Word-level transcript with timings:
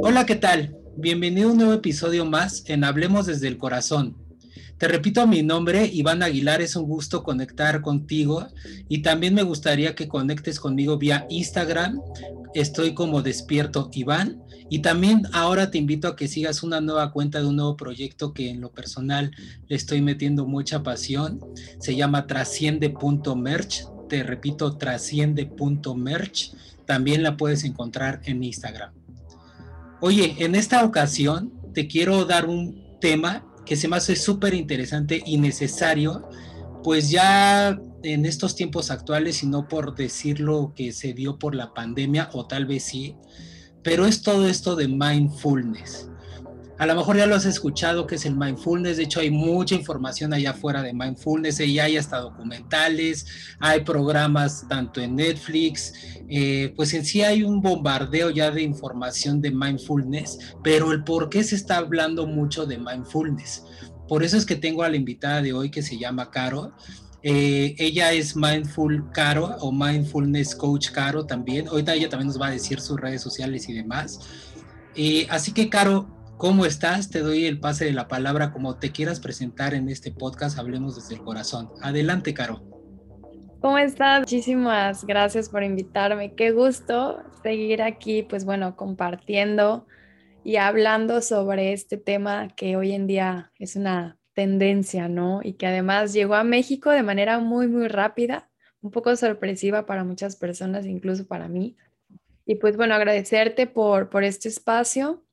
Hola, 0.00 0.24
¿qué 0.26 0.36
tal? 0.36 0.76
Bienvenido 0.96 1.48
a 1.48 1.52
un 1.52 1.58
nuevo 1.58 1.72
episodio 1.72 2.24
más 2.24 2.62
en 2.66 2.84
Hablemos 2.84 3.26
desde 3.26 3.48
el 3.48 3.58
Corazón. 3.58 4.16
Te 4.78 4.86
repito 4.86 5.26
mi 5.26 5.42
nombre, 5.42 5.90
Iván 5.92 6.22
Aguilar, 6.22 6.62
es 6.62 6.76
un 6.76 6.84
gusto 6.84 7.24
conectar 7.24 7.80
contigo 7.80 8.46
y 8.88 9.02
también 9.02 9.34
me 9.34 9.42
gustaría 9.42 9.96
que 9.96 10.06
conectes 10.06 10.60
conmigo 10.60 10.98
vía 10.98 11.26
Instagram. 11.30 12.00
Estoy 12.54 12.94
como 12.94 13.20
despierto 13.20 13.90
Iván 13.92 14.40
y 14.70 14.82
también 14.82 15.22
ahora 15.32 15.72
te 15.72 15.78
invito 15.78 16.06
a 16.06 16.14
que 16.14 16.28
sigas 16.28 16.62
una 16.62 16.80
nueva 16.80 17.10
cuenta 17.10 17.40
de 17.40 17.46
un 17.46 17.56
nuevo 17.56 17.76
proyecto 17.76 18.32
que 18.32 18.50
en 18.50 18.60
lo 18.60 18.70
personal 18.70 19.32
le 19.66 19.74
estoy 19.74 20.00
metiendo 20.00 20.46
mucha 20.46 20.84
pasión. 20.84 21.40
Se 21.80 21.96
llama 21.96 22.28
trasciende.merch. 22.28 23.97
Te 24.08 24.22
repito, 24.22 24.76
trasciende.merch. 24.76 26.52
También 26.86 27.22
la 27.22 27.36
puedes 27.36 27.64
encontrar 27.64 28.20
en 28.24 28.42
Instagram. 28.42 28.92
Oye, 30.00 30.36
en 30.38 30.54
esta 30.54 30.84
ocasión 30.84 31.52
te 31.74 31.86
quiero 31.86 32.24
dar 32.24 32.46
un 32.46 32.98
tema 33.00 33.44
que 33.66 33.76
se 33.76 33.88
me 33.88 33.96
hace 33.96 34.16
súper 34.16 34.54
interesante 34.54 35.22
y 35.24 35.36
necesario, 35.36 36.28
pues 36.82 37.10
ya 37.10 37.78
en 38.02 38.24
estos 38.24 38.54
tiempos 38.54 38.90
actuales, 38.90 39.42
y 39.42 39.46
no 39.46 39.68
por 39.68 39.94
decirlo 39.94 40.72
que 40.74 40.92
se 40.92 41.12
dio 41.12 41.38
por 41.38 41.54
la 41.54 41.74
pandemia, 41.74 42.30
o 42.32 42.46
tal 42.46 42.64
vez 42.64 42.84
sí, 42.84 43.16
pero 43.82 44.06
es 44.06 44.22
todo 44.22 44.48
esto 44.48 44.76
de 44.76 44.88
mindfulness. 44.88 46.08
A 46.78 46.86
lo 46.86 46.94
mejor 46.94 47.16
ya 47.16 47.26
lo 47.26 47.34
has 47.34 47.44
escuchado 47.44 48.06
que 48.06 48.14
es 48.14 48.24
el 48.24 48.36
mindfulness, 48.36 48.98
de 48.98 49.02
hecho 49.02 49.18
hay 49.18 49.30
mucha 49.30 49.74
información 49.74 50.32
allá 50.32 50.50
afuera 50.50 50.80
de 50.80 50.92
mindfulness, 50.92 51.58
y 51.60 51.78
hay 51.80 51.96
hasta 51.96 52.18
documentales, 52.18 53.26
hay 53.58 53.80
programas 53.80 54.64
tanto 54.68 55.00
en 55.00 55.16
Netflix, 55.16 55.92
eh, 56.28 56.72
pues 56.76 56.94
en 56.94 57.04
sí 57.04 57.22
hay 57.22 57.42
un 57.42 57.60
bombardeo 57.60 58.30
ya 58.30 58.52
de 58.52 58.62
información 58.62 59.40
de 59.40 59.50
mindfulness, 59.50 60.54
pero 60.62 60.92
el 60.92 61.02
por 61.02 61.30
qué 61.30 61.42
se 61.42 61.56
está 61.56 61.78
hablando 61.78 62.26
mucho 62.26 62.64
de 62.64 62.78
mindfulness. 62.78 63.64
Por 64.06 64.22
eso 64.22 64.36
es 64.36 64.46
que 64.46 64.56
tengo 64.56 64.84
a 64.84 64.88
la 64.88 64.96
invitada 64.96 65.42
de 65.42 65.52
hoy 65.52 65.70
que 65.70 65.82
se 65.82 65.98
llama 65.98 66.30
Caro. 66.30 66.72
Eh, 67.22 67.74
ella 67.78 68.12
es 68.12 68.36
Mindful 68.36 69.10
Caro 69.12 69.56
o 69.60 69.72
Mindfulness 69.72 70.54
Coach 70.54 70.90
Caro 70.92 71.26
también. 71.26 71.68
Ahorita 71.68 71.94
ella 71.94 72.08
también 72.08 72.28
nos 72.28 72.40
va 72.40 72.46
a 72.46 72.50
decir 72.50 72.80
sus 72.80 72.98
redes 72.98 73.20
sociales 73.20 73.68
y 73.68 73.74
demás. 73.74 74.20
Eh, 74.94 75.26
así 75.28 75.52
que, 75.52 75.68
Caro, 75.68 76.08
¿Cómo 76.38 76.66
estás? 76.66 77.10
Te 77.10 77.18
doy 77.18 77.46
el 77.46 77.58
pase 77.58 77.86
de 77.86 77.92
la 77.92 78.06
palabra 78.06 78.52
como 78.52 78.78
te 78.78 78.92
quieras 78.92 79.18
presentar 79.18 79.74
en 79.74 79.88
este 79.88 80.12
podcast, 80.12 80.56
hablemos 80.56 80.94
desde 80.94 81.16
el 81.16 81.24
corazón. 81.24 81.68
Adelante, 81.82 82.32
Caro. 82.32 82.62
¿Cómo 83.60 83.76
estás? 83.76 84.20
Muchísimas 84.20 85.04
gracias 85.04 85.48
por 85.48 85.64
invitarme. 85.64 86.36
Qué 86.36 86.52
gusto 86.52 87.24
seguir 87.42 87.82
aquí, 87.82 88.22
pues 88.22 88.44
bueno, 88.44 88.76
compartiendo 88.76 89.88
y 90.44 90.56
hablando 90.56 91.22
sobre 91.22 91.72
este 91.72 91.96
tema 91.96 92.54
que 92.54 92.76
hoy 92.76 92.92
en 92.92 93.08
día 93.08 93.50
es 93.58 93.74
una 93.74 94.16
tendencia, 94.32 95.08
¿no? 95.08 95.40
Y 95.42 95.54
que 95.54 95.66
además 95.66 96.12
llegó 96.12 96.36
a 96.36 96.44
México 96.44 96.90
de 96.90 97.02
manera 97.02 97.40
muy, 97.40 97.66
muy 97.66 97.88
rápida, 97.88 98.48
un 98.80 98.92
poco 98.92 99.16
sorpresiva 99.16 99.86
para 99.86 100.04
muchas 100.04 100.36
personas, 100.36 100.86
incluso 100.86 101.26
para 101.26 101.48
mí. 101.48 101.76
Y 102.46 102.54
pues 102.54 102.76
bueno, 102.76 102.94
agradecerte 102.94 103.66
por, 103.66 104.08
por 104.08 104.22
este 104.22 104.48
espacio 104.48 105.24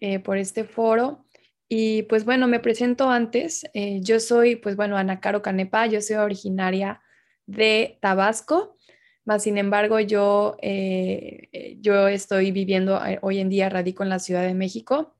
eh, 0.00 0.18
por 0.18 0.38
este 0.38 0.64
foro. 0.64 1.24
Y 1.68 2.02
pues 2.04 2.24
bueno, 2.24 2.46
me 2.46 2.60
presento 2.60 3.10
antes. 3.10 3.64
Eh, 3.74 4.00
yo 4.02 4.20
soy, 4.20 4.56
pues 4.56 4.76
bueno, 4.76 4.96
Ana 4.96 5.20
Caro 5.20 5.42
Canepa, 5.42 5.86
yo 5.86 6.00
soy 6.00 6.16
originaria 6.16 7.00
de 7.46 7.98
Tabasco, 8.00 8.76
más 9.24 9.42
sin 9.42 9.58
embargo 9.58 10.00
yo, 10.00 10.56
eh, 10.60 11.78
yo 11.80 12.08
estoy 12.08 12.52
viviendo 12.52 13.00
hoy 13.22 13.38
en 13.38 13.48
día, 13.48 13.68
radico 13.68 14.02
en 14.02 14.10
la 14.10 14.18
Ciudad 14.18 14.42
de 14.42 14.54
México. 14.54 15.14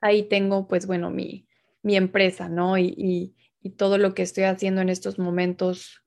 Ahí 0.00 0.24
tengo, 0.24 0.68
pues 0.68 0.86
bueno, 0.86 1.10
mi, 1.10 1.46
mi 1.82 1.96
empresa, 1.96 2.48
¿no? 2.48 2.78
Y, 2.78 2.94
y, 2.96 3.34
y, 3.62 3.70
todo 3.70 3.98
lo 3.98 4.14
que 4.14 4.22
estoy 4.22 4.44
haciendo 4.44 4.80
en 4.80 4.88
estos 4.88 5.18
momentos 5.18 6.02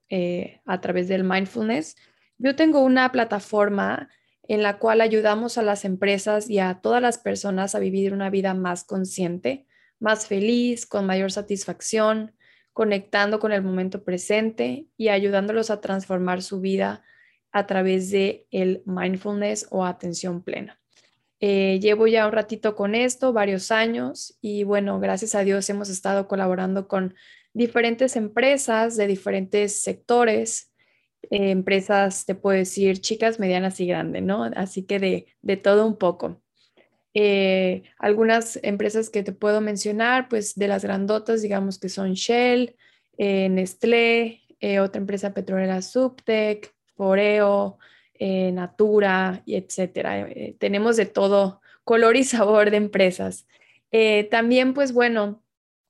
a 0.65 0.81
través 0.81 1.07
del 1.07 1.23
mindfulness. 1.23 1.95
Yo 2.37 2.55
tengo 2.57 2.81
una 2.81 3.11
plataforma 3.13 4.09
en 4.47 4.63
la 4.63 4.79
cual 4.79 5.01
ayudamos 5.01 5.57
a 5.57 5.63
las 5.63 5.85
empresas 5.85 6.49
y 6.49 6.59
a 6.59 6.81
todas 6.81 7.01
las 7.01 7.17
personas 7.17 7.75
a 7.75 7.79
vivir 7.79 8.13
una 8.13 8.29
vida 8.29 8.53
más 8.53 8.83
consciente, 8.83 9.65
más 9.99 10.27
feliz, 10.27 10.85
con 10.85 11.05
mayor 11.05 11.31
satisfacción, 11.31 12.33
conectando 12.73 13.39
con 13.39 13.51
el 13.51 13.61
momento 13.61 14.03
presente 14.03 14.87
y 14.97 15.09
ayudándolos 15.09 15.69
a 15.69 15.81
transformar 15.81 16.41
su 16.41 16.59
vida 16.59 17.03
a 17.51 17.67
través 17.67 18.09
de 18.11 18.47
el 18.51 18.81
mindfulness 18.85 19.67
o 19.69 19.85
atención 19.85 20.41
plena. 20.41 20.79
Eh, 21.39 21.79
llevo 21.81 22.07
ya 22.07 22.27
un 22.27 22.33
ratito 22.33 22.75
con 22.75 22.93
esto, 22.95 23.33
varios 23.33 23.71
años, 23.71 24.37
y 24.41 24.63
bueno, 24.63 24.99
gracias 24.99 25.35
a 25.35 25.43
Dios 25.43 25.69
hemos 25.69 25.89
estado 25.89 26.27
colaborando 26.27 26.87
con 26.87 27.15
diferentes 27.53 28.15
empresas 28.15 28.95
de 28.95 29.07
diferentes 29.07 29.81
sectores 29.81 30.70
eh, 31.29 31.51
empresas, 31.51 32.25
te 32.25 32.35
puedo 32.35 32.57
decir, 32.57 32.99
chicas, 32.99 33.39
medianas 33.39 33.79
y 33.79 33.85
grandes, 33.85 34.23
¿no? 34.23 34.43
Así 34.55 34.83
que 34.83 34.99
de, 34.99 35.27
de 35.41 35.57
todo 35.57 35.85
un 35.85 35.97
poco. 35.97 36.41
Eh, 37.13 37.83
algunas 37.99 38.59
empresas 38.63 39.09
que 39.09 39.23
te 39.23 39.31
puedo 39.31 39.61
mencionar, 39.61 40.29
pues 40.29 40.55
de 40.55 40.67
las 40.67 40.83
grandotas, 40.83 41.41
digamos 41.41 41.77
que 41.79 41.89
son 41.89 42.13
Shell, 42.13 42.75
eh, 43.17 43.49
Nestlé, 43.49 44.41
otra 44.81 44.99
empresa 45.01 45.33
petrolera 45.33 45.81
Subtec, 45.81 46.73
Foreo, 46.95 47.79
Natura, 48.19 49.41
y 49.45 49.55
etcétera. 49.55 50.27
tenemos 50.59 50.97
de 50.97 51.07
todo 51.07 51.61
color 51.83 52.15
y 52.15 52.23
sabor 52.23 52.69
de 52.69 52.77
empresas. 52.77 53.47
también, 54.29 54.75
pues 54.75 54.93
bueno, 54.93 55.43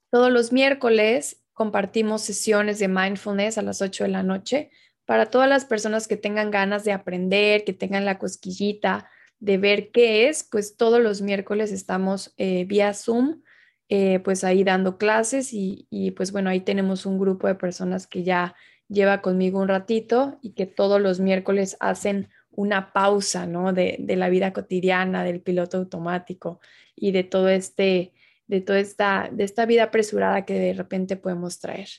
todos 0.09 0.31
los 0.31 0.53
miércoles 0.53 1.44
compartimos 1.52 2.22
sesiones 2.22 2.80
de 2.80 2.88
mindfulness 2.88 3.58
a 3.58 3.62
las 3.62 3.81
8 3.81 4.06
de 4.06 4.09
la 4.09 4.24
noche 4.24 4.72
para 5.12 5.26
todas 5.26 5.50
las 5.50 5.66
personas 5.66 6.08
que 6.08 6.16
tengan 6.16 6.52
ganas 6.52 6.86
de 6.86 6.94
aprender, 6.94 7.66
que 7.66 7.74
tengan 7.74 8.06
la 8.06 8.18
cosquillita 8.18 9.10
de 9.42 9.58
ver 9.58 9.92
qué 9.92 10.30
es, 10.30 10.48
pues 10.50 10.78
todos 10.78 11.02
los 11.02 11.22
miércoles 11.22 11.74
estamos 11.74 12.34
eh, 12.38 12.64
vía 12.64 12.94
Zoom, 12.94 13.42
eh, 13.90 14.20
pues 14.20 14.46
ahí 14.46 14.64
dando 14.64 14.98
clases 14.98 15.50
y, 15.52 16.14
pues 16.16 16.32
bueno, 16.32 16.50
ahí 16.50 16.62
tenemos 16.62 17.06
un 17.06 17.20
grupo 17.20 17.48
de 17.48 17.56
personas 17.56 18.08
que 18.08 18.24
ya 18.24 18.56
lleva 18.88 19.22
conmigo 19.22 19.60
un 19.60 19.68
ratito 19.68 20.40
y 20.42 20.54
que 20.54 20.66
todos 20.66 21.02
los 21.02 21.20
miércoles 21.20 21.76
hacen 21.82 22.30
una 22.50 22.94
pausa, 22.94 23.46
¿no? 23.46 23.74
De, 23.74 23.98
de 24.00 24.16
la 24.16 24.30
vida 24.30 24.54
cotidiana, 24.54 25.26
del 25.26 25.42
piloto 25.42 25.76
automático 25.76 26.62
y 26.96 27.12
de 27.12 27.26
todo 27.26 27.50
este, 27.50 28.14
de 28.48 28.62
toda 28.62 28.80
esta, 28.80 29.30
de 29.30 29.44
esta 29.44 29.66
vida 29.66 29.84
apresurada 29.84 30.46
que 30.46 30.54
de 30.54 30.72
repente 30.72 31.18
podemos 31.18 31.60
traer. 31.60 31.90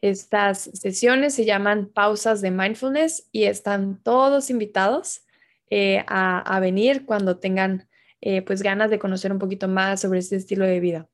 Estas 0.00 0.70
sesiones 0.74 1.34
se 1.34 1.44
llaman 1.44 1.86
pausas 1.86 2.40
de 2.40 2.50
mindfulness 2.50 3.28
y 3.32 3.44
están 3.44 4.02
todos 4.02 4.50
invitados 4.50 5.24
eh, 5.70 6.04
a, 6.06 6.60
venir 6.60 7.04
cuando 7.04 7.38
tengan 7.38 7.88
eh, 8.20 8.42
pues 8.42 8.62
ganas 8.62 8.90
de 8.90 8.98
conocer 8.98 9.32
un 9.32 9.38
poquito 9.38 9.66
más 9.66 10.02
sobre 10.02 10.18
este 10.18 10.36
estilo 10.36 10.66
de 10.66 10.78
vida. 10.78 11.08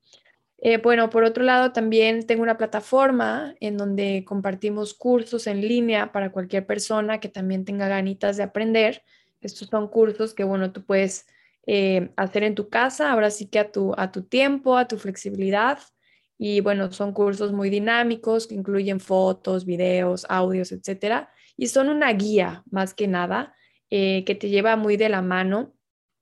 Eh, 0.58 0.78
bueno, 0.78 1.08
por 1.08 1.24
otro 1.24 1.44
lado, 1.44 1.72
también 1.72 2.26
tengo 2.26 2.42
una 2.42 2.58
plataforma 2.58 3.54
en 3.60 3.78
donde 3.78 4.24
compartimos 4.26 4.92
cursos 4.92 5.46
en 5.46 5.60
línea 5.60 6.12
para 6.12 6.30
cualquier 6.30 6.66
persona 6.66 7.20
que 7.20 7.28
también 7.28 7.64
tenga 7.64 7.88
ganitas 7.88 8.36
de 8.36 8.42
aprender. 8.42 9.02
Estos 9.40 9.68
son 9.68 9.88
cursos 9.88 10.34
que, 10.34 10.44
bueno, 10.44 10.72
tú 10.72 10.84
puedes 10.84 11.26
hacer 12.16 12.42
en 12.42 12.56
tu 12.56 12.68
casa, 12.68 13.12
ahora 13.12 13.30
sí 13.30 13.46
que 13.46 13.60
a 13.60 13.70
tu, 13.70 13.94
a 13.96 14.10
tu 14.10 14.24
tiempo, 14.24 14.76
a 14.76 14.88
tu 14.88 14.98
flexibilidad. 14.98 15.78
Y 16.42 16.62
bueno, 16.62 16.90
son 16.90 17.12
cursos 17.12 17.52
muy 17.52 17.68
dinámicos 17.68 18.46
que 18.46 18.54
incluyen 18.54 18.98
fotos, 18.98 19.66
videos, 19.66 20.24
audios, 20.30 20.72
etcétera. 20.72 21.30
Y 21.54 21.66
son 21.66 21.90
una 21.90 22.10
guía 22.14 22.64
más 22.70 22.94
que 22.94 23.06
nada 23.08 23.54
eh, 23.90 24.24
que 24.24 24.34
te 24.34 24.48
lleva 24.48 24.74
muy 24.76 24.96
de 24.96 25.10
la 25.10 25.20
mano 25.20 25.74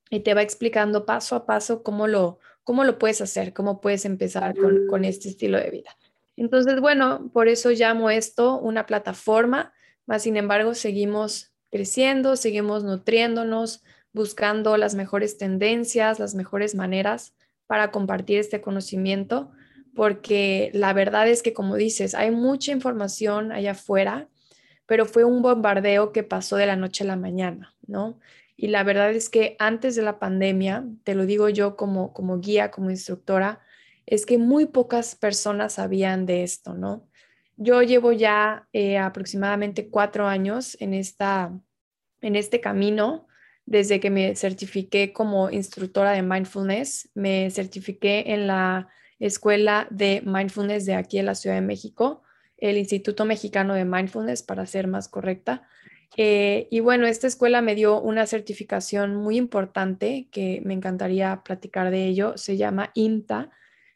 y 0.09 0.19
te 0.19 0.33
va 0.33 0.41
explicando 0.41 1.05
paso 1.05 1.37
a 1.37 1.45
paso 1.45 1.83
cómo 1.83 2.05
lo, 2.05 2.39
cómo 2.65 2.83
lo 2.83 2.99
puedes 2.99 3.21
hacer, 3.21 3.53
cómo 3.53 3.79
puedes 3.79 4.03
empezar 4.03 4.57
con, 4.57 4.87
con 4.87 5.05
este 5.05 5.29
estilo 5.29 5.57
de 5.57 5.69
vida. 5.69 5.95
Entonces, 6.35 6.81
bueno, 6.81 7.31
por 7.31 7.47
eso 7.47 7.69
llamo 7.69 8.09
esto 8.09 8.59
una 8.59 8.85
plataforma, 8.85 9.71
más 10.05 10.23
sin 10.23 10.35
embargo, 10.35 10.73
seguimos 10.73 11.53
creciendo, 11.71 12.35
seguimos 12.35 12.83
nutriéndonos, 12.83 13.83
buscando 14.11 14.75
las 14.75 14.95
mejores 14.95 15.37
tendencias, 15.37 16.19
las 16.19 16.35
mejores 16.35 16.75
maneras 16.75 17.37
para 17.67 17.91
compartir 17.91 18.39
este 18.39 18.59
conocimiento 18.59 19.53
porque 19.99 20.71
la 20.73 20.93
verdad 20.93 21.27
es 21.27 21.43
que, 21.43 21.51
como 21.51 21.75
dices, 21.75 22.15
hay 22.15 22.31
mucha 22.31 22.71
información 22.71 23.51
allá 23.51 23.71
afuera, 23.71 24.29
pero 24.85 25.05
fue 25.05 25.25
un 25.25 25.41
bombardeo 25.41 26.13
que 26.13 26.23
pasó 26.23 26.55
de 26.55 26.65
la 26.65 26.77
noche 26.77 27.03
a 27.03 27.07
la 27.07 27.17
mañana, 27.17 27.75
¿no? 27.85 28.17
Y 28.55 28.67
la 28.67 28.85
verdad 28.85 29.11
es 29.11 29.27
que 29.27 29.57
antes 29.59 29.97
de 29.97 30.01
la 30.01 30.17
pandemia, 30.17 30.85
te 31.03 31.15
lo 31.15 31.25
digo 31.25 31.49
yo 31.49 31.75
como, 31.75 32.13
como 32.13 32.39
guía, 32.39 32.71
como 32.71 32.89
instructora, 32.91 33.59
es 34.05 34.25
que 34.25 34.37
muy 34.37 34.67
pocas 34.67 35.17
personas 35.17 35.73
sabían 35.73 36.25
de 36.25 36.43
esto, 36.43 36.75
¿no? 36.75 37.05
Yo 37.57 37.83
llevo 37.83 38.13
ya 38.13 38.69
eh, 38.71 38.97
aproximadamente 38.97 39.89
cuatro 39.89 40.27
años 40.27 40.77
en 40.79 40.93
esta, 40.93 41.51
en 42.21 42.37
este 42.37 42.61
camino 42.61 43.27
desde 43.65 43.99
que 43.99 44.11
me 44.11 44.33
certifiqué 44.37 45.11
como 45.11 45.49
instructora 45.49 46.11
de 46.11 46.21
mindfulness. 46.21 47.09
Me 47.15 47.51
certifiqué 47.51 48.23
en 48.27 48.47
la 48.47 48.87
escuela 49.19 49.87
de 49.89 50.21
mindfulness 50.25 50.85
de 50.85 50.95
aquí 50.95 51.19
en 51.19 51.25
la 51.25 51.35
Ciudad 51.35 51.55
de 51.55 51.61
México, 51.61 52.23
el 52.57 52.77
Instituto 52.77 53.25
Mexicano 53.25 53.73
de 53.73 53.85
Mindfulness, 53.85 54.43
para 54.43 54.65
ser 54.65 54.87
más 54.87 55.07
correcta. 55.07 55.67
Eh, 56.17 56.67
y 56.71 56.79
bueno, 56.79 57.05
esta 57.05 57.27
escuela 57.27 57.61
me 57.61 57.75
dio 57.75 58.01
una 58.01 58.25
certificación 58.25 59.15
muy 59.15 59.37
importante 59.37 60.27
que 60.31 60.61
me 60.65 60.73
encantaría 60.73 61.41
platicar 61.43 61.91
de 61.91 62.05
ello. 62.05 62.37
Se 62.37 62.57
llama 62.57 62.91
IMTA, 62.95 63.51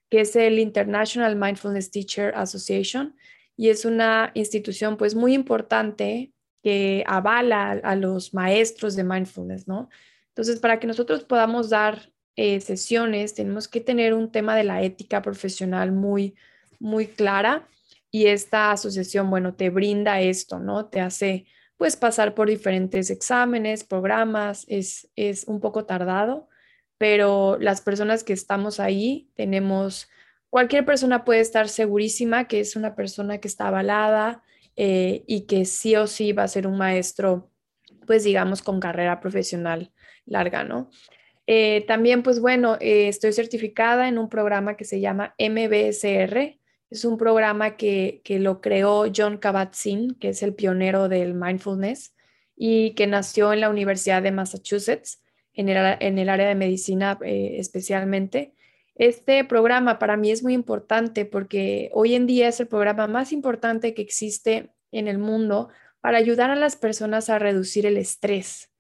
que 0.10 0.22
es 0.22 0.36
el 0.36 0.60
International 0.60 1.36
Mindfulness 1.36 1.92
Teacher 1.92 2.34
Association 2.36 3.16
y 3.56 3.70
es 3.70 3.86
una 3.86 4.32
institución 4.36 4.98
pues 4.98 5.16
muy 5.16 5.34
importante 5.34 6.32
que 6.64 7.04
avala 7.08 7.72
a 7.72 7.96
los 7.96 8.34
maestros 8.34 8.96
de 8.96 9.04
mindfulness, 9.04 9.68
¿no? 9.68 9.90
Entonces, 10.30 10.60
para 10.60 10.80
que 10.80 10.88
nosotros 10.88 11.24
podamos 11.26 11.70
dar 11.70 12.13
eh, 12.36 12.60
sesiones, 12.62 13.36
tenemos 13.36 13.68
que 13.68 13.80
tener 13.80 14.14
un 14.14 14.32
tema 14.32 14.56
de 14.56 14.64
la 14.64 14.82
ética 14.82 15.22
profesional 15.22 15.92
muy, 15.92 16.36
muy 16.80 17.08
clara 17.08 17.68
y 18.10 18.28
esta 18.28 18.72
asociación, 18.72 19.30
bueno, 19.30 19.56
te 19.56 19.70
brinda 19.70 20.22
esto, 20.22 20.60
¿no? 20.60 20.86
Te 20.88 21.02
hace, 21.02 21.46
pues, 21.78 21.96
pasar 21.96 22.36
por 22.36 22.48
diferentes 22.48 23.10
exámenes, 23.10 23.84
programas, 23.84 24.66
es, 24.68 25.10
es 25.16 25.46
un 25.48 25.60
poco 25.60 25.86
tardado, 25.86 26.48
pero 26.98 27.58
las 27.60 27.82
personas 27.82 28.24
que 28.24 28.34
estamos 28.34 28.80
ahí 28.80 29.30
tenemos, 29.36 30.10
cualquier 30.50 30.86
persona 30.86 31.26
puede 31.26 31.40
estar 31.40 31.70
segurísima 31.70 32.48
que 32.48 32.60
es 32.60 32.76
una 32.76 32.96
persona 32.96 33.40
que 33.40 33.48
está 33.48 33.68
avalada 33.68 34.44
eh, 34.76 35.24
y 35.28 35.48
que 35.48 35.66
sí 35.66 35.96
o 35.96 36.08
sí 36.08 36.34
va 36.34 36.44
a 36.44 36.48
ser 36.48 36.68
un 36.68 36.78
maestro, 36.78 37.52
pues, 38.06 38.24
digamos, 38.24 38.62
con 38.62 38.80
carrera 38.80 39.20
profesional 39.20 39.92
larga, 40.26 40.64
¿no? 40.64 40.90
Eh, 41.46 41.84
también, 41.88 42.24
pues 42.24 42.40
bueno, 42.40 42.78
eh, 42.80 43.08
estoy 43.08 43.34
certificada 43.34 44.08
en 44.08 44.18
un 44.18 44.30
programa 44.30 44.78
que 44.78 44.86
se 44.86 45.02
llama 45.02 45.36
MBSR. 45.38 46.60
Es 46.90 47.06
un 47.06 47.18
programa 47.18 47.76
que, 47.76 48.22
lo 48.40 48.62
creó 48.62 49.06
John 49.14 49.40
Kabat-Zinn, 49.40 50.16
que 50.20 50.30
es 50.30 50.44
el 50.44 50.54
pionero 50.54 51.10
del 51.10 51.34
mindfulness 51.34 52.16
y 52.56 52.94
que 52.96 53.08
nació 53.08 53.52
en 53.52 53.62
la 53.62 53.70
Universidad 53.70 54.22
de 54.22 54.32
Massachusetts, 54.32 55.22
en 55.54 55.70
el, 55.70 56.30
área 56.30 56.48
de 56.48 56.56
medicina 56.56 57.20
eh, 57.24 57.56
especialmente. 57.60 58.54
Este 58.96 59.44
programa 59.44 60.00
para 60.00 60.18
mí 60.18 60.32
es 60.32 60.44
muy 60.44 60.54
importante 60.54 61.26
porque 61.26 61.90
hoy 61.94 62.16
en 62.16 62.28
día 62.28 62.48
es 62.48 62.60
el 62.60 62.68
programa 62.68 63.08
más 63.08 63.32
importante 63.32 63.94
que 63.94 64.04
existe 64.04 64.72
en 64.92 65.08
el 65.08 65.18
mundo 65.18 65.70
para 66.00 66.20
ayudar 66.20 66.52
a 66.52 66.56
las 66.56 66.76
personas 66.76 67.30
a 67.30 67.40
reducir 67.40 67.86
el 67.88 67.98
estrés 67.98 68.73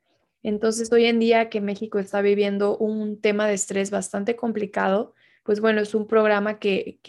entonces, 0.44 0.92
hoy 0.92 1.06
en 1.06 1.20
día 1.20 1.50
que 1.50 1.62
México 1.62 2.00
está 2.00 2.22
viviendo 2.22 2.78
un 2.78 3.20
tema 3.20 3.48
de 3.48 3.54
estrés 3.54 3.92
bastante 3.92 4.36
complicado, 4.36 5.14
pues 5.44 5.62
bueno, 5.62 5.82
es 5.82 5.96
un 5.96 6.06
programa 6.06 6.60
que, 6.60 7.00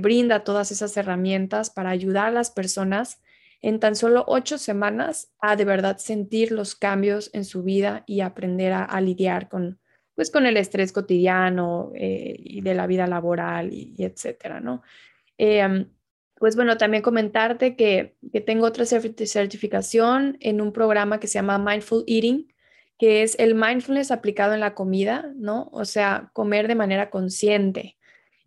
brinda 0.00 0.42
todas 0.42 0.72
esas 0.72 0.96
herramientas 0.96 1.70
para 1.70 1.90
ayudar 1.90 2.26
a 2.26 2.32
las 2.32 2.50
personas 2.50 3.20
en 3.62 3.78
tan 3.78 3.94
solo 3.94 4.24
ocho 4.26 4.58
semanas 4.58 5.32
a 5.38 5.54
de 5.54 5.64
verdad 5.64 5.98
sentir 5.98 6.50
los 6.50 6.74
cambios 6.74 7.30
en 7.32 7.44
su 7.44 7.62
vida 7.62 8.04
y 8.06 8.20
aprender 8.22 8.72
a, 8.72 9.00
lidiar 9.00 9.48
con, 9.48 9.78
pues, 10.16 10.30
con 10.30 10.46
el 10.46 10.56
estrés 10.56 10.92
cotidiano 10.92 11.92
eh, 11.94 12.36
y 12.38 12.60
de 12.60 12.74
la 12.74 12.86
vida 12.88 13.06
laboral 13.06 13.72
y, 13.72 13.94
etcétera, 13.98 14.60
¿no? 14.60 14.82
Em, 15.38 15.88
pues 16.38 16.56
bueno, 16.56 16.78
también 16.78 17.02
comentarte 17.02 17.76
que, 17.76 18.16
que 18.32 18.40
tengo 18.40 18.66
otra 18.66 18.84
certificación 18.86 20.38
en 20.40 20.60
un 20.60 20.72
programa 20.72 21.20
que 21.20 21.26
se 21.26 21.34
llama 21.34 21.58
Mindful 21.58 22.04
Eating, 22.06 22.48
que 23.00 23.22
es 23.22 23.34
el 23.38 23.54
mindfulness 23.54 24.10
aplicado 24.10 24.52
en 24.52 24.60
la 24.60 24.74
comida, 24.74 25.32
¿no? 25.34 25.70
O 25.72 25.86
sea, 25.86 26.28
comer 26.34 26.68
de 26.68 26.74
manera 26.74 27.08
consciente. 27.08 27.96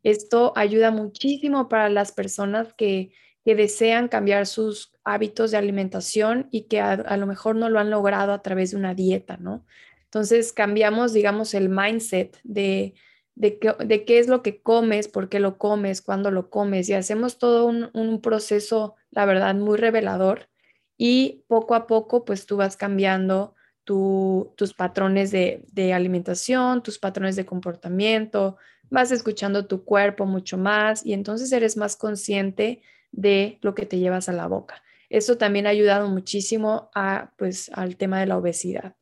Esto 0.03 0.53
ayuda 0.55 0.91
muchísimo 0.91 1.67
para 1.67 1.89
las 1.89 2.11
personas 2.11 2.71
que, 2.75 3.11
desean 3.45 4.07
cambiar 4.07 4.45
sus 4.45 4.93
hábitos 5.03 5.51
de 5.51 5.57
alimentación 5.57 6.47
y 6.49 6.67
que 6.69 6.79
a, 6.79 7.17
lo 7.17 7.25
mejor 7.25 7.57
no 7.57 7.67
lo 7.67 7.77
han 7.79 7.89
logrado 7.89 8.31
a 8.31 8.41
través 8.41 8.71
de 8.71 8.77
una 8.77 8.93
dieta, 8.93 9.35
¿no? 9.35 9.65
Entonces 10.05 10.53
cambiamos, 10.53 11.11
digamos, 11.11 11.53
el 11.53 11.67
mindset 11.67 12.39
de, 12.43 12.93
de, 13.35 13.57
qué 14.05 14.19
es 14.19 14.29
lo 14.29 14.43
que 14.43 14.61
comes, 14.61 15.09
por 15.09 15.27
qué 15.27 15.41
lo 15.41 15.57
comes, 15.57 16.01
cuándo 16.01 16.31
lo 16.31 16.49
comes 16.49 16.87
y 16.87 16.93
hacemos 16.93 17.37
todo 17.37 17.65
un, 17.65 17.89
un 17.93 18.21
proceso, 18.21 18.95
la 19.11 19.25
verdad, 19.25 19.55
muy 19.55 19.77
revelador 19.77 20.47
y 20.95 21.43
poco 21.47 21.75
a 21.75 21.85
poco, 21.85 22.23
pues 22.23 22.45
tú 22.45 22.55
vas 22.55 22.77
cambiando 22.77 23.52
tus 23.83 24.73
patrones 24.77 25.31
de, 25.31 25.93
alimentación, 25.93 26.83
tus 26.83 26.99
patrones 26.99 27.35
de 27.35 27.45
comportamiento, 27.45 28.57
vas 28.89 29.11
escuchando 29.11 29.67
tu 29.67 29.83
cuerpo 29.83 30.25
mucho 30.25 30.57
más 30.57 31.05
y 31.05 31.13
entonces 31.13 31.51
eres 31.51 31.77
más 31.77 31.95
consciente 31.95 32.81
de 33.11 33.59
lo 33.61 33.75
que 33.75 33.85
te 33.85 33.99
llevas 33.99 34.29
a 34.29 34.33
la 34.33 34.47
boca. 34.47 34.81
Eso 35.09 35.37
también 35.37 35.67
ha 35.67 35.71
ayudado 35.71 36.09
muchísimo 36.09 36.89
a, 36.95 37.33
pues, 37.37 37.69
al 37.73 37.97
tema 37.97 38.19
de 38.19 38.25
la 38.25 38.37
obesidad. 38.37 38.95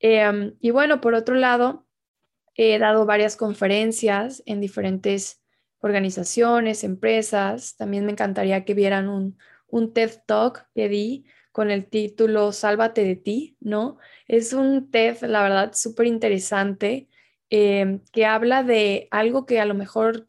Em, 0.00 0.54
y 0.60 0.70
bueno, 0.70 1.00
por 1.00 1.14
otro 1.14 1.34
lado, 1.34 1.86
he 2.54 2.78
dado 2.78 3.06
varias 3.06 3.36
conferencias 3.36 4.42
en 4.46 4.60
diferentes 4.60 5.42
organizaciones, 5.80 6.84
empresas. 6.84 7.76
También 7.76 8.04
me 8.04 8.12
encantaría 8.12 8.64
que 8.64 8.74
vieran 8.74 9.08
un, 9.08 9.38
un 9.68 9.92
TED 9.92 10.12
Talk 10.26 10.66
que 10.74 10.88
di 10.88 11.24
con 11.58 11.72
el 11.72 11.86
título 11.86 12.52
Sálvate 12.52 13.02
de 13.02 13.16
ti, 13.16 13.56
¿no? 13.58 13.98
Es 14.28 14.52
un 14.52 14.92
TED, 14.92 15.22
la 15.22 15.42
verdad, 15.42 15.72
súper 15.74 16.06
interesante, 16.06 17.08
em, 17.50 17.98
que 18.12 18.26
habla 18.26 18.62
de 18.62 19.08
algo 19.10 19.44
que 19.44 19.58
a 19.58 19.64
lo 19.64 19.74
mejor 19.74 20.28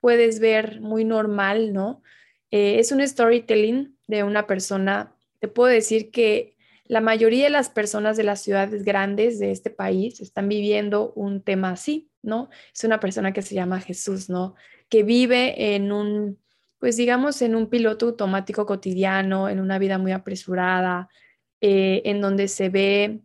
puedes 0.00 0.40
ver 0.40 0.80
muy 0.80 1.04
normal, 1.04 1.74
¿no? 1.74 2.02
Eh, 2.50 2.78
es 2.78 2.90
un 2.90 3.06
storytelling 3.06 3.98
de 4.08 4.22
una 4.22 4.46
persona. 4.46 5.14
Te 5.40 5.48
puedo 5.48 5.68
decir 5.68 6.10
que 6.10 6.56
la 6.86 7.02
mayoría 7.02 7.44
de 7.44 7.50
las 7.50 7.68
personas 7.68 8.16
de 8.16 8.24
las 8.24 8.40
ciudades 8.40 8.82
grandes 8.82 9.38
de 9.38 9.50
este 9.50 9.68
país 9.68 10.22
están 10.22 10.48
viviendo 10.48 11.12
un 11.14 11.42
tema 11.42 11.72
así, 11.72 12.08
¿no? 12.22 12.48
Es 12.74 12.82
una 12.84 12.98
persona 12.98 13.34
que 13.34 13.42
se 13.42 13.54
llama 13.54 13.78
Jesús, 13.78 14.30
¿no? 14.30 14.54
Que 14.88 15.02
vive 15.02 15.74
en 15.74 15.92
un 15.92 16.38
pues 16.82 16.96
digamos, 16.96 17.42
en 17.42 17.54
un 17.54 17.68
piloto 17.68 18.06
automático 18.06 18.66
cotidiano, 18.66 19.48
en 19.48 19.60
una 19.60 19.78
vida 19.78 19.98
muy 19.98 20.10
apresurada, 20.10 21.08
eh, 21.60 22.02
en 22.06 22.20
donde 22.20 22.48
se 22.48 22.70
ve, 22.70 23.20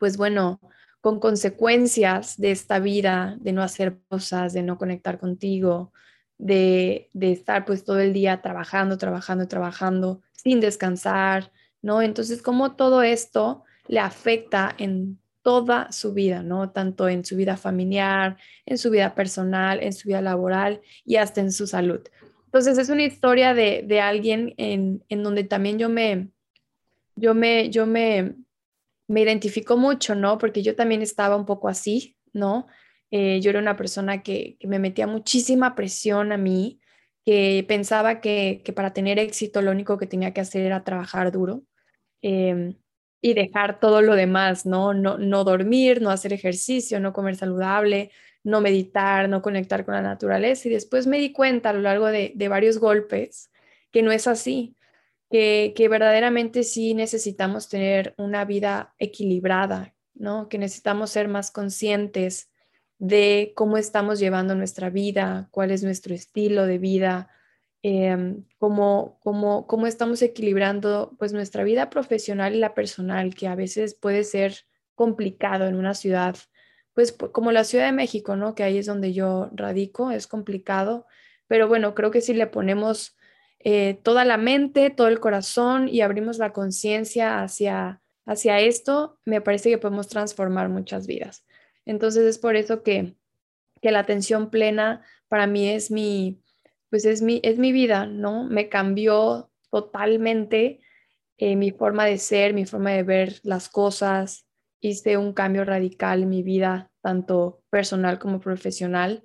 pues 0.00 0.16
bueno, 0.16 0.58
con 1.00 1.20
consecuencias 1.20 2.36
de 2.36 2.50
esta 2.50 2.80
vida, 2.80 3.36
de 3.38 3.52
no 3.52 3.62
hacer 3.62 4.00
cosas, 4.08 4.54
de 4.54 4.64
no 4.64 4.76
conectar 4.76 5.20
contigo, 5.20 5.92
de, 6.36 7.10
de 7.12 7.30
estar 7.30 7.64
pues 7.64 7.84
todo 7.84 8.00
el 8.00 8.12
día 8.12 8.42
trabajando, 8.42 8.98
trabajando, 8.98 9.46
trabajando, 9.46 10.22
sin 10.32 10.58
descansar, 10.58 11.52
¿no? 11.82 12.02
Entonces, 12.02 12.42
cómo 12.42 12.74
todo 12.74 13.02
esto 13.02 13.62
le 13.86 14.00
afecta 14.00 14.74
en 14.78 15.20
toda 15.42 15.92
su 15.92 16.12
vida, 16.12 16.42
¿no? 16.42 16.70
Tanto 16.70 17.08
en 17.08 17.24
su 17.24 17.36
vida 17.36 17.56
familiar, 17.56 18.36
en 18.66 18.78
su 18.78 18.90
vida 18.90 19.14
personal, 19.14 19.80
en 19.80 19.92
su 19.92 20.08
vida 20.08 20.20
laboral 20.22 20.80
y 21.04 21.16
hasta 21.16 21.40
en 21.40 21.52
su 21.52 21.68
salud. 21.68 22.00
Entonces 22.50 22.78
es 22.78 22.88
una 22.88 23.04
historia 23.04 23.54
de, 23.54 24.00
alguien 24.00 24.54
en, 24.56 25.22
donde 25.22 25.44
también 25.44 25.78
yo 25.78 25.88
me, 25.88 26.30
yo 27.14 27.32
me, 27.32 27.70
yo 27.70 27.86
me, 27.86 28.34
me 29.06 29.20
identifico 29.20 29.76
mucho, 29.76 30.16
¿no? 30.16 30.36
Porque 30.36 30.60
yo 30.60 30.74
también 30.74 31.00
estaba 31.00 31.36
un 31.36 31.46
poco 31.46 31.68
así, 31.68 32.16
¿no? 32.32 32.66
Eh, 33.12 33.40
yo 33.40 33.50
era 33.50 33.60
una 33.60 33.76
persona 33.76 34.24
que, 34.24 34.56
me 34.64 34.80
metía 34.80 35.06
muchísima 35.06 35.76
presión 35.76 36.32
a 36.32 36.36
mí, 36.38 36.80
que 37.24 37.64
pensaba 37.68 38.20
que, 38.20 38.64
para 38.74 38.92
tener 38.92 39.20
éxito 39.20 39.62
lo 39.62 39.70
único 39.70 39.96
que 39.96 40.08
tenía 40.08 40.34
que 40.34 40.40
hacer 40.40 40.62
era 40.62 40.82
trabajar 40.82 41.30
duro 41.30 41.62
em, 42.20 42.74
y 43.20 43.34
dejar 43.34 43.78
todo 43.78 44.02
lo 44.02 44.16
demás, 44.16 44.66
¿no? 44.66 44.92
¿no? 44.92 45.18
No 45.18 45.44
dormir, 45.44 46.02
no 46.02 46.10
hacer 46.10 46.32
ejercicio, 46.32 46.98
no 46.98 47.12
comer 47.12 47.36
saludable, 47.36 48.10
no 48.42 48.60
meditar, 48.60 49.28
no 49.28 49.42
conectar 49.42 49.84
con 49.84 49.94
la 49.94 50.02
naturaleza. 50.02 50.68
Y 50.68 50.72
después 50.72 51.06
me 51.06 51.18
di 51.18 51.32
cuenta 51.32 51.70
a 51.70 51.72
lo 51.72 51.80
largo 51.80 52.06
de, 52.06 52.34
varios 52.48 52.78
golpes 52.78 53.50
que 53.90 54.02
no 54.02 54.12
es 54.12 54.26
así, 54.26 54.76
que, 55.30 55.72
que, 55.76 55.88
verdaderamente 55.88 56.62
sí 56.62 56.94
necesitamos 56.94 57.68
tener 57.68 58.14
una 58.18 58.44
vida 58.44 58.94
equilibrada, 58.98 59.94
¿no? 60.14 60.48
Que 60.48 60.58
necesitamos 60.58 61.10
ser 61.10 61.28
más 61.28 61.50
conscientes 61.50 62.50
de 63.00 63.52
cómo 63.56 63.78
estamos 63.78 64.20
llevando 64.20 64.54
nuestra 64.54 64.90
vida, 64.90 65.48
cuál 65.50 65.70
es 65.70 65.82
nuestro 65.82 66.14
estilo 66.14 66.66
de 66.66 66.78
vida, 66.78 67.30
em, 67.82 68.44
cómo, 68.58 69.18
cómo, 69.22 69.66
cómo, 69.66 69.86
estamos 69.86 70.20
equilibrando 70.20 71.16
pues 71.18 71.32
nuestra 71.32 71.64
vida 71.64 71.88
profesional 71.88 72.54
y 72.54 72.58
la 72.58 72.74
personal, 72.74 73.34
que 73.34 73.48
a 73.48 73.54
veces 73.54 73.94
puede 73.94 74.22
ser 74.22 74.66
complicado 74.94 75.66
en 75.66 75.76
una 75.76 75.94
ciudad 75.94 76.36
pues 76.94 77.12
como 77.12 77.52
la 77.52 77.64
Ciudad 77.64 77.86
de 77.86 77.92
México, 77.92 78.36
¿no? 78.36 78.54
Que 78.54 78.62
ahí 78.62 78.78
es 78.78 78.86
donde 78.86 79.12
yo 79.12 79.50
radico, 79.52 80.10
es 80.10 80.26
complicado, 80.26 81.06
pero 81.46 81.68
bueno, 81.68 81.94
creo 81.94 82.10
que 82.10 82.20
si 82.20 82.34
le 82.34 82.46
ponemos 82.46 83.16
eh, 83.58 84.00
toda 84.02 84.24
la 84.24 84.36
mente, 84.36 84.90
todo 84.90 85.08
el 85.08 85.20
corazón 85.20 85.88
y 85.88 86.00
abrimos 86.00 86.38
la 86.38 86.52
conciencia 86.52 87.42
hacia, 87.42 88.00
hacia 88.26 88.60
esto, 88.60 89.18
me 89.24 89.40
parece 89.40 89.70
que 89.70 89.78
podemos 89.78 90.08
transformar 90.08 90.68
muchas 90.68 91.06
vidas. 91.06 91.44
Entonces 91.84 92.24
es 92.24 92.38
por 92.38 92.56
eso 92.56 92.82
que, 92.82 93.16
que 93.82 93.90
la 93.90 94.00
atención 94.00 94.50
plena 94.50 95.04
para 95.28 95.46
mí 95.46 95.68
es 95.68 95.90
mi, 95.90 96.42
pues 96.90 97.04
es 97.04 97.22
mi, 97.22 97.40
es 97.42 97.58
mi 97.58 97.72
vida, 97.72 98.06
¿no? 98.06 98.44
Me 98.44 98.68
cambió 98.68 99.50
totalmente 99.70 100.80
eh, 101.38 101.56
mi 101.56 101.70
forma 101.70 102.04
de 102.04 102.18
ser, 102.18 102.52
mi 102.52 102.66
forma 102.66 102.90
de 102.90 103.02
ver 103.02 103.40
las 103.42 103.68
cosas. 103.68 104.46
Hice 104.80 105.16
un 105.16 105.32
cambio 105.32 105.64
radical 105.64 106.22
en 106.22 106.28
mi 106.28 106.42
vida, 106.42 106.90
tanto 107.02 107.62
personal 107.70 108.18
como 108.18 108.40
profesional. 108.40 109.24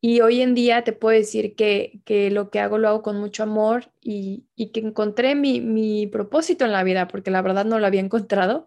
Y 0.00 0.20
hoy 0.20 0.42
en 0.42 0.54
día 0.54 0.84
te 0.84 0.92
puedo 0.92 1.16
decir 1.16 1.54
que, 1.54 2.00
que 2.04 2.30
lo 2.30 2.50
que 2.50 2.60
hago 2.60 2.78
lo 2.78 2.88
hago 2.88 3.02
con 3.02 3.20
mucho 3.20 3.44
amor 3.44 3.92
y, 4.00 4.46
y 4.56 4.72
que 4.72 4.80
encontré 4.80 5.34
mi, 5.36 5.60
mi, 5.60 6.08
propósito 6.08 6.64
en 6.64 6.72
la 6.72 6.82
vida, 6.82 7.08
porque 7.08 7.30
la 7.30 7.40
verdad 7.42 7.64
no 7.64 7.78
lo 7.78 7.86
había 7.86 8.00
encontrado, 8.00 8.66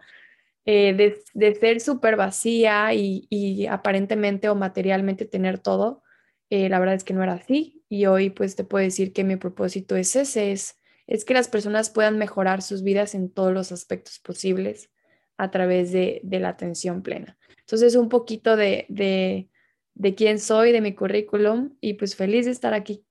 eh, 0.65 0.93
de, 0.93 1.21
de, 1.33 1.55
ser 1.55 1.81
súper 1.81 2.15
vacía 2.15 2.93
y, 2.93 3.27
y, 3.29 3.67
aparentemente 3.67 4.49
o 4.49 4.55
materialmente 4.55 5.25
tener 5.25 5.59
todo. 5.59 6.03
Eh, 6.49 6.69
la 6.69 6.79
verdad 6.79 6.95
es 6.95 7.03
que 7.03 7.13
no 7.13 7.23
era 7.23 7.33
así 7.33 7.83
y 7.89 8.05
hoy 8.05 8.29
pues 8.29 8.55
te 8.55 8.63
puedo 8.63 8.83
decir 8.83 9.13
que 9.13 9.23
mi 9.23 9.35
propósito 9.35 9.95
es 9.95 10.15
ese, 10.15 10.51
es, 10.51 10.79
es 11.07 11.25
que 11.25 11.33
las 11.33 11.49
personas 11.49 11.89
puedan 11.89 12.17
mejorar 12.17 12.61
sus 12.61 12.83
vidas 12.83 13.15
en 13.15 13.31
todos 13.31 13.53
los 13.53 13.71
aspectos 13.71 14.19
posibles 14.19 14.89
a 15.37 15.51
través 15.51 15.91
de, 15.91 16.21
de 16.23 16.39
la 16.39 16.49
atención 16.49 17.01
plena. 17.01 17.37
Entonces 17.59 17.95
un 17.95 18.09
poquito 18.09 18.55
de, 18.55 18.85
de 18.89 19.49
de 19.95 20.13
quién 20.13 20.39
soy, 20.39 20.71
de 20.71 20.81
mi 20.81 20.93
currículum 20.93 21.71
y 21.81 21.93
pues 21.93 22.15
feliz 22.15 22.45
de 22.45 22.51
estar 22.51 22.73
aquí. 22.73 23.03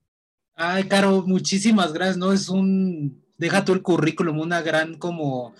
Ay, 0.55 0.85
Caro, 0.85 1.23
muchísimas 1.23 1.91
gracias, 1.91 2.17
¿no? 2.17 2.31
Es 2.31 2.47
un, 2.47 3.21
deja 3.37 3.65
tú 3.65 3.73
el 3.73 3.81
currículum, 3.81 4.39
una 4.39 4.61
gran 4.61 4.95
como 4.95 5.53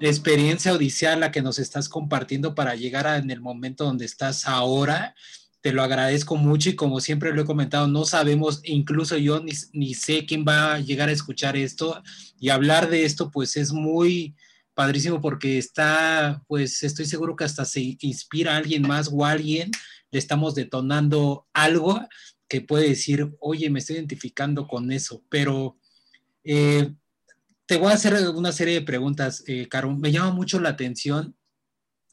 experiencia 0.00 0.72
odicial 0.72 1.20
la 1.20 1.30
que 1.30 1.42
nos 1.42 1.58
estás 1.58 1.88
compartiendo 1.88 2.54
para 2.54 2.74
llegar 2.74 3.06
a, 3.06 3.18
en 3.18 3.30
el 3.30 3.40
momento 3.40 3.84
donde 3.84 4.04
estás 4.04 4.48
ahora. 4.48 5.14
Te 5.60 5.72
lo 5.72 5.82
agradezco 5.82 6.36
mucho 6.36 6.70
y 6.70 6.76
como 6.76 7.00
siempre 7.00 7.32
lo 7.32 7.42
he 7.42 7.44
comentado, 7.44 7.86
no 7.86 8.04
sabemos, 8.04 8.60
incluso 8.64 9.16
yo 9.16 9.40
ni, 9.40 9.52
ni 9.72 9.94
sé 9.94 10.26
quién 10.26 10.44
va 10.48 10.74
a 10.74 10.80
llegar 10.80 11.08
a 11.08 11.12
escuchar 11.12 11.56
esto 11.56 12.02
y 12.40 12.48
hablar 12.48 12.88
de 12.88 13.04
esto 13.04 13.30
pues 13.30 13.56
es 13.56 13.72
muy 13.72 14.34
padrísimo 14.74 15.20
porque 15.20 15.58
está, 15.58 16.42
pues 16.46 16.82
estoy 16.82 17.06
seguro 17.06 17.36
que 17.36 17.44
hasta 17.44 17.64
se 17.64 17.96
inspira 18.00 18.54
a 18.54 18.56
alguien 18.56 18.82
más 18.82 19.10
o 19.12 19.24
alguien 19.24 19.70
le 20.10 20.18
estamos 20.18 20.54
detonando 20.54 21.46
algo 21.52 22.00
que 22.48 22.60
puede 22.60 22.90
decir, 22.90 23.34
oye, 23.40 23.70
me 23.70 23.78
estoy 23.78 23.96
identificando 23.96 24.68
con 24.68 24.92
eso, 24.92 25.22
pero 25.30 25.78
eh, 26.44 26.94
te 27.66 27.78
voy 27.78 27.90
a 27.90 27.94
hacer 27.94 28.14
una 28.28 28.52
serie 28.52 28.74
de 28.74 28.82
preguntas, 28.82 29.42
eh, 29.46 29.68
Caro. 29.68 29.96
Me 29.96 30.12
llama 30.12 30.32
mucho 30.32 30.60
la 30.60 30.68
atención 30.70 31.34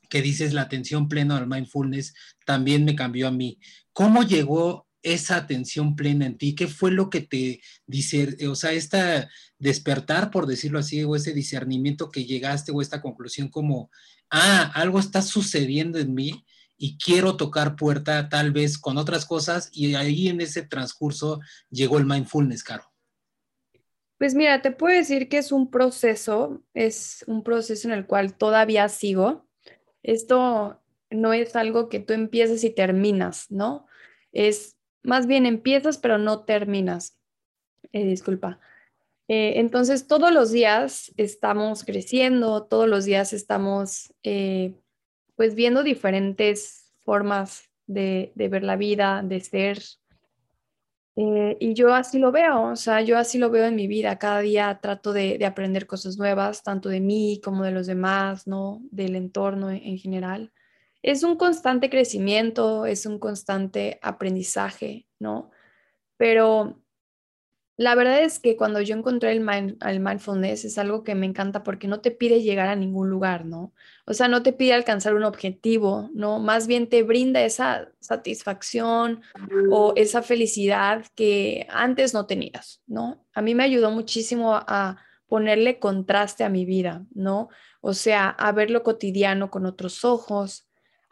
que 0.10 0.22
dices 0.22 0.54
la 0.54 0.62
atención 0.62 1.08
plena 1.08 1.38
al 1.38 1.48
mindfulness, 1.48 2.16
también 2.46 2.84
me 2.84 2.96
cambió 2.96 3.28
a 3.28 3.32
mí. 3.32 3.60
¿Cómo 3.94 4.24
llegó 4.24 4.88
esa 5.04 5.38
atención 5.38 5.96
plena 5.96 6.26
en 6.26 6.38
ti? 6.38 6.56
¿Qué 6.56 6.68
fue 6.68 6.92
lo 6.92 7.10
que 7.10 7.22
te 7.22 7.62
dice, 7.86 8.36
o 8.48 8.56
sea, 8.56 8.72
esta 8.72 9.30
despertar, 9.58 10.32
por 10.32 10.46
decirlo 10.46 10.80
así, 10.80 11.04
o 11.04 11.16
ese 11.16 11.34
discernimiento 11.34 12.10
que 12.10 12.26
llegaste, 12.26 12.72
o 12.72 12.82
esta 12.82 13.02
conclusión 13.02 13.50
como, 13.50 13.90
ah, 14.30 14.72
algo 14.74 15.00
está 15.00 15.22
sucediendo 15.22 16.00
en 16.00 16.14
mí 16.14 16.46
y 16.78 16.98
quiero 16.98 17.36
tocar 17.36 17.76
puerta 17.76 18.30
tal 18.30 18.52
vez 18.52 18.78
con 18.78 18.98
otras 18.98 19.26
cosas 19.26 19.70
y 19.74 19.96
ahí 19.96 20.30
en 20.30 20.42
ese 20.42 20.62
transcurso 20.64 21.42
llegó 21.70 21.98
el 21.98 22.06
mindfulness, 22.06 22.64
Caro. 22.64 22.86
Pues 24.18 24.34
mira, 24.34 24.62
te 24.62 24.72
puedo 24.72 24.96
decir 24.96 25.30
que 25.30 25.38
es 25.38 25.52
un 25.52 25.70
proceso, 25.70 26.62
es 26.74 27.24
un 27.28 27.44
proceso 27.44 27.88
en 27.88 27.94
el 27.94 28.06
cual 28.06 28.36
todavía 28.36 28.88
sigo. 28.90 29.48
Esto 30.04 30.82
no 31.10 31.34
es 31.34 31.56
algo 31.56 31.90
que 31.90 32.00
tú 32.00 32.14
empiezas 32.14 32.64
y 32.64 32.70
terminas, 32.70 33.50
¿no? 33.50 33.86
Es 34.32 34.76
más 35.04 35.28
bien 35.28 35.46
empiezas 35.46 35.98
pero 35.98 36.18
no 36.18 36.46
terminas. 36.46 37.18
Eh, 37.92 38.06
disculpa. 38.06 38.60
Eh, 39.30 39.60
entonces, 39.60 40.08
todos 40.08 40.34
los 40.34 40.52
días 40.52 41.14
estamos 41.16 41.84
creciendo, 41.84 42.64
todos 42.64 42.90
los 42.90 43.06
días 43.06 43.32
estamos 43.32 44.12
eh, 44.24 44.74
pues 45.36 45.54
viendo 45.54 45.84
diferentes 45.84 46.92
formas 46.98 47.70
de, 47.86 48.34
ver 48.36 48.64
la 48.64 48.76
vida, 48.76 49.22
de 49.24 49.40
ser. 49.40 49.84
Eh, 51.16 51.58
y 51.60 51.76
yo 51.76 51.94
así 51.94 52.18
lo 52.18 52.32
veo, 52.32 52.72
o 52.72 52.76
sea, 52.76 53.02
yo 53.02 53.20
así 53.20 53.38
lo 53.38 53.52
veo 53.52 53.66
en 53.66 53.76
mi 53.76 53.86
vida. 53.86 54.18
Cada 54.18 54.40
día 54.40 54.80
trato 54.82 55.14
de, 55.14 55.46
aprender 55.46 55.86
cosas 55.86 56.18
nuevas, 56.18 56.64
tanto 56.64 56.90
de 56.90 57.00
mí 57.00 57.40
como 57.44 57.64
de 57.64 57.72
los 57.72 57.86
demás, 57.86 58.48
¿no? 58.48 58.82
Del 58.90 59.16
entorno 59.16 59.70
en, 59.70 59.78
en 59.84 59.98
general. 60.00 60.52
Es 61.02 61.24
un 61.24 61.38
constante 61.38 61.90
crecimiento, 61.90 62.86
es 62.86 63.06
un 63.06 63.20
constante 63.20 64.00
aprendizaje, 64.02 65.08
¿no? 65.20 65.52
Pero 66.18 66.82
la 67.80 67.96
verdad 67.96 68.22
es 68.24 68.40
que 68.40 68.58
cuando 68.58 68.82
yo 68.82 68.94
encontré 68.94 69.32
el, 69.32 69.40
mindfulness 69.40 70.66
es 70.66 70.78
algo 70.78 71.06
que 71.06 71.16
me 71.16 71.26
encanta 71.26 71.64
porque 71.64 71.88
no 71.88 72.02
te 72.02 72.12
pide 72.12 72.42
llegar 72.42 72.68
a 72.68 72.76
ningún 72.76 73.10
lugar, 73.10 73.46
¿no? 73.46 73.74
O 74.06 74.14
sea, 74.14 74.28
no 74.28 74.44
te 74.44 74.52
pide 74.52 74.74
alcanzar 74.74 75.14
un 75.14 75.24
objetivo, 75.24 76.10
¿no? 76.14 76.40
Más 76.40 76.68
bien 76.68 76.90
te 76.90 77.04
brinda 77.04 77.42
esa 77.42 77.90
satisfacción 78.02 79.22
o 79.72 79.94
esa 79.96 80.22
felicidad 80.22 81.06
que 81.16 81.68
antes 81.70 82.14
no 82.14 82.26
tenías, 82.26 82.84
¿no? 82.86 83.26
A 83.34 83.42
mí 83.42 83.56
me 83.56 83.64
ayudó 83.64 83.92
muchísimo 83.92 84.56
a 84.56 84.98
ponerle 85.28 85.80
contraste 85.80 86.44
a 86.44 86.50
mi 86.50 86.66
vida, 86.66 87.06
¿no? 87.14 87.48
O 87.80 87.94
sea, 87.94 88.28
a 88.28 88.52
ver 88.52 88.72
lo 88.72 88.84
cotidiano 88.84 89.50
con 89.50 89.66
otros 89.66 90.04
ojos, 90.04 90.69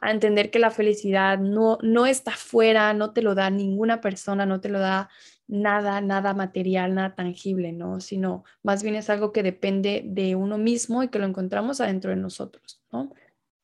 a 0.07 0.11
entender 0.11 0.51
que 0.51 0.59
la 0.59 0.71
felicidad 0.71 1.37
no, 1.37 1.77
no 1.81 2.05
está 2.05 2.31
fuera, 2.31 2.93
no 2.93 3.11
te 3.11 3.21
lo 3.21 3.35
da 3.35 3.49
ninguna 3.49 3.99
persona, 3.99 4.45
no 4.45 4.61
te 4.61 4.69
lo 4.69 4.79
da 4.79 5.09
nada, 5.47 5.99
nada 5.99 6.33
material, 6.33 6.95
nada 6.95 7.13
tangible, 7.15 7.73
¿no? 7.73 7.99
Sino 7.99 8.43
más 8.63 8.83
bien 8.83 8.95
es 8.95 9.09
algo 9.09 9.33
que 9.33 9.43
depende 9.43 10.03
de 10.05 10.35
uno 10.35 10.57
mismo 10.57 11.03
y 11.03 11.09
que 11.09 11.19
lo 11.19 11.25
encontramos 11.25 11.81
adentro 11.81 12.11
de 12.11 12.17
nosotros, 12.17 12.81
¿no? 12.91 13.11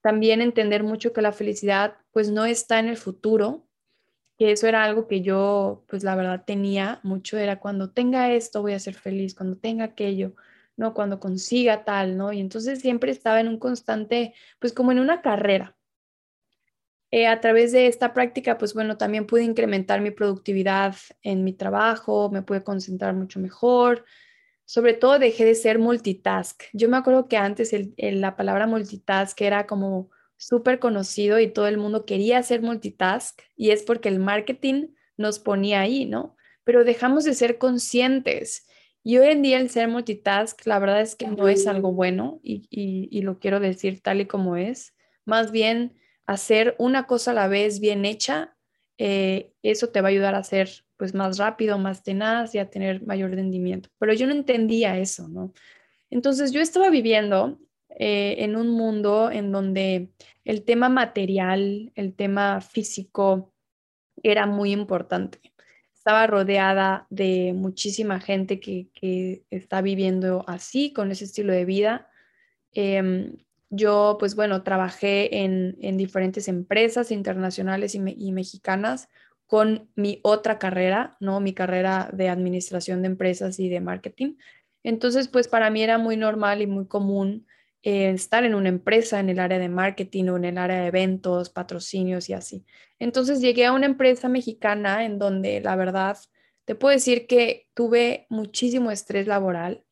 También 0.01 0.41
entender 0.41 0.83
mucho 0.83 1.13
que 1.13 1.21
la 1.21 1.31
felicidad 1.31 1.95
pues 2.12 2.29
no 2.29 2.45
está 2.45 2.79
en 2.79 2.89
el 2.89 2.97
futuro, 2.97 3.65
que 4.38 4.51
eso 4.51 4.67
era 4.67 4.83
algo 4.83 5.07
que 5.07 5.21
yo 5.21 5.85
pues 5.88 6.03
la 6.03 6.15
verdad 6.15 6.43
tenía 6.45 7.00
mucho, 7.03 7.38
era 7.38 7.59
cuando 7.59 7.91
tenga 7.91 8.33
esto 8.33 8.62
voy 8.62 8.73
a 8.73 8.79
ser 8.79 8.95
feliz, 8.95 9.33
cuando 9.33 9.55
tenga 9.57 9.85
aquello, 9.85 10.35
¿no? 10.75 10.93
Cuando 10.93 11.21
consiga 11.21 11.85
tal, 11.85 12.17
¿no? 12.17 12.33
Y 12.33 12.41
entonces 12.41 12.81
siempre 12.81 13.12
estaba 13.12 13.39
en 13.39 13.47
un 13.47 13.59
constante, 13.59 14.33
pues 14.59 14.73
como 14.73 14.91
en 14.91 15.00
una 15.00 15.21
carrera, 15.21 15.77
eh, 17.15 17.27
a 17.27 17.39
través 17.39 17.72
de 17.72 17.86
esta 17.86 18.12
práctica, 18.12 18.58
pues 18.58 18.74
bueno, 18.74 18.98
también 18.98 19.27
pude 19.27 19.43
incrementar 19.43 20.01
mi 20.01 20.10
productividad 20.10 20.96
en 21.22 21.43
mi 21.43 21.53
trabajo, 21.53 22.32
me 22.32 22.41
pude 22.41 22.63
concentrar 22.63 23.13
mucho 23.13 23.39
mejor. 23.39 24.03
Sobre 24.65 24.96
todo 24.96 25.20
dejé 25.20 25.46
de 25.46 25.53
ser 25.53 25.77
multitask. 25.77 26.63
Yo 26.74 26.89
me 26.89 26.98
acuerdo 26.98 27.27
que 27.27 27.38
antes 27.38 27.72
la 27.98 28.36
palabra 28.36 28.65
multitask 28.65 29.39
era 29.41 29.67
como 29.67 30.10
súper 30.38 30.79
conocido 30.79 31.39
y 31.39 31.53
todo 31.53 31.67
el 31.67 31.77
mundo 31.77 32.03
quería 32.08 32.39
hacer 32.39 32.63
multitask 32.63 33.39
y 33.55 33.70
es 33.70 33.84
porque 33.84 34.10
el 34.10 34.17
marketing 34.17 34.88
nos 35.15 35.38
ponía 35.38 35.82
ahí, 35.82 36.05
¿no? 36.05 36.36
Pero 36.63 36.84
dejamos 36.84 37.25
de 37.25 37.36
ser 37.36 37.60
conscientes. 37.60 38.65
Y 39.03 39.20
hoy 39.20 39.27
en 39.27 39.43
día 39.43 39.60
el 39.60 39.70
ser 39.70 39.88
multitask, 39.88 40.65
la 40.65 40.79
verdad 40.79 41.01
es 41.01 41.15
que 41.15 41.27
no 41.27 41.48
es 41.48 41.67
algo 41.67 41.93
bueno 41.93 42.39
y, 42.41 42.67
y 42.72 43.22
lo 43.22 43.38
quiero 43.38 43.60
decir 43.60 44.01
tal 44.01 44.20
y 44.22 44.25
como 44.25 44.58
es. 44.58 44.96
Más 45.25 45.51
bien 45.51 45.93
hacer 46.25 46.75
una 46.80 47.06
cosa 47.06 47.32
a 47.32 47.34
la 47.34 47.48
vez 47.48 47.80
bien 47.80 48.06
hecha, 48.06 48.56
eh, 48.98 49.53
eso 49.63 49.89
te 49.89 50.01
va 50.01 50.08
a 50.08 50.12
ayudar 50.12 50.36
a 50.36 50.44
ser 50.44 50.70
pues 50.98 51.13
más 51.13 51.38
rápido, 51.38 51.77
más 51.77 52.03
tenaz 52.03 52.53
y 52.56 52.60
a 52.60 52.70
tener 52.70 53.06
mayor 53.06 53.32
rendimiento. 53.32 53.89
Pero 53.98 54.13
yo 54.13 54.27
no 54.27 54.34
entendía 54.34 54.98
eso, 54.98 55.27
¿no? 55.27 55.53
Entonces 56.10 56.51
yo 56.51 56.62
estaba 56.62 56.89
viviendo 56.89 57.60
eh, 57.89 58.36
en 58.39 58.56
un 58.56 58.70
mundo 58.70 59.32
en 59.32 59.51
donde 59.51 60.12
el 60.46 60.63
tema 60.63 60.89
material, 60.89 61.92
el 61.96 62.15
tema 62.15 62.62
físico 62.62 63.53
era 64.22 64.46
muy 64.46 64.72
importante. 64.72 65.39
Estaba 65.94 66.27
rodeada 66.27 67.08
de 67.10 67.53
muchísima 67.56 68.20
gente 68.20 68.60
que, 68.60 69.44
está 69.50 69.82
viviendo 69.82 70.44
así, 70.48 70.94
con 70.94 71.12
ese 71.12 71.25
estilo 71.25 71.53
de 71.53 71.65
vida. 71.65 72.10
Em, 72.74 73.38
yo, 73.75 74.18
pues 74.20 74.36
bueno, 74.36 74.62
trabajé 74.62 75.44
en, 75.44 75.98
diferentes 75.98 76.48
empresas 76.48 77.12
internacionales 77.12 77.96
y, 77.96 78.32
mexicanas 78.32 79.10
con 79.48 79.89
mi 79.96 80.20
otra 80.24 80.60
carrera, 80.60 81.18
¿no? 81.20 81.39
Mi 81.39 81.53
carrera 81.53 82.10
de 82.13 82.30
administración 82.30 83.01
de 83.01 83.08
empresas 83.08 83.60
y 83.60 83.70
de 83.70 83.82
marketing. 83.82 84.36
Entonces, 84.84 85.27
pues 85.27 85.48
para 85.48 85.72
mí 85.72 85.82
era 85.82 85.98
muy 85.98 86.18
normal 86.18 86.62
y 86.62 86.68
muy 86.68 86.86
común 86.86 87.48
eh, 87.82 88.12
estar 88.12 88.44
en 88.44 88.53
una 88.53 88.70
empresa 88.70 89.20
en 89.20 89.30
el 89.30 89.39
área 89.39 89.58
de 89.58 89.70
marketing 89.70 90.25
o 90.25 90.38
en 90.38 90.46
el 90.46 90.58
área 90.60 90.82
de 90.82 90.88
eventos, 90.88 91.50
patrocinios 91.50 92.30
y 92.30 92.34
así. 92.34 92.65
Entonces 93.00 93.42
llegué 93.42 93.65
a 93.65 93.74
una 93.74 93.88
empresa 93.88 94.30
mexicana 94.30 95.03
en 95.03 95.18
donde 95.18 95.62
la 95.62 95.75
verdad 95.75 96.18
te 96.65 96.75
puedo 96.75 96.94
decir 96.94 97.25
que 97.25 97.68
tuve 97.74 98.27
muchísimo 98.30 98.92
estrés 98.92 99.25
laboral, 99.25 99.84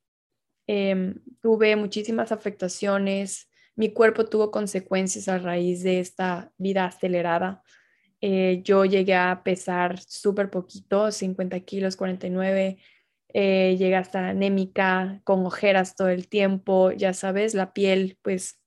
em, 0.68 1.16
tuve 1.42 1.76
muchísimas 1.76 2.32
afectaciones, 2.32 3.51
mi 3.76 3.94
cuerpo 3.94 4.26
tuvo 4.26 4.52
consecuencias 4.52 5.28
a 5.28 5.40
raíz 5.40 5.84
de 5.84 6.00
esta 6.00 6.52
vida 6.58 6.86
acelerada. 6.86 7.64
Eh, 8.22 8.62
yo 8.64 8.86
llegué 8.86 9.16
a 9.16 9.42
pesar 9.44 10.00
súper 10.00 10.50
poquito, 10.50 11.12
50 11.12 11.60
kilos, 11.62 11.96
49, 11.96 12.78
eh, 13.34 13.76
llegué 13.80 13.96
hasta 13.96 14.30
anémica, 14.30 15.22
con 15.24 15.46
ojeras 15.46 15.96
todo 15.96 16.10
el 16.10 16.28
tiempo, 16.28 16.92
ya 16.92 17.14
sabes, 17.14 17.54
la 17.56 17.74
piel 17.74 18.18
pues 18.22 18.60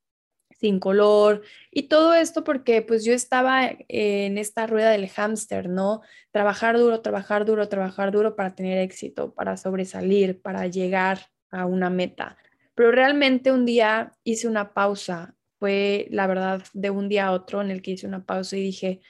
sin 0.58 0.80
color 0.80 1.42
y 1.70 1.84
todo 1.88 2.14
esto 2.14 2.44
porque 2.44 2.80
pues 2.82 3.04
yo 3.04 3.12
estaba 3.12 3.70
en 3.88 4.38
esta 4.38 4.66
rueda 4.66 4.90
del 4.90 5.08
hámster, 5.08 5.68
¿no? 5.68 6.00
Trabajar 6.30 6.78
duro, 6.78 7.00
trabajar 7.02 7.44
duro, 7.44 7.68
trabajar 7.68 8.12
duro 8.12 8.36
para 8.36 8.54
tener 8.54 8.78
éxito, 8.78 9.34
para 9.34 9.56
sobresalir, 9.56 10.40
para 10.40 10.66
llegar 10.66 11.26
a 11.50 11.66
una 11.66 11.90
meta. 11.90 12.38
Pero 12.74 12.90
realmente 12.90 13.52
un 13.52 13.64
día 13.66 14.16
hice 14.24 14.48
una 14.48 14.74
pausa, 14.74 15.34
fue 15.58 16.08
la 16.10 16.26
verdad 16.26 16.62
de 16.72 16.90
un 16.90 17.08
día 17.08 17.26
a 17.26 17.32
otro 17.32 17.62
en 17.62 17.70
el 17.70 17.82
que 17.82 17.92
hice 17.92 18.06
una 18.06 18.24
pausa 18.24 18.56
y 18.56 18.62
dije, 18.62 19.00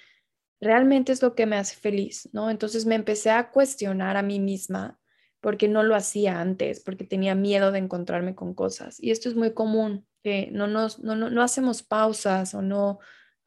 realmente 0.60 1.12
es 1.12 1.22
lo 1.22 1.34
que 1.34 1.46
me 1.46 1.56
hace 1.56 1.76
feliz, 1.76 2.28
¿no? 2.32 2.50
Entonces 2.50 2.86
me 2.86 2.94
empecé 2.94 3.30
a 3.30 3.50
cuestionar 3.50 4.16
a 4.16 4.22
mí 4.22 4.40
misma 4.40 4.98
porque 5.40 5.68
no 5.68 5.82
lo 5.82 5.94
hacía 5.94 6.40
antes, 6.40 6.80
porque 6.80 7.04
tenía 7.04 7.34
miedo 7.34 7.70
de 7.70 7.78
encontrarme 7.78 8.34
con 8.34 8.54
cosas. 8.54 8.96
Y 9.02 9.10
esto 9.10 9.28
es 9.28 9.34
muy 9.34 9.52
común, 9.52 10.06
que 10.22 10.48
no, 10.52 10.66
nos, 10.66 11.00
no, 11.00 11.14
no, 11.16 11.42
hacemos 11.42 11.82
pausas 11.82 12.54
o 12.54 12.62
no, 12.62 12.98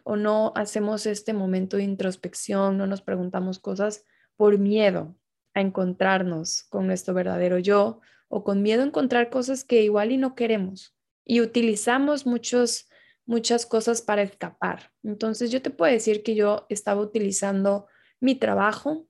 o 0.04 0.16
no 0.16 0.54
hacemos 0.56 1.08
este 1.08 1.34
momento 1.34 1.78
de 1.78 1.84
introspección, 1.84 2.78
no 2.78 2.86
nos 2.86 3.02
preguntamos 3.02 3.58
cosas 3.58 4.06
por 4.36 4.60
miedo 4.60 5.16
a 5.58 5.62
encontrarnos 5.62 6.64
con 6.70 6.88
nuestro 6.88 7.14
verdadero 7.14 7.60
yo 7.60 8.00
o 8.30 8.44
con 8.44 8.62
miedo 8.62 8.84
a 8.84 8.86
encontrar 8.86 9.30
cosas 9.30 9.64
que 9.64 9.84
igual 9.84 10.12
y 10.12 10.18
no 10.18 10.36
queremos. 10.36 10.96
Y 11.26 11.42
utilizamos 11.42 12.26
muchos, 12.26 12.90
muchas 13.26 13.66
cosas 13.66 14.02
para 14.02 14.22
escapar. 14.22 14.92
Entonces 15.04 15.52
yo 15.52 15.62
te 15.62 15.70
puedo 15.70 15.92
decir 15.92 16.24
que 16.24 16.36
yo 16.36 16.66
estaba 16.70 17.02
utilizando 17.02 17.88
mi 18.20 18.36
trabajo 18.36 19.08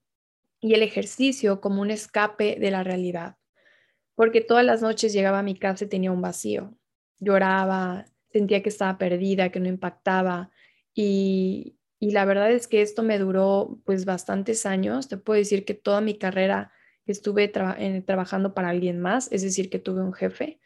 y 0.60 0.74
el 0.74 0.84
ejercicio 0.84 1.62
como 1.62 1.82
un 1.82 1.92
escape 1.92 2.58
de 2.60 2.72
la 2.72 2.84
realidad, 2.84 3.38
porque 4.16 4.42
todas 4.42 4.66
las 4.66 4.82
noches 4.82 5.14
llegaba 5.14 5.40
a 5.40 5.44
mi 5.44 5.58
casa 5.58 5.86
y 5.86 5.90
tenía 5.90 6.12
un 6.12 6.22
vacío 6.22 6.78
lloraba, 7.20 8.06
sentía 8.32 8.62
que 8.62 8.70
estaba 8.70 8.98
perdida, 8.98 9.50
que 9.50 9.60
no 9.60 9.68
impactaba. 9.68 10.52
Y, 10.94 11.77
la 12.00 12.26
verdad 12.26 12.52
es 12.52 12.68
que 12.68 12.82
esto 12.82 13.04
me 13.04 13.18
duró 13.18 13.80
pues 13.86 14.06
bastantes 14.06 14.66
años. 14.66 15.08
Te 15.08 15.18
puedo 15.18 15.38
decir 15.40 15.66
que 15.66 15.74
toda 15.74 16.02
mi 16.02 16.18
carrera 16.18 16.72
estuve 17.06 17.48
trabajando 17.48 18.54
para 18.54 18.70
alguien 18.70 19.00
más, 19.00 19.32
es 19.32 19.42
decir, 19.42 19.70
que 19.70 19.80
tuve 19.80 20.02
un 20.02 20.14
jefe. 20.14 20.60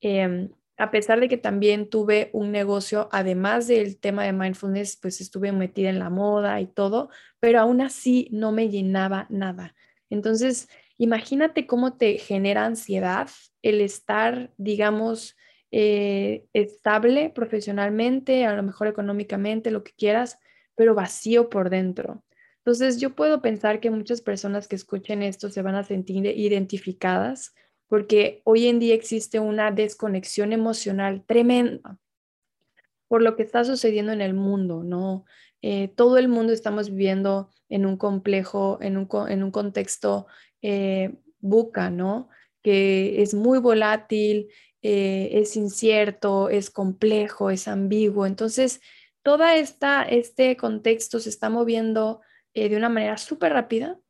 Em, 0.00 0.50
a 0.76 0.90
pesar 0.92 1.18
de 1.18 1.28
que 1.28 1.36
también 1.36 1.90
tuve 1.90 2.30
un 2.32 2.52
negocio, 2.52 3.08
además 3.10 3.66
del 3.66 3.98
tema 3.98 4.24
de 4.24 4.32
mindfulness, 4.32 4.96
pues 4.96 5.20
estuve 5.20 5.50
metida 5.50 5.90
en 5.90 5.98
la 5.98 6.08
moda 6.08 6.60
y 6.60 6.66
todo, 6.66 7.10
pero 7.40 7.60
aún 7.60 7.80
así 7.80 8.28
no 8.30 8.52
me 8.52 8.68
llenaba 8.68 9.26
nada. 9.28 9.74
Entonces, 10.08 10.68
imagínate 10.96 11.66
cómo 11.66 11.96
te 11.96 12.18
genera 12.18 12.64
ansiedad 12.64 13.28
el 13.62 13.80
estar, 13.80 14.52
digamos, 14.56 15.36
eh, 15.72 16.46
estable 16.52 17.30
profesionalmente, 17.30 18.46
a 18.46 18.54
lo 18.54 18.62
mejor 18.62 18.86
económicamente, 18.86 19.72
lo 19.72 19.82
que 19.82 19.92
quieras, 19.92 20.38
pero 20.78 20.94
vacío 20.94 21.50
por 21.50 21.68
dentro. 21.68 22.22
Entonces, 22.58 23.00
yo 23.00 23.16
puedo 23.16 23.42
pensar 23.42 23.80
que 23.80 23.90
muchas 23.90 24.20
personas 24.20 24.68
que 24.68 24.76
escuchen 24.76 25.22
esto 25.22 25.50
se 25.50 25.60
van 25.60 25.74
a 25.74 25.82
sentir 25.82 26.24
identificadas 26.24 27.52
porque 27.88 28.42
hoy 28.44 28.68
en 28.68 28.78
día 28.78 28.94
existe 28.94 29.40
una 29.40 29.72
desconexión 29.72 30.52
emocional 30.52 31.24
tremenda 31.26 31.98
por 33.08 33.22
lo 33.22 33.34
que 33.34 33.42
está 33.42 33.64
sucediendo 33.64 34.12
en 34.12 34.20
el 34.20 34.34
mundo, 34.34 34.84
¿no? 34.84 35.24
Eh, 35.62 35.88
todo 35.96 36.18
el 36.18 36.28
mundo 36.28 36.52
estamos 36.52 36.90
viviendo 36.90 37.50
en 37.68 37.86
un 37.86 37.96
complejo, 37.96 38.78
en 38.80 38.98
un, 38.98 39.08
en 39.28 39.42
un 39.42 39.50
contexto 39.50 40.26
eh, 40.62 41.16
¿no? 41.40 42.28
Que 42.62 43.22
es 43.22 43.34
muy 43.34 43.58
volátil, 43.58 44.48
eh, 44.82 45.30
es 45.32 45.56
incierto, 45.56 46.50
es 46.50 46.70
complejo, 46.70 47.50
es 47.50 47.66
ambiguo. 47.66 48.26
Entonces, 48.26 48.80
todo 49.28 49.44
este 49.44 50.56
contexto 50.56 51.20
se 51.20 51.28
está 51.28 51.50
moviendo 51.50 52.22
eh, 52.54 52.70
de 52.70 52.78
una 52.78 52.88
manera 52.88 53.18
súper 53.18 53.52
rápida 53.52 54.00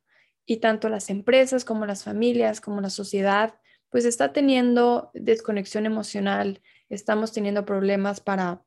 y 0.45 0.61
tanto 0.61 0.87
las 0.87 1.09
empresas 1.09 1.65
como 1.65 1.85
las 1.85 2.05
familias, 2.05 2.61
como 2.61 2.79
la 2.79 2.89
sociedad, 2.89 3.55
pues 3.89 4.05
está 4.05 4.31
teniendo 4.31 5.11
desconexión 5.13 5.85
emocional, 5.85 6.61
estamos 6.87 7.33
teniendo 7.33 7.65
problemas 7.65 8.21
para 8.21 8.63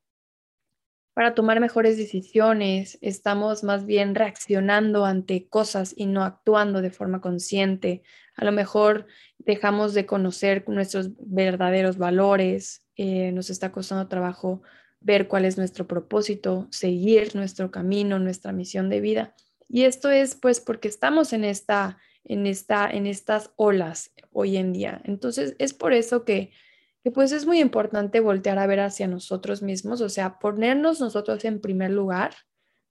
para 1.14 1.34
tomar 1.34 1.58
mejores 1.58 1.96
decisiones, 1.96 2.98
estamos 3.00 3.64
más 3.64 3.86
bien 3.86 4.14
reaccionando 4.14 5.06
ante 5.06 5.48
cosas 5.48 5.94
y 5.96 6.04
no 6.04 6.22
actuando 6.22 6.82
de 6.82 6.90
forma 6.90 7.22
consciente. 7.22 8.02
A 8.36 8.44
lo 8.44 8.52
mejor 8.52 9.06
dejamos 9.38 9.94
de 9.94 10.04
conocer 10.04 10.64
nuestros 10.68 11.12
verdaderos 11.18 11.96
valores, 11.96 12.86
eh, 12.96 13.32
nos 13.32 13.48
está 13.48 13.72
costando 13.72 14.08
trabajo 14.08 14.62
ver 15.04 15.28
cuál 15.28 15.44
es 15.44 15.58
nuestro 15.58 15.86
propósito, 15.86 16.68
seguir 16.70 17.34
nuestro 17.34 17.70
camino, 17.70 18.18
nuestra 18.18 18.52
misión 18.52 18.88
de 18.88 19.00
vida. 19.00 19.34
Y 19.68 19.84
esto 19.84 20.10
es 20.10 20.34
pues 20.34 20.60
porque 20.60 20.88
estamos 20.88 21.32
en 21.32 21.44
esta 21.44 21.98
en 22.24 22.46
esta 22.46 22.88
en 22.90 23.06
estas 23.06 23.50
olas 23.56 24.12
hoy 24.30 24.56
en 24.56 24.72
día. 24.72 25.00
Entonces, 25.04 25.56
es 25.58 25.74
por 25.74 25.92
eso 25.92 26.24
que 26.24 26.52
que 27.02 27.10
pues 27.10 27.32
es 27.32 27.46
muy 27.46 27.58
importante 27.60 28.20
voltear 28.20 28.58
a 28.58 28.66
ver 28.66 28.80
hacia 28.80 29.08
nosotros 29.08 29.60
mismos, 29.62 30.00
o 30.00 30.08
sea, 30.08 30.38
ponernos 30.38 31.00
nosotros 31.00 31.44
en 31.44 31.60
primer 31.60 31.90
lugar 31.90 32.34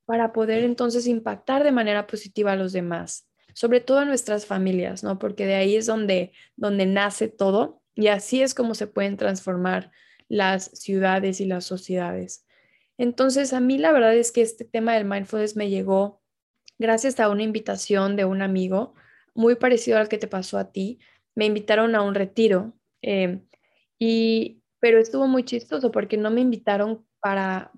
para 0.06 0.34
poder 0.34 0.64
entonces 0.64 1.08
impactar 1.08 1.64
de 1.64 1.72
manera 1.72 2.08
positiva 2.08 2.52
a 2.52 2.58
los 2.58 2.74
demás, 2.74 3.30
sobre 3.54 3.80
todo 3.80 4.00
a 4.00 4.06
nuestras 4.06 4.46
familias, 4.46 5.04
¿no? 5.04 5.18
Porque 5.18 5.46
de 5.46 5.56
ahí 5.56 5.78
es 5.78 5.86
donde, 5.86 6.34
donde 6.58 6.86
nace 6.86 7.30
todo 7.30 7.82
y 7.96 8.08
así 8.08 8.42
es 8.42 8.54
como 8.54 8.76
se 8.76 8.88
pueden 8.88 9.16
transformar 9.16 9.92
las 10.32 10.72
ciudades 10.80 11.42
y 11.42 11.46
las 11.46 11.66
sociedades. 11.66 12.46
Entonces, 12.98 13.52
a 13.52 13.60
mí 13.60 13.78
la 13.78 13.92
verdad 13.92 14.16
es 14.16 14.32
que 14.32 14.42
este 14.42 14.64
tema 14.64 14.94
del 14.94 15.04
mindfulness 15.04 15.58
me 15.58 15.70
llegó 15.70 16.22
gracias 16.80 17.20
a 17.20 17.30
una 17.30 17.44
invitación 17.44 18.16
de 18.16 18.24
un 18.24 18.42
amigo 18.42 18.94
muy 19.34 19.56
parecido 19.56 19.98
al 19.98 20.08
que 20.08 20.18
te 20.18 20.28
pasó 20.28 20.58
a 20.58 20.72
ti. 20.72 21.00
Me 21.36 21.46
invitaron 21.46 21.96
a 21.96 22.02
un 22.02 22.16
retiro. 22.16 22.74
Eh, 23.02 23.42
y, 24.00 24.64
pero 24.80 25.00
estuvo 25.00 25.28
muy 25.28 25.44
chistoso 25.44 25.92
porque 25.92 26.16
no 26.16 26.32
me 26.32 26.40
invitaron 26.40 27.06
para, 27.20 27.74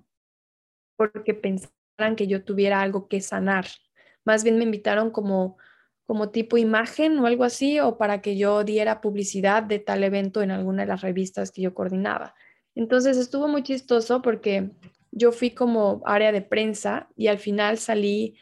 porque 0.96 1.34
pensaran 1.34 2.14
que 2.16 2.28
yo 2.28 2.44
tuviera 2.44 2.82
algo 2.82 3.08
que 3.08 3.20
sanar. 3.20 3.66
Más 4.24 4.44
bien 4.44 4.58
me 4.58 4.64
invitaron 4.64 5.10
como, 5.10 5.58
como 6.06 6.30
tipo 6.30 6.56
imagen 6.56 7.18
o 7.18 7.26
algo 7.26 7.42
así, 7.42 7.80
o 7.80 7.98
para 7.98 8.22
que 8.22 8.36
yo 8.36 8.62
diera 8.62 9.00
publicidad 9.00 9.64
de 9.64 9.80
tal 9.80 10.04
evento 10.04 10.40
en 10.40 10.52
alguna 10.52 10.82
de 10.82 10.88
las 10.88 11.00
revistas 11.00 11.50
que 11.50 11.62
yo 11.62 11.74
coordinaba. 11.74 12.36
Entonces 12.74 13.16
estuvo 13.16 13.48
muy 13.48 13.62
chistoso 13.62 14.22
porque 14.22 14.70
yo 15.10 15.32
fui 15.32 15.50
como 15.50 16.02
área 16.04 16.32
de 16.32 16.42
prensa 16.42 17.08
y 17.16 17.28
al 17.28 17.38
final 17.38 17.78
salí, 17.78 18.36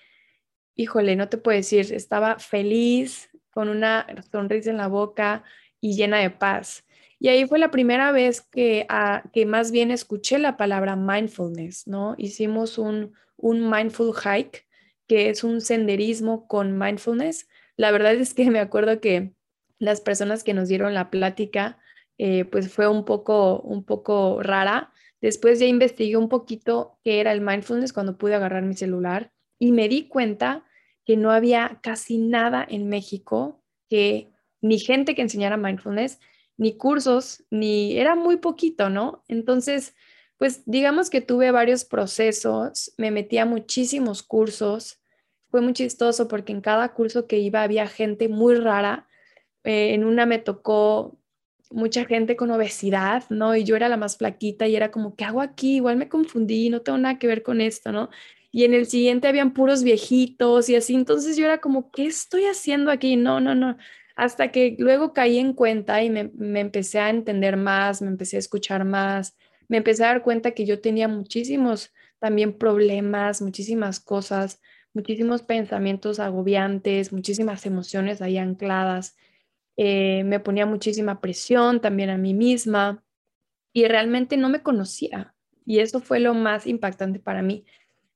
híjole, 0.75 1.17
no 1.17 1.29
te 1.29 1.37
puedo 1.37 1.57
decir, 1.57 1.93
estaba 1.93 2.39
feliz, 2.39 3.31
con 3.53 3.69
una 3.69 4.07
sonrisa 4.31 4.71
en 4.71 4.79
la 4.79 4.89
boca 4.89 5.45
y 5.81 5.95
llena 5.95 6.19
de 6.19 6.31
paz. 6.31 6.85
Y 7.19 7.29
ahí 7.29 7.47
fue 7.47 7.59
la 7.59 7.71
primera 7.71 8.11
vez 8.11 8.41
que, 8.41 8.87
ah, 8.89 9.23
que 9.33 9.47
más 9.47 9.71
bien 9.71 9.91
escuché 9.91 10.39
la 10.39 10.57
palabra 10.57 10.97
mindfulness, 10.97 11.87
¿no? 11.87 12.15
Hicimos 12.19 12.79
un, 12.79 13.13
un 13.37 13.71
mindful 13.71 14.13
hike, 14.13 14.67
que 15.07 15.29
es 15.29 15.45
un 15.45 15.61
senderismo 15.61 16.49
con 16.49 16.79
mindfulness. 16.79 17.47
La 17.77 17.93
verdad 17.93 18.15
es 18.15 18.35
que 18.35 18.51
me 18.51 18.59
acuerdo 18.59 19.01
que 19.01 19.35
las 19.79 20.01
personas 20.01 20.43
que 20.43 20.55
nos 20.55 20.69
dieron 20.69 20.95
la 20.95 21.11
plática, 21.11 21.79
eh, 22.19 22.45
pues 22.45 22.73
fue 22.73 22.89
un 22.89 23.05
poco, 23.05 23.61
un 23.61 23.85
poco 23.85 24.43
rara. 24.43 24.93
Después 25.21 25.59
ya 25.59 25.67
investigué 25.67 26.17
un 26.17 26.29
poquito 26.29 26.99
qué 27.05 27.21
era 27.21 27.33
el 27.33 27.41
mindfulness 27.41 27.93
cuando 27.93 28.19
pude 28.19 28.35
agarrar 28.35 28.63
mi 28.63 28.75
celular 28.75 29.33
y 29.59 29.73
me 29.73 29.89
di 29.89 30.09
cuenta 30.09 30.65
que 31.05 31.17
no 31.17 31.31
había 31.31 31.81
casi 31.83 32.19
nada 32.19 32.67
en 32.69 32.89
México 32.89 33.63
que 33.89 34.33
ni 34.61 34.79
gente 34.79 35.15
que 35.15 35.23
enseñara 35.23 35.57
mindfulness, 35.57 36.21
ni 36.57 36.77
cursos, 36.77 37.45
ni 37.51 37.99
era 37.99 38.15
muy 38.15 38.37
poquito, 38.37 38.89
¿no? 38.89 39.25
Entonces, 39.29 39.95
pues 40.39 40.63
digamos 40.67 41.11
que 41.11 41.21
tuve 41.21 41.51
varios 41.51 41.85
procesos, 41.85 42.95
me 42.97 43.11
metí 43.11 43.39
a 43.39 43.47
muchísimos 43.47 44.23
cursos, 44.23 45.01
fue 45.51 45.61
muy 45.61 45.73
chistoso 45.73 46.29
porque 46.29 46.53
en 46.53 46.61
cada 46.61 46.95
curso 46.95 47.27
que 47.27 47.39
iba 47.39 47.63
había 47.63 47.87
gente 47.87 48.29
muy 48.29 48.55
rara, 48.55 49.07
eh, 49.65 49.95
en 49.95 50.05
una 50.05 50.27
me 50.27 50.39
tocó 50.39 51.19
mucha 51.73 52.05
gente 52.05 52.37
con 52.37 52.51
obesidad, 52.51 53.25
¿no? 53.31 53.57
Y 53.57 53.65
yo 53.65 53.77
era 53.77 53.89
la 53.89 53.97
más 53.97 54.17
flaquita 54.17 54.69
y 54.69 54.77
era 54.77 54.91
como, 54.91 55.15
¿qué 55.17 55.25
hago 55.25 55.41
aquí? 55.41 55.77
Igual 55.77 55.97
me 55.97 56.09
confundí, 56.09 56.71
no 56.71 56.83
tengo 56.83 56.99
nada 56.99 57.19
que 57.19 57.27
ver 57.27 57.43
con 57.43 57.61
esto, 57.61 57.93
¿no? 57.93 58.11
Y 58.51 58.65
en 58.65 58.75
el 58.75 58.87
siguiente 58.87 59.29
habían 59.29 59.53
puros 59.55 59.83
viejitos 59.83 60.69
y 60.69 60.77
así, 60.77 60.95
entonces 60.95 61.37
yo 61.37 61.47
era 61.47 61.59
como, 61.59 61.91
¿qué 61.91 62.07
estoy 62.07 62.45
haciendo 62.45 62.91
aquí? 62.91 63.17
No, 63.17 63.41
no, 63.41 63.55
no 63.55 63.77
hasta 64.17 64.53
que 64.53 64.77
luego 64.79 65.13
caí 65.13 65.39
en 65.39 65.53
cuenta 65.53 66.03
y 66.03 66.11
me, 66.11 66.31
empecé 66.61 67.01
a 67.01 67.11
entender 67.11 67.57
más, 67.57 68.03
me 68.03 68.09
empecé 68.09 68.37
a 68.37 68.41
escuchar 68.41 68.85
más, 68.85 69.37
me 69.69 69.79
empecé 69.79 70.05
a 70.05 70.09
dar 70.09 70.23
cuenta 70.23 70.53
que 70.53 70.67
yo 70.67 70.81
tenía 70.81 71.09
muchísimos 71.09 71.93
también 72.19 72.57
problemas, 72.57 73.43
muchísimas 73.43 74.01
cosas, 74.01 74.61
muchísimos 74.95 75.43
pensamientos 75.43 76.21
agobiantes, 76.21 77.13
muchísimas 77.13 77.67
emociones 77.67 78.23
ahí 78.23 78.39
ancladas. 78.39 79.17
Eh, 79.77 80.25
me 80.25 80.41
ponía 80.41 80.67
muchísima 80.67 81.21
presión 81.21 81.81
también 81.81 82.11
a 82.11 82.19
mí 82.19 82.35
misma 82.35 83.03
y 83.73 83.87
realmente 83.87 84.37
no 84.37 84.49
me 84.49 84.63
conocía. 84.63 85.35
Y 85.65 85.79
eso 85.79 86.01
fue 86.01 86.21
lo 86.21 86.35
más 86.35 86.67
impactante 86.67 87.19
para 87.19 87.43
mí. 87.43 87.65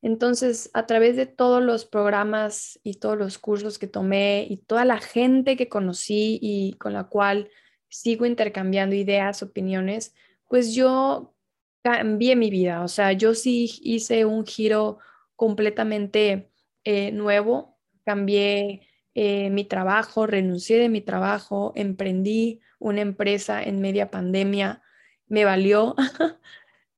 Entonces, 0.02 0.70
a 0.74 0.86
través 0.86 1.16
de 1.16 1.26
todos 1.26 1.62
los 1.62 1.84
programas 1.84 2.78
y 2.82 2.94
todos 2.94 3.16
los 3.16 3.38
cursos 3.38 3.78
que 3.78 3.86
tomé 3.86 4.46
y 4.48 4.58
toda 4.58 4.84
la 4.84 4.98
gente 4.98 5.56
que 5.56 5.68
conocí 5.68 6.38
y 6.40 6.74
con 6.74 6.92
la 6.92 7.04
cual 7.04 7.50
sigo 7.88 8.26
intercambiando 8.26 8.94
ideas, 8.94 9.42
opiniones, 9.42 10.14
pues 10.48 10.74
yo 10.74 11.34
cambié 11.82 12.36
mi 12.36 12.50
vida. 12.50 12.82
O 12.82 12.88
sea, 12.88 13.12
yo 13.12 13.34
sí 13.34 13.80
hice 13.82 14.24
un 14.24 14.44
giro 14.44 14.98
completamente 15.34 16.50
eh, 16.84 17.10
nuevo, 17.12 17.78
cambié 18.04 18.86
eh, 19.18 19.48
mi 19.48 19.64
trabajo, 19.64 20.26
renuncié 20.26 20.76
de 20.76 20.90
mi 20.90 21.00
trabajo, 21.00 21.72
emprendí 21.74 22.60
una 22.78 23.00
empresa 23.00 23.62
en 23.62 23.80
media 23.80 24.10
pandemia, 24.10 24.82
me 25.26 25.46
valió, 25.46 25.96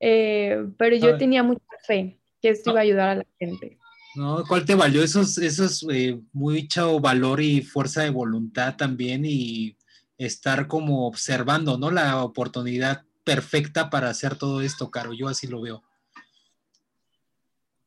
eh, 0.01 0.65
pero 0.77 0.97
yo 0.97 1.17
tenía 1.17 1.43
mucha 1.43 1.63
fe 1.87 2.19
que 2.41 2.49
esto 2.49 2.71
iba 2.71 2.81
a 2.81 2.83
ayudar 2.83 3.09
a 3.09 3.15
la 3.15 3.25
gente. 3.39 3.77
No, 4.15 4.43
¿cuál 4.45 4.65
te 4.65 4.75
valió? 4.75 5.01
Eso 5.01 5.21
es, 5.21 5.85
eh, 5.89 6.19
mucho 6.33 6.99
valor 6.99 7.39
y 7.39 7.61
fuerza 7.61 8.01
de 8.01 8.09
voluntad 8.09 8.75
también 8.75 9.23
y 9.23 9.77
estar 10.17 10.67
como 10.67 11.07
observando, 11.07 11.77
¿no? 11.77 11.89
La 11.89 12.21
oportunidad 12.21 13.05
perfecta 13.23 13.89
para 13.89 14.09
hacer 14.09 14.35
todo 14.35 14.61
esto, 14.61 14.91
Caro. 14.91 15.13
Yo 15.13 15.29
así 15.29 15.47
lo 15.47 15.61
veo. 15.61 15.83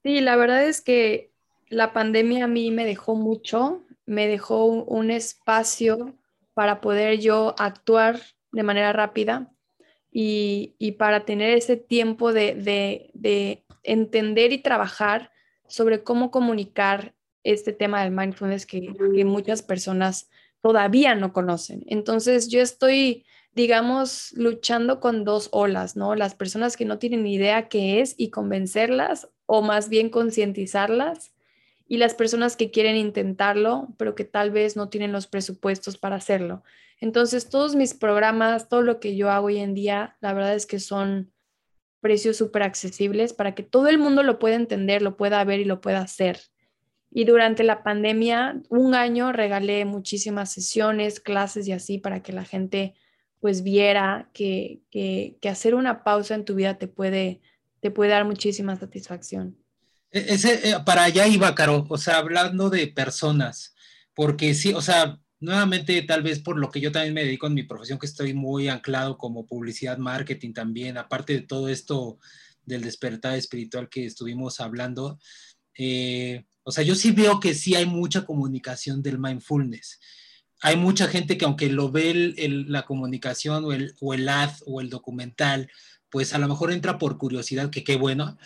Sí, 0.03 0.23
la 0.23 0.37
verdad 0.37 0.65
es 0.65 0.81
que 0.81 1.33
la 1.69 1.93
pandemia 1.93 2.47
a 2.47 2.49
mí 2.49 2.71
me 2.71 2.87
dejó 2.87 3.15
mucho, 3.15 3.85
me 4.13 4.29
dejó 4.29 4.67
un, 4.67 5.11
espacio 5.11 6.15
para 6.55 6.81
poder 6.81 7.19
yo 7.19 7.55
actuar 7.59 8.21
de 8.53 8.63
manera 8.63 8.93
rápida 8.93 9.51
y, 10.11 10.77
para 10.99 11.25
tener 11.25 11.57
ese 11.57 11.77
tiempo 11.79 12.33
de, 12.33 13.11
entender 13.83 14.53
y 14.53 14.59
trabajar 14.59 15.33
sobre 15.67 16.05
cómo 16.05 16.31
comunicar 16.31 17.15
este 17.43 17.73
tema 17.73 18.03
del 18.03 18.13
mindfulness 18.13 18.67
que, 18.67 19.25
muchas 19.25 19.63
personas 19.63 20.29
todavía 20.61 21.15
no 21.15 21.33
conocen. 21.33 21.83
Entonces 21.87 22.49
yo 22.49 22.61
estoy, 22.61 23.25
digamos, 23.53 24.33
luchando 24.37 25.01
con 25.01 25.25
dos 25.25 25.49
olas, 25.53 25.97
¿no? 25.97 26.15
Las 26.15 26.35
personas 26.35 26.77
que 26.77 26.85
no 26.85 26.99
tienen 26.99 27.27
idea 27.27 27.69
qué 27.69 28.01
es 28.01 28.15
y 28.19 28.29
convencerlas 28.29 29.31
o 29.47 29.63
más 29.63 29.89
bien 29.89 30.11
concientizarlas 30.11 31.32
y 31.93 31.99
las 31.99 32.15
personas 32.15 32.57
que 32.57 32.71
quieren 32.71 32.97
intentarlo, 32.97 33.95
pero 33.99 34.15
que 34.15 34.25
tal 34.25 34.51
vez 34.51 34.77
no 34.77 34.89
tienen 34.89 35.13
los 35.13 35.27
presupuestos 35.27 35.99
para 35.99 36.17
hacerlo. 36.17 36.65
Entonces, 37.03 37.51
todos 37.51 37.77
mis 37.77 37.93
programas, 37.93 38.71
todo 38.71 38.81
lo 38.81 38.99
que 38.99 39.15
yo 39.15 39.31
hago 39.31 39.49
hoy 39.49 39.59
en 39.59 39.75
día, 39.75 40.17
la 40.23 40.33
verdad 40.33 40.55
es 40.55 40.65
que 40.65 40.81
son 40.81 41.35
precios 42.01 42.39
súper 42.39 42.63
accesibles 42.63 43.35
para 43.35 43.55
que 43.55 43.63
todo 43.63 43.89
el 43.89 43.99
mundo 43.99 44.23
lo 44.23 44.39
pueda 44.39 44.55
entender, 44.57 45.03
lo 45.03 45.19
pueda 45.19 45.45
ver 45.45 45.61
y 45.61 45.67
lo 45.67 45.83
pueda 45.83 46.01
hacer. 46.01 46.41
Y 47.11 47.27
durante 47.27 47.63
la 47.63 47.83
pandemia, 47.83 48.63
un 48.71 48.95
año 48.95 49.31
regalé 49.31 49.85
muchísimas 49.85 50.51
sesiones, 50.51 51.21
clases 51.21 51.69
y 51.69 51.73
así 51.73 51.99
para 51.99 52.23
que 52.23 52.33
la 52.33 52.47
gente 52.47 52.95
pues 53.39 53.63
viera 53.63 54.31
que, 54.33 54.81
que, 54.91 55.37
hacer 55.47 55.75
una 55.75 56.05
pausa 56.05 56.37
en 56.37 56.47
tu 56.47 56.55
vida 56.55 56.79
te 56.79 56.89
puede, 56.89 57.43
te 57.81 57.91
puede 57.91 58.13
dar 58.13 58.25
muchísima 58.25 58.77
satisfacción. 58.77 59.62
E, 60.13 60.35
ese, 60.35 60.71
eh, 60.71 60.77
para 60.85 61.05
allá 61.05 61.27
iba, 61.27 61.55
Caro, 61.55 61.87
o 61.89 61.99
sea, 61.99 62.19
hablando 62.19 62.71
de 62.71 62.87
personas, 62.89 63.75
porque 64.15 64.55
sí, 64.55 64.73
o 64.75 64.83
sea, 64.83 65.19
nuevamente 65.41 66.01
tal 66.03 66.23
vez 66.23 66.39
por 66.41 66.59
lo 66.59 66.71
que 66.71 66.81
yo 66.81 66.93
también 66.93 67.15
me 67.15 67.25
dedico 67.25 67.47
en 67.47 67.55
mi 67.55 67.65
profesión, 67.65 67.99
que 67.99 68.07
estoy 68.07 68.35
muy 68.35 68.69
anclado 68.69 69.19
como 69.19 69.47
publicidad, 69.47 69.99
marketing 69.99 70.53
también, 70.53 70.99
aparte 70.99 71.33
de 71.35 71.43
todo 71.43 71.69
esto 71.69 72.19
del 72.65 72.83
despertar 72.83 73.37
espiritual 73.37 73.89
que 73.89 74.07
estuvimos 74.07 74.61
hablando, 74.61 75.19
eh, 75.77 76.45
o 76.65 76.71
sea, 76.71 76.85
yo 76.85 76.95
sí 76.95 77.11
veo 77.11 77.41
que 77.41 77.55
sí 77.55 77.75
hay 77.75 77.87
mucha 77.87 78.25
comunicación 78.25 79.03
del 79.03 79.19
mindfulness. 79.19 79.99
Hay 80.61 80.77
mucha 80.77 81.09
gente 81.09 81.37
que 81.37 81.45
aunque 81.45 81.69
lo 81.69 81.91
ve 81.91 82.35
la 82.69 82.85
comunicación 82.85 83.65
o 83.65 83.73
el, 83.73 83.95
o 84.01 84.15
el 84.15 84.29
ad 84.29 84.53
o 84.67 84.81
el 84.81 84.91
documental, 84.91 85.69
pues 86.09 86.35
a 86.35 86.39
lo 86.39 86.47
mejor 86.47 86.71
entra 86.71 86.99
por 86.99 87.19
curiosidad, 87.19 87.71
que 87.71 87.83
qué 87.83 87.97
bueno, 87.97 88.39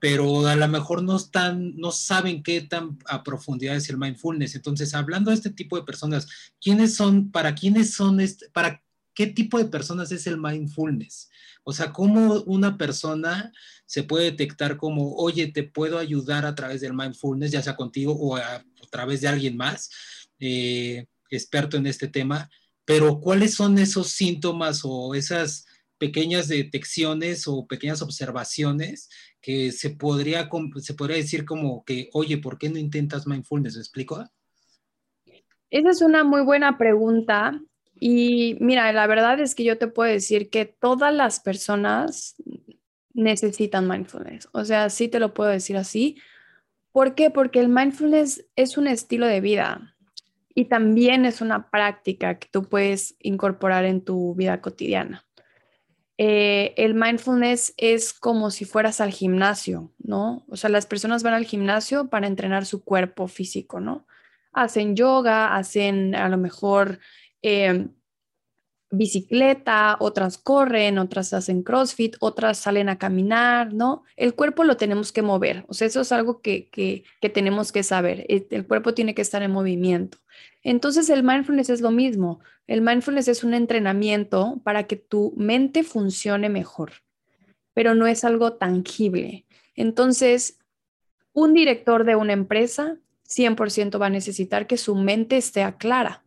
pero 0.00 0.46
a 0.46 0.54
lo 0.54 0.68
mejor 0.68 1.02
no 1.02 1.16
están, 1.16 1.76
no 1.76 1.90
saben 1.90 2.42
qué 2.42 2.60
tan 2.60 2.98
a 3.06 3.24
profundidad 3.24 3.76
es 3.76 3.88
el 3.90 3.98
mindfulness. 3.98 4.54
Entonces, 4.54 4.94
hablando 4.94 5.30
de 5.30 5.36
este 5.36 5.50
tipo 5.50 5.76
de 5.76 5.84
personas, 5.84 6.28
¿quiénes 6.60 6.94
son, 6.94 7.30
para 7.30 7.54
quiénes 7.54 7.94
son, 7.94 8.20
este, 8.20 8.48
para 8.50 8.82
qué 9.14 9.26
tipo 9.26 9.58
de 9.58 9.64
personas 9.64 10.12
es 10.12 10.26
el 10.26 10.38
mindfulness? 10.38 11.30
O 11.64 11.72
sea, 11.72 11.92
¿cómo 11.92 12.42
una 12.42 12.78
persona 12.78 13.52
se 13.84 14.04
puede 14.04 14.26
detectar 14.26 14.76
como, 14.76 15.16
oye, 15.16 15.48
te 15.48 15.64
puedo 15.64 15.98
ayudar 15.98 16.46
a 16.46 16.54
través 16.54 16.80
del 16.80 16.94
mindfulness, 16.94 17.50
ya 17.50 17.62
sea 17.62 17.76
contigo 17.76 18.12
o 18.12 18.36
a, 18.36 18.64
través 18.90 19.20
de 19.20 19.28
alguien 19.28 19.56
más, 19.56 19.90
eh, 20.38 21.06
experto 21.30 21.76
en 21.76 21.86
este 21.86 22.08
tema? 22.08 22.48
Pero 22.84 23.20
¿cuáles 23.20 23.54
son 23.54 23.78
esos 23.78 24.08
síntomas 24.08 24.80
o 24.84 25.14
esas 25.14 25.66
pequeñas 25.98 26.48
detecciones 26.48 27.46
o 27.46 27.66
pequeñas 27.66 28.02
observaciones 28.02 29.08
que 29.40 29.72
se 29.72 29.90
podría, 29.90 30.48
se 30.76 30.94
podría 30.94 31.16
decir 31.16 31.44
como 31.44 31.84
que, 31.84 32.08
oye, 32.12 32.38
¿por 32.38 32.58
qué 32.58 32.70
no 32.70 32.78
intentas 32.78 33.26
mindfulness? 33.26 33.74
¿Me 33.74 33.80
explico? 33.80 34.24
Esa 35.70 35.90
es 35.90 36.02
una 36.02 36.24
muy 36.24 36.42
buena 36.42 36.78
pregunta. 36.78 37.60
Y 38.00 38.56
mira, 38.60 38.92
la 38.92 39.06
verdad 39.06 39.40
es 39.40 39.54
que 39.54 39.64
yo 39.64 39.76
te 39.76 39.88
puedo 39.88 40.10
decir 40.10 40.50
que 40.50 40.64
todas 40.64 41.12
las 41.12 41.40
personas 41.40 42.36
necesitan 43.12 43.88
mindfulness. 43.88 44.48
O 44.52 44.64
sea, 44.64 44.88
sí 44.90 45.08
te 45.08 45.18
lo 45.18 45.34
puedo 45.34 45.50
decir 45.50 45.76
así. 45.76 46.16
¿Por 46.92 47.14
qué? 47.14 47.30
Porque 47.30 47.60
el 47.60 47.68
mindfulness 47.68 48.46
es 48.56 48.78
un 48.78 48.86
estilo 48.86 49.26
de 49.26 49.40
vida 49.40 49.94
y 50.54 50.66
también 50.66 51.24
es 51.24 51.40
una 51.40 51.70
práctica 51.70 52.38
que 52.38 52.48
tú 52.50 52.64
puedes 52.64 53.16
incorporar 53.20 53.84
en 53.84 54.04
tu 54.04 54.34
vida 54.34 54.60
cotidiana. 54.60 55.27
Eh, 56.20 56.74
el 56.76 56.94
mindfulness 56.94 57.74
es 57.76 58.12
como 58.12 58.50
si 58.50 58.64
fueras 58.64 59.00
al 59.00 59.12
gimnasio, 59.12 59.92
¿no? 59.98 60.44
O 60.48 60.56
sea, 60.56 60.68
las 60.68 60.84
personas 60.84 61.22
van 61.22 61.34
al 61.34 61.44
gimnasio 61.44 62.10
para 62.10 62.26
entrenar 62.26 62.66
su 62.66 62.82
cuerpo 62.82 63.28
físico, 63.28 63.78
¿no? 63.78 64.04
Hacen 64.52 64.96
yoga, 64.96 65.54
hacen 65.56 66.16
a 66.16 66.28
lo 66.28 66.36
mejor 66.36 66.98
eh, 67.42 67.86
bicicleta, 68.90 69.96
otras 70.00 70.38
corren, 70.38 70.98
otras 70.98 71.32
hacen 71.34 71.62
CrossFit, 71.62 72.16
otras 72.18 72.58
salen 72.58 72.88
a 72.88 72.98
caminar, 72.98 73.72
¿no? 73.72 74.02
El 74.16 74.34
cuerpo 74.34 74.64
lo 74.64 74.76
tenemos 74.76 75.12
que 75.12 75.22
mover, 75.22 75.64
o 75.68 75.74
sea, 75.74 75.86
eso 75.86 76.00
es 76.00 76.10
algo 76.10 76.40
que, 76.40 76.68
que, 76.70 77.04
tenemos 77.28 77.70
que 77.70 77.84
saber, 77.84 78.26
el 78.28 78.66
cuerpo 78.66 78.92
tiene 78.92 79.14
que 79.14 79.22
estar 79.22 79.42
en 79.42 79.52
movimiento. 79.52 80.18
Entonces 80.68 81.08
el 81.10 81.22
mindfulness 81.22 81.70
es 81.70 81.80
lo 81.80 81.90
mismo, 81.90 82.40
el 82.66 82.82
mindfulness 82.82 83.28
es 83.28 83.44
un 83.44 83.54
entrenamiento 83.54 84.60
para 84.64 84.86
que 84.86 84.96
tu 84.96 85.32
mente 85.36 85.82
funcione 85.82 86.48
mejor, 86.48 86.92
pero 87.74 87.94
no 87.94 88.06
es 88.06 88.24
algo 88.24 88.54
tangible. 88.54 89.46
Entonces, 89.74 90.58
un 91.32 91.54
director 91.54 92.04
de 92.04 92.16
una 92.16 92.32
empresa 92.32 92.98
100% 93.26 94.00
va 94.00 94.06
a 94.06 94.10
necesitar 94.10 94.66
que 94.66 94.76
su 94.76 94.94
mente 94.94 95.36
esté 95.36 95.64
clara 95.78 96.24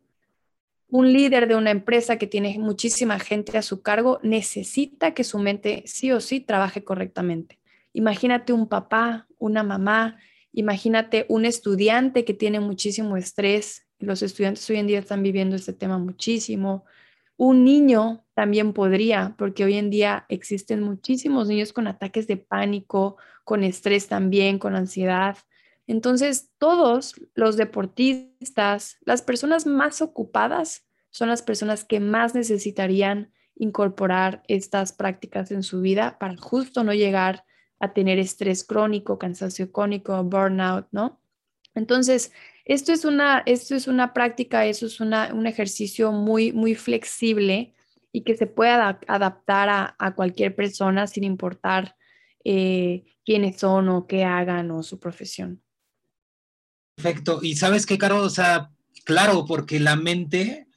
un 0.92 1.14
líder 1.14 1.48
de 1.48 1.56
una 1.56 1.72
empresa 1.72 2.18
que 2.18 2.28
tiene 2.28 2.60
muchísima 2.60 3.18
gente 3.18 3.58
a 3.58 3.62
su 3.62 3.82
cargo 3.82 4.20
necesita 4.24 5.14
que 5.14 5.24
su 5.24 5.40
mente 5.40 5.84
sí 5.86 6.12
o 6.12 6.20
sí 6.20 6.42
trabaje 6.42 6.84
correctamente. 6.84 7.60
Imagínate 7.94 8.52
un 8.52 8.68
papá, 8.68 9.26
una 9.38 9.64
mamá, 9.64 10.18
imagínate 10.52 11.26
un 11.30 11.46
estudiante 11.46 12.26
que 12.26 12.34
tiene 12.34 12.60
muchísimo 12.60 13.16
estrés. 13.16 13.88
Los 14.02 14.24
estudiantes 14.24 14.68
hoy 14.70 14.78
en 14.78 14.88
día 14.88 15.00
están 15.00 15.22
viviendo 15.22 15.56
este 15.56 15.74
tema 15.74 16.00
muchísimo. 16.00 16.86
Un 17.38 17.64
niño 17.64 18.26
también 18.34 18.74
podría, 18.74 19.36
porque 19.38 19.64
hoy 19.64 19.76
en 19.76 19.90
día 19.90 20.26
existen 20.28 20.82
muchísimos 20.82 21.48
niños 21.48 21.72
con 21.72 21.88
ataques 21.88 22.28
de 22.28 22.38
pánico, 22.38 23.18
con 23.44 23.64
estrés 23.64 24.08
también, 24.08 24.60
con 24.60 24.76
ansiedad. 24.76 25.38
Entonces, 25.88 26.50
todos 26.58 27.16
los 27.36 27.58
deportistas, 27.58 28.98
las 29.02 29.22
personas 29.22 29.66
más 29.66 30.02
ocupadas, 30.02 30.86
son 31.12 31.30
las 31.30 31.44
personas 31.44 31.84
que 31.86 32.00
más 32.00 32.34
necesitarían 32.34 33.32
incorporar 33.56 34.42
estas 34.48 34.94
prácticas 34.94 35.52
en 35.52 35.62
su 35.62 35.82
vida 35.82 36.18
para 36.18 36.38
justo 36.38 36.84
no 36.84 36.94
llegar 36.94 37.46
a 37.80 37.94
tener 37.94 38.18
estrés 38.18 38.64
crónico, 38.64 39.20
cansancio 39.20 39.72
crónico, 39.72 40.24
burnout, 40.24 40.88
¿no? 40.92 41.21
Entonces, 41.76 42.32
esto 42.66 42.92
es 42.92 43.06
una, 43.06 43.44
esto 43.46 43.76
es 43.76 43.88
una 43.88 44.14
práctica, 44.14 44.66
eso 44.66 44.86
es 44.86 45.00
un 45.00 45.48
ejercicio 45.48 46.12
muy, 46.12 46.52
muy 46.52 46.76
flexible 46.76 47.74
y 48.12 48.24
que 48.24 48.36
se 48.36 48.48
pueda 48.48 49.00
adaptar 49.08 49.96
a, 49.98 50.14
cualquier 50.16 50.56
persona 50.56 51.08
sin 51.08 51.24
importar 51.24 51.96
eh, 52.44 53.04
quiénes 53.26 53.58
son 53.58 53.90
o 53.90 54.06
qué 54.06 54.26
hagan 54.26 54.72
o 54.72 54.84
su 54.84 55.00
profesión. 55.00 55.62
Perfecto. 56.96 57.40
Y 57.42 57.56
sabes 57.56 57.86
qué, 57.86 57.98
Caro, 57.98 58.22
o 58.22 58.30
sea, 58.30 58.70
claro, 59.06 59.46
porque 59.46 59.80
la 59.80 59.96
mente, 59.96 60.68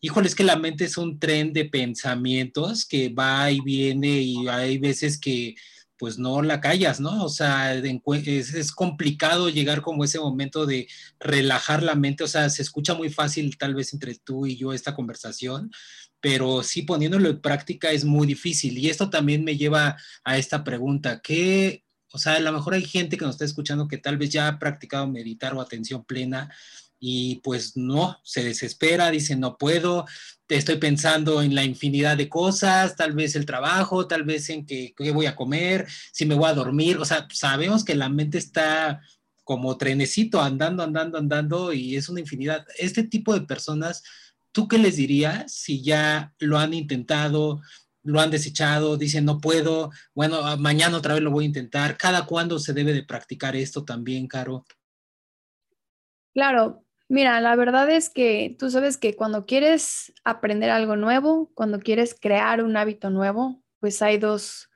híjole, 0.00 0.28
es 0.28 0.34
que 0.34 0.44
la 0.44 0.56
mente 0.56 0.86
es 0.86 0.96
un 0.96 1.18
tren 1.18 1.52
de 1.52 1.66
pensamientos 1.66 2.86
que 2.86 3.10
va 3.10 3.50
y 3.50 3.60
viene 3.60 4.20
y 4.20 4.48
hay 4.48 4.78
veces 4.78 5.20
que 5.20 5.54
pues 5.98 6.18
no 6.18 6.42
la 6.42 6.60
callas, 6.60 7.00
¿no? 7.00 7.24
O 7.24 7.28
sea, 7.28 7.74
es, 7.74 8.54
es, 8.54 8.72
complicado 8.72 9.48
llegar 9.48 9.82
como 9.82 10.04
ese 10.04 10.18
momento 10.18 10.66
de 10.66 10.88
relajar 11.20 11.82
la 11.82 11.94
mente, 11.94 12.24
o 12.24 12.28
sea, 12.28 12.48
se 12.50 12.62
escucha 12.62 12.94
muy 12.94 13.10
fácil 13.10 13.58
tal 13.58 13.74
vez 13.74 13.92
entre 13.92 14.14
tú 14.14 14.46
y 14.46 14.56
yo 14.56 14.72
esta 14.72 14.94
conversación, 14.94 15.70
pero 16.20 16.62
sí 16.62 16.82
poniéndolo 16.82 17.28
en 17.28 17.40
práctica 17.40 17.90
es 17.90 18.04
muy 18.04 18.26
difícil. 18.26 18.78
Y 18.78 18.88
esto 18.88 19.10
también 19.10 19.44
me 19.44 19.56
lleva 19.56 19.96
a 20.24 20.38
esta 20.38 20.64
pregunta, 20.64 21.20
¿qué, 21.22 21.84
o 22.12 22.18
sea, 22.18 22.34
a 22.34 22.40
lo 22.40 22.52
mejor 22.52 22.74
hay 22.74 22.84
gente 22.84 23.16
que 23.16 23.24
nos 23.24 23.34
está 23.34 23.44
escuchando 23.44 23.88
que 23.88 23.98
tal 23.98 24.16
vez 24.16 24.30
ya 24.30 24.48
ha 24.48 24.58
practicado 24.58 25.06
meditar 25.06 25.54
o 25.54 25.60
atención 25.60 26.04
plena 26.04 26.50
y 27.00 27.36
pues 27.36 27.76
no, 27.76 28.18
se 28.24 28.42
desespera, 28.42 29.10
dice, 29.10 29.36
no 29.36 29.56
puedo, 29.56 30.06
estoy 30.48 30.76
pensando 30.76 31.42
en 31.42 31.54
la 31.54 31.64
infinidad 31.64 32.16
de 32.16 32.28
cosas, 32.28 32.96
tal 32.96 33.12
vez 33.12 33.36
el 33.36 33.46
trabajo, 33.46 34.06
tal 34.06 34.24
vez 34.24 34.48
en 34.50 34.66
qué, 34.66 34.94
voy 35.12 35.26
a 35.26 35.36
comer, 35.36 35.86
si 36.12 36.26
me 36.26 36.34
voy 36.34 36.48
a 36.48 36.54
dormir, 36.54 36.98
o 36.98 37.04
sea, 37.04 37.28
sabemos 37.32 37.84
que 37.84 37.94
la 37.94 38.08
mente 38.08 38.38
está 38.38 39.00
como 39.44 39.78
trenecito 39.78 40.42
andando, 40.42 40.82
andando, 40.82 41.18
andando 41.18 41.72
y 41.72 41.96
es 41.96 42.08
una 42.08 42.20
infinidad. 42.20 42.66
Este 42.76 43.02
tipo 43.02 43.32
de 43.32 43.46
personas, 43.46 44.02
¿tú 44.52 44.68
qué 44.68 44.78
les 44.78 44.96
dirías 44.96 45.52
si 45.52 45.82
ya 45.82 46.34
lo 46.38 46.58
han 46.58 46.74
intentado, 46.74 47.62
lo 48.02 48.20
han 48.20 48.30
desechado, 48.30 48.96
dicen 48.96 49.24
no 49.24 49.40
puedo, 49.40 49.90
bueno, 50.14 50.56
mañana 50.58 50.96
otra 50.98 51.14
vez 51.14 51.22
lo 51.22 51.30
voy 51.30 51.44
a 51.44 51.48
intentar? 51.48 51.96
¿Cada 51.96 52.26
cuándo 52.26 52.58
se 52.58 52.74
debe 52.74 52.92
de 52.92 53.04
practicar 53.04 53.56
esto 53.56 53.84
también, 53.84 54.26
Caro? 54.26 54.66
Claro, 56.34 56.84
Mira, 57.08 57.40
la 57.40 57.56
verdad 57.56 57.88
es 57.90 58.10
que 58.10 58.54
tú 58.58 58.70
sabes 58.70 58.98
que 58.98 59.16
cuando 59.16 59.46
quieres 59.46 60.12
aprender 60.24 60.68
algo 60.68 60.94
nuevo, 60.96 61.50
cuando 61.54 61.80
quieres 61.80 62.14
crear 62.14 62.62
un 62.62 62.76
hábito 62.76 63.08
nuevo, 63.08 63.62
pues 63.80 64.02
hay 64.02 64.18
dos, 64.18 64.68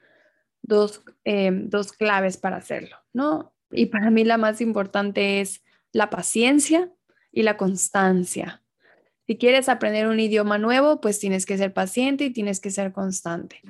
dos, 0.62 1.02
em, 1.24 1.68
dos 1.68 1.92
claves 1.92 2.38
para 2.38 2.56
hacerlo, 2.56 2.96
¿no? 3.12 3.52
Y 3.70 3.86
para 3.86 4.10
mí 4.10 4.24
la 4.24 4.38
más 4.38 4.62
importante 4.62 5.42
es 5.42 5.62
la 5.92 6.08
paciencia 6.08 6.90
y 7.32 7.42
la 7.42 7.58
constancia. 7.58 8.62
Si 9.26 9.36
quieres 9.36 9.68
aprender 9.68 10.08
un 10.08 10.18
idioma 10.18 10.56
nuevo, 10.56 11.02
pues 11.02 11.18
tienes 11.18 11.44
que 11.44 11.58
ser 11.58 11.74
paciente 11.74 12.24
y 12.24 12.30
tienes 12.30 12.60
que 12.60 12.70
ser 12.70 12.92
constante. 12.92 13.60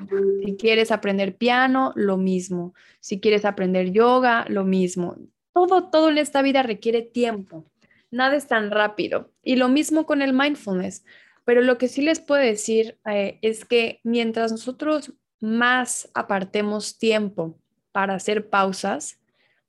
Si 0.44 0.56
quieres 0.56 0.92
aprender 0.92 1.36
piano, 1.36 1.92
lo 1.96 2.16
mismo. 2.16 2.74
Si 3.00 3.20
quieres 3.20 3.44
aprender 3.44 3.90
yoga, 3.90 4.46
lo 4.48 4.64
mismo. 4.64 5.16
Todo, 5.52 5.90
todo 5.90 6.10
en 6.10 6.18
esta 6.18 6.42
vida 6.42 6.62
requiere 6.62 7.02
tiempo 7.02 7.66
nada 8.12 8.36
es 8.36 8.46
tan 8.46 8.70
rápido. 8.70 9.32
Y 9.42 9.56
lo 9.56 9.68
mismo 9.68 10.06
con 10.06 10.22
el 10.22 10.32
mindfulness. 10.32 11.04
Pero 11.44 11.60
lo 11.62 11.76
que 11.76 11.88
sí 11.88 12.02
les 12.02 12.20
puedo 12.20 12.40
decir 12.40 12.98
eh, 13.04 13.40
es 13.42 13.64
que 13.64 14.00
mientras 14.04 14.52
nosotros 14.52 15.12
más 15.40 16.08
apartemos 16.14 16.98
tiempo 16.98 17.58
para 17.90 18.14
hacer 18.14 18.48
pausas, 18.48 19.18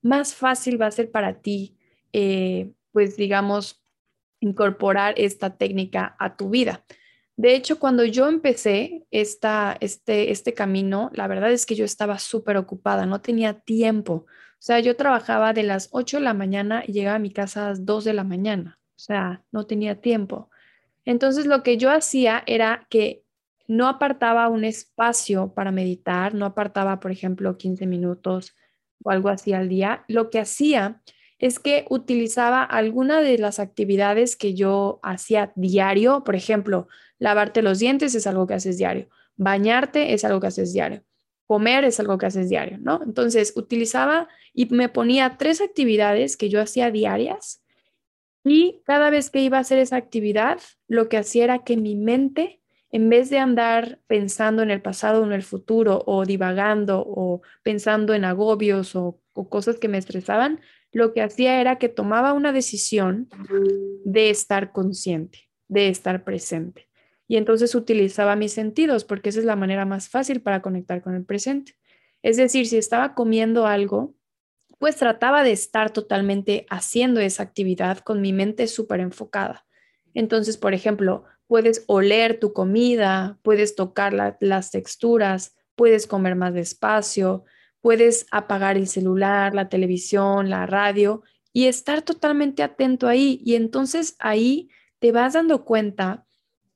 más 0.03 0.36
fácil 0.36 0.79
va 0.79 0.88
a 0.88 0.91
ser 0.91 1.10
para 1.10 1.41
ti, 1.41 1.77
eh, 2.12 2.71
pues 2.91 3.17
digamos, 3.17 3.84
incorporar 4.39 5.15
esta 5.17 5.58
técnica 5.58 6.15
a 6.19 6.36
tu 6.36 6.49
vida. 6.49 6.86
De 7.36 7.56
hecho, 7.56 7.79
cuando 7.79 8.03
yo 8.03 8.27
empecé 8.27 9.06
esta, 9.10 9.75
este, 9.79 10.32
este 10.32 10.53
camino, 10.53 11.10
la 11.13 11.27
verdad 11.27 11.51
es 11.51 11.65
que 11.65 11.73
yo 11.73 11.86
estaba 11.86 12.19
súper 12.19 12.58
ocupada, 12.58 13.08
no 13.08 13.21
tenía 13.21 13.60
tiempo. 13.60 14.27
O 14.63 14.65
sea, 14.65 14.80
yo 14.80 14.95
trabajaba 14.95 15.52
de 15.52 15.63
las 15.63 15.89
8 15.91 16.19
de 16.19 16.23
la 16.23 16.34
mañana 16.34 16.86
y 16.88 16.93
llegaba 16.93 17.17
a 17.17 17.19
mi 17.19 17.32
casa 17.32 17.65
a 17.65 17.69
las 17.71 17.86
2 17.86 18.06
de 18.06 18.13
la 18.13 18.23
mañana. 18.23 18.80
O 18.95 18.99
sea, 18.99 19.43
no 19.52 19.65
tenía 19.65 19.99
tiempo. 19.99 20.49
Entonces, 21.04 21.47
lo 21.47 21.63
que 21.63 21.76
yo 21.78 21.91
hacía 21.91 22.43
era 22.47 22.88
que 22.89 23.26
no 23.67 23.89
apartaba 23.89 24.47
un 24.47 24.63
espacio 24.63 25.54
para 25.54 25.73
meditar, 25.73 26.34
no 26.34 26.45
apartaba, 26.45 27.02
por 27.02 27.12
ejemplo, 27.12 27.58
15 27.58 27.88
minutos 27.88 28.56
o 29.04 29.12
algo 29.12 29.28
así 29.28 29.52
al 29.52 29.67
día. 29.67 30.06
Lo 30.08 30.30
que 30.30 30.39
hacía 30.39 31.02
es 31.39 31.60
que 31.60 31.86
utilizaba 31.89 32.63
alguna 32.63 33.19
de 33.19 33.38
las 33.39 33.60
actividades 33.60 34.38
que 34.38 34.54
yo 34.54 35.02
hacía 35.04 35.52
diario. 35.58 36.23
Por 36.23 36.38
ejemplo, 36.38 36.88
lavarte 37.19 37.63
los 37.63 37.80
dientes 37.80 38.15
es 38.15 38.28
algo 38.28 38.47
que 38.47 38.54
haces 38.54 38.78
diario. 38.78 39.10
Bañarte 39.36 40.13
es 40.13 40.23
algo 40.23 40.39
que 40.39 40.47
haces 40.47 40.71
diario 40.71 41.04
comer 41.47 41.84
es 41.84 41.99
algo 41.99 42.17
que 42.17 42.25
haces 42.25 42.49
diario, 42.49 42.77
¿no? 42.79 43.01
Entonces 43.03 43.53
utilizaba 43.56 44.27
y 44.53 44.65
me 44.67 44.89
ponía 44.89 45.38
tres 45.38 45.62
actividades 45.62 46.38
que 46.38 46.49
yo 46.49 46.62
hacía 46.62 46.91
diarias 46.91 47.63
y 48.43 48.82
cada 48.86 49.10
vez 49.10 49.29
que 49.29 49.41
iba 49.41 49.58
a 49.58 49.62
hacer 49.62 49.79
esa 49.79 49.95
actividad, 49.95 50.60
lo 50.88 51.08
que 51.08 51.17
hacía 51.17 51.45
era 51.45 51.63
que 51.63 51.77
mi 51.77 51.95
mente, 51.95 52.62
en 52.91 53.10
vez 53.10 53.29
de 53.29 53.39
andar 53.39 53.99
pensando 54.08 54.62
en 54.62 54.69
el 54.69 54.82
pasado 54.82 55.21
o 55.21 55.25
en 55.25 55.32
el 55.32 55.43
futuro 55.43 56.03
o 56.06 56.25
divagando 56.25 57.03
o 57.06 57.41
pensando 57.63 58.13
en 58.13 58.25
agobios 58.25 58.95
o, 58.95 59.19
cosas 59.49 59.79
que 59.79 59.88
me 59.88 59.97
estresaban, 59.97 60.60
lo 60.91 61.12
que 61.12 61.23
hacía 61.23 61.60
era 61.60 61.77
que 61.79 61.89
tomaba 61.89 62.34
una 62.34 62.51
decisión 62.51 63.27
de 64.06 64.29
estar 64.29 64.71
consciente, 64.71 65.49
de 65.67 65.89
estar 65.89 66.23
presente 66.23 66.88
y 67.34 67.38
entonces 67.38 67.74
utilizaba 67.74 68.36
mis 68.36 68.54
sentidos 68.54 69.06
porque 69.06 69.30
esa 69.30 69.39
es 69.39 69.46
la 69.46 69.56
manera 69.56 69.86
más 69.86 70.08
fácil 70.08 70.39
para 70.43 70.62
conectar 70.62 71.02
con 71.02 71.15
el 71.15 71.26
presente. 71.26 71.74
Es 72.22 72.38
decir, 72.38 72.67
si 72.67 72.78
estaba 72.78 73.15
comiendo 73.15 73.65
algo, 73.65 74.13
pues 74.78 74.98
trataba 74.98 75.41
de 75.41 75.52
estar 75.52 75.89
totalmente 75.89 76.67
haciendo 76.69 77.19
esa 77.22 77.41
actividad 77.41 77.98
con 77.98 78.22
mi 78.22 78.34
mente 78.34 78.67
súper 78.67 79.00
enfocada. 79.00 79.65
Entonces, 80.13 80.58
por 80.58 80.76
ejemplo, 80.76 81.24
puedes 81.48 81.86
oler 81.88 82.39
tu 82.39 82.54
comida, 82.54 83.39
puedes 83.41 83.76
tocar 83.76 84.13
las 84.39 84.69
texturas, 84.69 85.56
puedes 85.74 86.06
comer 86.06 86.36
más 86.36 86.54
despacio, 86.54 87.46
puedes 87.82 88.28
apagar 88.30 88.78
el 88.78 88.86
celular, 88.86 89.56
la 89.56 89.69
televisión, 89.69 90.52
la 90.52 90.67
radio 90.67 91.24
y 91.52 91.65
estar 91.65 92.04
totalmente 92.04 92.62
atento 92.62 93.08
ahí. 93.08 93.41
Y 93.43 93.56
entonces 93.56 94.15
ahí 94.19 94.69
te 95.00 95.12
vas 95.12 95.34
dando 95.34 95.65
cuenta 95.65 96.28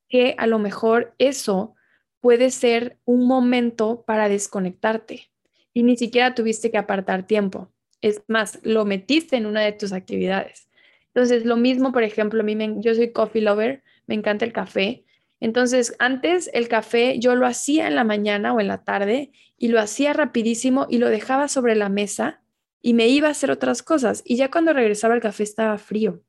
que 0.07 0.35
a 0.37 0.47
lo 0.47 0.59
mejor 0.59 1.13
eso 1.17 1.75
puede 2.19 2.51
ser 2.51 2.97
un 3.05 3.27
momento 3.27 4.03
para 4.05 4.29
desconectarte 4.29 5.29
y 5.73 5.83
ni 5.83 5.95
siquiera 5.95 6.33
tuviste 6.33 6.71
que 6.71 6.77
apartar 6.77 7.27
tiempo. 7.27 7.71
Es 8.01 8.21
más, 8.27 8.59
lo 8.63 8.85
metiste 8.85 9.37
en 9.37 9.45
una 9.45 9.61
de 9.61 9.73
tus 9.73 9.91
actividades. 9.91 10.69
Entonces, 11.07 11.45
lo 11.45 11.55
mismo, 11.55 11.91
por 11.91 12.03
ejemplo, 12.03 12.41
a 12.41 12.43
mí 12.43 12.57
yo 12.79 12.93
soy 12.95 13.11
coffee 13.11 13.41
lover, 13.41 13.83
me 14.07 14.15
encanta 14.15 14.45
el 14.45 14.53
café. 14.53 15.03
Entonces, 15.39 15.95
antes 15.99 16.49
el 16.53 16.67
café 16.67 17.19
yo 17.19 17.35
lo 17.35 17.45
hacía 17.45 17.87
en 17.87 17.95
la 17.95 18.03
mañana 18.03 18.53
o 18.53 18.59
en 18.59 18.67
la 18.67 18.83
tarde 18.83 19.31
y 19.57 19.67
lo 19.67 19.79
hacía 19.79 20.13
rapidísimo 20.13 20.87
y 20.89 20.97
lo 20.97 21.09
dejaba 21.09 21.47
sobre 21.47 21.75
la 21.75 21.89
mesa 21.89 22.41
y 22.81 22.93
me 22.93 23.07
iba 23.07 23.27
a 23.27 23.31
hacer 23.31 23.51
otras 23.51 23.83
cosas. 23.83 24.21
Y 24.25 24.35
ya 24.37 24.49
cuando 24.49 24.73
regresaba 24.73 25.15
el 25.15 25.21
café 25.21 25.43
estaba 25.43 25.77
frío 25.77 26.23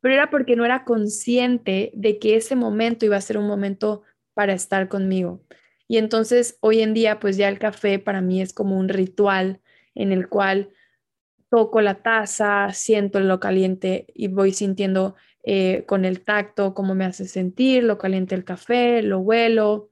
pero 0.00 0.14
era 0.14 0.30
porque 0.30 0.56
no 0.56 0.64
era 0.64 0.84
consciente 0.84 1.90
de 1.94 2.18
que 2.18 2.36
ese 2.36 2.56
momento 2.56 3.04
iba 3.04 3.16
a 3.16 3.20
ser 3.20 3.38
un 3.38 3.46
momento 3.46 4.02
para 4.34 4.52
estar 4.52 4.88
conmigo. 4.88 5.42
Y 5.88 5.96
entonces 5.96 6.58
hoy 6.60 6.80
en 6.80 6.94
día, 6.94 7.18
pues 7.18 7.36
ya 7.36 7.48
el 7.48 7.58
café 7.58 7.98
para 7.98 8.20
mí 8.20 8.42
es 8.42 8.52
como 8.52 8.78
un 8.78 8.88
ritual 8.88 9.60
en 9.94 10.12
el 10.12 10.28
cual 10.28 10.70
toco 11.50 11.80
la 11.80 12.02
taza, 12.02 12.72
siento 12.72 13.20
lo 13.20 13.40
caliente 13.40 14.06
y 14.14 14.28
voy 14.28 14.52
sintiendo 14.52 15.16
eh, 15.42 15.84
con 15.86 16.04
el 16.04 16.22
tacto 16.24 16.74
cómo 16.74 16.94
me 16.94 17.06
hace 17.06 17.26
sentir, 17.26 17.84
lo 17.84 17.96
caliente 17.96 18.34
el 18.34 18.44
café, 18.44 19.02
lo 19.02 19.20
huelo, 19.20 19.90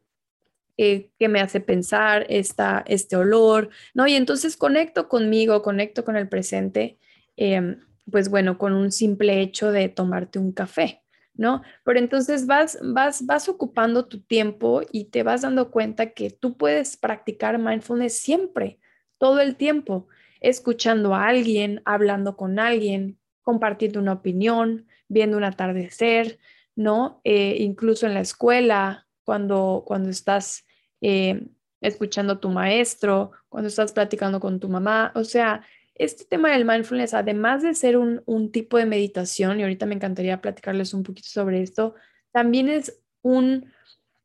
eh, 0.76 1.10
qué 1.18 1.28
me 1.28 1.40
hace 1.40 1.60
pensar 1.60 2.26
esta, 2.28 2.84
este 2.86 3.16
olor, 3.16 3.70
¿no? 3.94 4.06
Y 4.06 4.14
entonces 4.14 4.58
conecto 4.58 5.08
conmigo, 5.08 5.62
conecto 5.62 6.04
con 6.04 6.16
el 6.16 6.28
presente. 6.28 6.98
Em, 7.36 7.80
pues 8.10 8.28
bueno, 8.30 8.58
con 8.58 8.72
un 8.72 8.92
simple 8.92 9.40
hecho 9.40 9.72
de 9.72 9.88
tomarte 9.88 10.38
un 10.38 10.52
café, 10.52 11.02
¿no? 11.34 11.62
Pero 11.84 11.98
entonces 11.98 12.46
vas, 12.46 12.78
vas, 12.82 13.26
vas 13.26 13.48
ocupando 13.48 14.06
tu 14.06 14.20
tiempo 14.20 14.82
y 14.92 15.06
te 15.06 15.22
vas 15.22 15.42
dando 15.42 15.70
cuenta 15.70 16.12
que 16.12 16.30
tú 16.30 16.56
puedes 16.56 16.96
practicar 16.96 17.58
mindfulness 17.58 18.18
siempre, 18.18 18.78
todo 19.18 19.40
el 19.40 19.56
tiempo, 19.56 20.08
escuchando 20.40 21.14
a 21.14 21.26
alguien, 21.26 21.82
hablando 21.84 22.36
con 22.36 22.58
alguien, 22.58 23.18
compartiendo 23.42 24.00
una 24.00 24.14
opinión, 24.14 24.86
viendo 25.08 25.36
un 25.36 25.44
atardecer, 25.44 26.38
¿no? 26.74 27.20
Eh, 27.24 27.56
incluso 27.60 28.06
en 28.06 28.14
la 28.14 28.20
escuela, 28.20 29.06
cuando, 29.24 29.82
cuando 29.86 30.10
estás 30.10 30.66
eh, 31.00 31.48
escuchando 31.80 32.34
a 32.34 32.40
tu 32.40 32.50
maestro, 32.50 33.32
cuando 33.48 33.68
estás 33.68 33.92
platicando 33.92 34.40
con 34.40 34.60
tu 34.60 34.68
mamá, 34.68 35.12
o 35.14 35.24
sea, 35.24 35.62
este 35.98 36.24
tema 36.24 36.50
del 36.50 36.64
mindfulness, 36.64 37.14
además 37.14 37.62
de 37.62 37.74
ser 37.74 37.96
un, 37.96 38.52
tipo 38.52 38.78
de 38.78 38.86
meditación, 38.86 39.58
y 39.58 39.62
ahorita 39.62 39.86
me 39.86 39.94
encantaría 39.94 40.40
platicarles 40.40 40.94
un 40.94 41.02
poquito 41.02 41.28
sobre 41.28 41.62
esto, 41.62 41.94
también 42.32 42.68
es 42.68 43.00
un, 43.22 43.72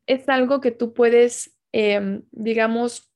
es 0.06 0.28
algo 0.30 0.62
que 0.62 0.72
tú 0.72 0.94
puedes, 0.94 1.56
em, 1.72 2.24
digamos, 2.32 3.12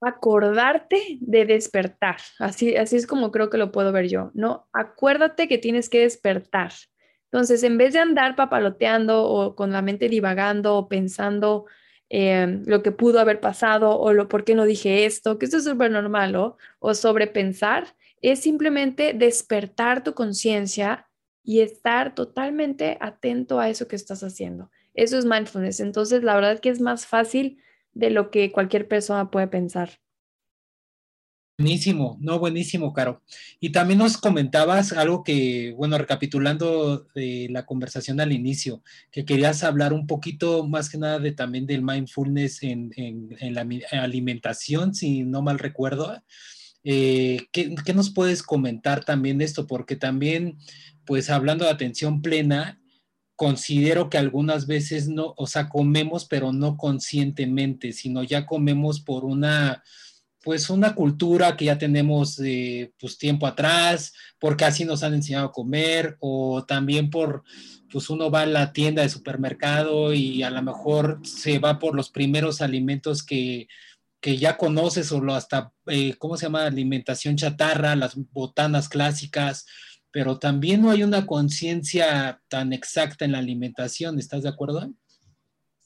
acordarte 0.00 1.18
de 1.20 1.44
despertar. 1.44 2.16
Así, 2.38 2.76
así 2.76 2.96
es 2.96 3.06
como 3.06 3.30
creo 3.30 3.50
que 3.50 3.58
lo 3.58 3.70
puedo 3.70 3.92
ver 3.92 4.08
yo, 4.08 4.30
¿no? 4.34 4.68
Acuérdate 4.72 5.46
que 5.48 5.58
tienes 5.58 5.88
que 5.90 6.00
despertar. 6.00 6.72
Entonces, 7.30 7.62
en 7.62 7.78
vez 7.78 7.92
de 7.92 8.00
andar 8.00 8.34
papaloteando 8.34 9.24
o 9.24 9.54
con 9.54 9.72
la 9.72 9.82
mente 9.82 10.08
divagando 10.08 10.76
o 10.76 10.88
pensando 10.88 11.66
em, 12.10 12.62
lo 12.66 12.82
que 12.82 12.92
pudo 12.92 13.20
haber 13.20 13.40
pasado 13.40 13.98
o 13.98 14.12
lo 14.12 14.28
por 14.28 14.44
qué 14.44 14.54
no 14.54 14.66
dije 14.66 15.06
esto, 15.06 15.38
que 15.38 15.46
esto 15.46 15.58
es 15.58 15.64
súper 15.64 15.90
normal, 15.90 16.32
¿no? 16.32 16.56
O 16.78 16.92
sobrepensar, 16.94 17.94
es 18.20 18.40
simplemente 18.40 19.14
despertar 19.14 20.04
tu 20.04 20.12
conciencia 20.12 21.08
y 21.42 21.60
estar 21.60 22.14
totalmente 22.14 22.98
atento 23.00 23.60
a 23.60 23.70
eso 23.70 23.88
que 23.88 23.96
estás 23.96 24.22
haciendo. 24.22 24.70
Eso 24.94 25.18
es 25.18 25.24
mindfulness. 25.24 25.80
Entonces, 25.80 26.22
la 26.22 26.34
verdad 26.34 26.60
que 26.60 26.68
es 26.68 26.80
más 26.80 27.06
fácil 27.06 27.62
de 27.94 28.10
lo 28.10 28.30
que 28.30 28.52
cualquier 28.52 28.88
persona 28.88 29.30
puede 29.30 29.46
pensar. 29.48 29.90
Buenísimo, 31.60 32.16
no, 32.22 32.38
buenísimo, 32.38 32.94
Caro. 32.94 33.20
Y 33.60 33.68
también 33.68 33.98
nos 33.98 34.16
comentabas 34.16 34.94
algo 34.94 35.22
que, 35.22 35.74
bueno, 35.76 35.98
recapitulando 35.98 37.06
de 37.14 37.48
la 37.50 37.66
conversación 37.66 38.18
al 38.18 38.32
inicio, 38.32 38.82
que 39.12 39.26
querías 39.26 39.62
hablar 39.62 39.92
un 39.92 40.06
poquito 40.06 40.66
más 40.66 40.88
que 40.88 40.96
nada 40.96 41.18
de 41.18 41.32
también 41.32 41.66
del 41.66 41.82
mindfulness 41.82 42.62
en, 42.62 42.90
la 43.50 43.66
alimentación, 43.90 44.94
si 44.94 45.22
no 45.24 45.42
mal 45.42 45.58
recuerdo. 45.58 46.22
Eh, 46.82 47.42
¿qué, 47.52 47.74
¿qué, 47.84 47.92
nos 47.92 48.08
puedes 48.08 48.42
comentar 48.42 49.04
también 49.04 49.42
esto? 49.42 49.66
Porque 49.66 49.96
también, 49.96 50.56
pues 51.04 51.28
hablando 51.28 51.66
de 51.66 51.72
atención 51.72 52.22
plena, 52.22 52.80
considero 53.36 54.08
que 54.08 54.16
algunas 54.16 54.66
veces 54.66 55.08
no, 55.08 55.34
o 55.36 55.46
sea, 55.46 55.68
comemos, 55.68 56.24
pero 56.24 56.54
no 56.54 56.78
conscientemente, 56.78 57.92
sino 57.92 58.22
ya 58.22 58.46
comemos 58.46 59.02
por 59.02 59.26
una, 59.26 59.82
pues 60.42 60.70
una 60.70 60.94
cultura 60.94 61.56
que 61.56 61.66
ya 61.66 61.78
tenemos 61.78 62.40
eh, 62.40 62.92
pues 62.98 63.18
tiempo 63.18 63.46
atrás, 63.46 64.14
porque 64.38 64.64
así 64.64 64.84
nos 64.84 65.02
han 65.02 65.14
enseñado 65.14 65.48
a 65.48 65.52
comer, 65.52 66.16
o 66.20 66.64
también 66.64 67.10
por, 67.10 67.44
pues 67.92 68.08
uno 68.10 68.30
va 68.30 68.42
a 68.42 68.46
la 68.46 68.72
tienda 68.72 69.02
de 69.02 69.08
supermercado 69.08 70.14
y 70.14 70.42
a 70.42 70.50
lo 70.50 70.62
mejor 70.62 71.20
se 71.24 71.58
va 71.58 71.78
por 71.78 71.94
los 71.94 72.10
primeros 72.10 72.62
alimentos 72.62 73.22
que, 73.22 73.68
que 74.20 74.36
ya 74.38 74.56
conoces 74.56 75.12
o 75.12 75.20
lo 75.20 75.34
hasta, 75.34 75.72
eh, 75.86 76.14
¿cómo 76.18 76.36
se 76.36 76.46
llama? 76.46 76.64
Alimentación 76.64 77.36
chatarra, 77.36 77.96
las 77.96 78.16
botanas 78.32 78.88
clásicas, 78.88 79.66
pero 80.10 80.38
también 80.38 80.82
no 80.82 80.90
hay 80.90 81.02
una 81.02 81.26
conciencia 81.26 82.40
tan 82.48 82.72
exacta 82.72 83.24
en 83.24 83.32
la 83.32 83.38
alimentación, 83.38 84.18
¿estás 84.18 84.42
de 84.42 84.48
acuerdo? 84.48 84.90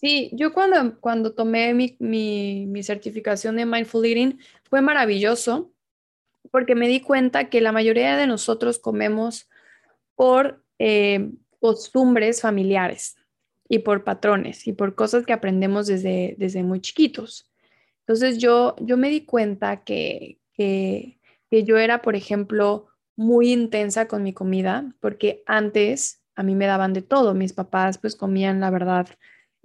Sí, 0.05 0.29
yo 0.35 0.53
cuando, 0.53 1.01
cuando 1.01 1.33
tomé 1.33 1.73
mi, 1.73 1.97
mi, 1.99 2.83
certificación 2.83 3.57
de 3.57 3.65
Mindful 3.65 4.05
Eating 4.05 4.39
fue 4.65 4.83
maravilloso 4.83 5.73
porque 6.51 6.75
me 6.75 6.89
di 6.89 7.01
cuenta 7.01 7.49
que 7.49 7.63
la 7.63 7.73
mayoría 7.73 8.15
de 8.19 8.27
nosotros 8.27 8.79
comemos 8.79 9.49
por 10.15 10.63
eh, 10.79 11.31
costumbres 11.59 12.43
familiares 12.43 13.17
y 13.67 13.79
por 13.79 14.05
patrones 14.05 14.67
y 14.67 14.75
por 14.75 14.95
cosas 14.95 15.25
que 15.25 15.33
aprendemos 15.33 15.87
desde, 15.87 16.35
desde 16.37 16.63
muy 16.63 16.83
chiquitos. 16.83 17.51
Entonces 18.01 18.37
yo, 18.37 18.77
yo 18.81 18.99
me 18.99 19.09
di 19.09 19.25
cuenta 19.25 19.85
que, 19.85 20.39
que, 20.53 21.19
que 21.49 21.65
yo 21.65 21.79
era, 21.79 22.03
por 22.03 22.15
ejemplo, 22.15 22.89
muy 23.17 23.55
intensa 23.55 24.07
con 24.07 24.23
mi 24.23 24.35
comida, 24.35 24.95
porque 25.01 25.43
antes 25.47 26.21
a 26.35 26.43
mí 26.43 26.55
me 26.55 26.67
daban 26.67 26.93
de 26.93 27.01
todo. 27.01 27.33
Mis 27.33 27.55
papás 27.55 27.97
pues 27.97 28.17
comían, 28.17 28.61
la 28.61 28.69
verdad, 28.69 29.09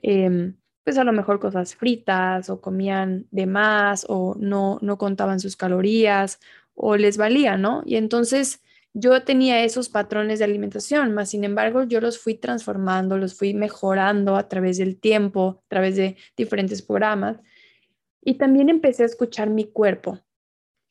em, 0.01 0.57
pues 0.83 0.97
a 0.97 1.03
lo 1.03 1.13
mejor 1.13 1.39
cosas 1.39 1.75
fritas 1.75 2.49
o 2.49 2.61
comían 2.61 3.27
de 3.31 3.45
más 3.45 4.05
o 4.09 4.35
no, 4.39 4.79
no 4.81 4.97
contaban 4.97 5.39
sus 5.39 5.55
calorías 5.55 6.39
o 6.75 6.97
les 6.97 7.17
valía, 7.17 7.57
¿no? 7.57 7.83
Y 7.85 7.95
entonces 7.95 8.61
yo 8.93 9.23
tenía 9.23 9.63
esos 9.63 9.89
patrones 9.89 10.39
de 10.39 10.45
alimentación, 10.45 11.13
más 11.13 11.29
sin 11.29 11.43
embargo 11.43 11.83
yo 11.83 12.01
los 12.01 12.19
fui 12.19 12.35
transformando, 12.35 13.17
los 13.17 13.35
fui 13.35 13.53
mejorando 13.53 14.35
a 14.35 14.47
través 14.49 14.77
del 14.77 14.99
tiempo, 14.99 15.61
a 15.65 15.67
través 15.69 15.95
de 15.95 16.17
diferentes 16.37 16.81
programas. 16.81 17.37
Y 18.21 18.35
también 18.35 18.69
empecé 18.69 19.03
a 19.03 19.07
escuchar 19.07 19.49
mi 19.49 19.65
cuerpo 19.65 20.19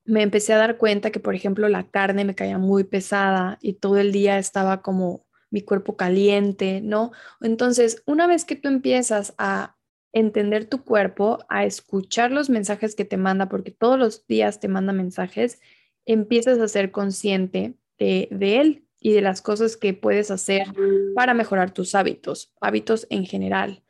me 0.09 0.23
empecé 0.23 0.55
a 0.55 0.57
dar 0.57 0.79
cuenta 0.79 1.11
que, 1.11 1.21
por 1.21 1.35
ejemplo, 1.35 1.69
la 1.69 1.91
carne 1.91 2.25
me 2.25 2.35
caía 2.35 2.57
muy 2.57 2.83
pesada 2.85 3.59
y 3.61 3.75
todo 3.75 3.99
el 3.99 4.11
día 4.11 4.39
estaba 4.39 4.81
como 4.81 5.27
mi 5.51 5.63
cuerpo 5.63 5.97
caliente, 5.97 6.81
¿no? 6.81 7.13
Entonces, 7.41 8.03
una 8.07 8.27
vez 8.27 8.45
que 8.45 8.57
tú 8.57 8.69
empiezas 8.69 9.35
a 9.39 9.77
entender 10.13 10.67
tu 10.67 10.85
cuerpo, 10.85 11.39
a 11.49 11.65
escuchar 11.65 12.31
los 12.31 12.51
mensajes 12.51 12.95
que 12.95 13.05
te 13.05 13.17
manda, 13.17 13.49
porque 13.49 13.71
todos 13.71 13.99
los 13.99 14.27
días 14.27 14.61
te 14.61 14.69
manda 14.69 14.93
mensajes, 14.93 15.61
empiezas 16.07 16.59
a 16.59 16.69
ser 16.69 16.91
consciente 16.91 17.75
de, 17.99 18.29
él 18.31 18.87
y 19.01 19.13
de 19.13 19.21
las 19.21 19.43
cosas 19.43 19.77
que 19.77 19.95
puedes 19.95 20.31
hacer 20.31 20.67
para 21.15 21.35
mejorar 21.35 21.73
tus 21.73 21.95
hábitos, 21.95 22.53
hábitos 22.61 23.07
en 23.11 23.27
general. 23.27 23.83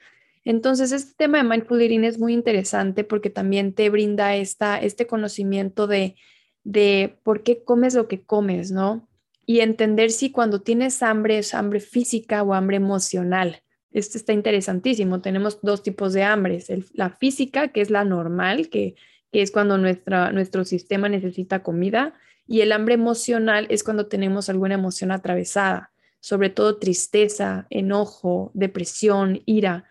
Entonces, 0.44 0.92
este 0.92 1.14
tema 1.16 1.38
de 1.38 1.44
mindful 1.44 1.80
eating 1.80 2.04
es 2.04 2.18
muy 2.18 2.32
interesante 2.32 3.04
porque 3.04 3.30
también 3.30 3.74
te 3.74 3.90
brinda 3.90 4.34
esta, 4.34 4.80
este 4.80 5.06
conocimiento 5.06 5.86
de, 5.86 6.16
de 6.64 7.18
por 7.22 7.42
qué 7.42 7.62
comes 7.64 7.94
lo 7.94 8.08
que 8.08 8.22
comes, 8.22 8.70
¿no? 8.70 9.08
Y 9.48 9.60
entender 9.60 10.10
si 10.10 10.30
cuando 10.30 10.60
tienes 10.60 11.02
hambre 11.02 11.38
es 11.38 11.54
hambre 11.54 11.80
física 11.80 12.42
o 12.42 12.52
hambre 12.52 12.76
emocional. 12.76 13.62
Esto 13.90 14.18
está 14.18 14.34
interesantísimo. 14.34 15.22
Tenemos 15.22 15.62
dos 15.62 15.82
tipos 15.82 16.12
de 16.12 16.22
hambres. 16.22 16.70
la 16.92 17.08
física, 17.08 17.68
que 17.68 17.80
es 17.80 17.88
la 17.88 18.04
normal, 18.04 18.68
que, 18.68 18.96
es 19.32 19.50
cuando 19.50 19.78
nuestra, 19.78 20.32
nuestro 20.32 20.66
sistema 20.66 21.08
necesita 21.08 21.62
comida. 21.62 22.12
Y 22.46 22.60
el 22.60 22.72
hambre 22.72 22.92
emocional 22.92 23.66
es 23.70 23.84
cuando 23.84 24.06
tenemos 24.06 24.50
alguna 24.50 24.74
emoción 24.74 25.12
atravesada, 25.12 25.92
sobre 26.20 26.50
todo 26.50 26.76
tristeza, 26.76 27.66
enojo, 27.70 28.50
depresión, 28.52 29.40
ira. 29.46 29.86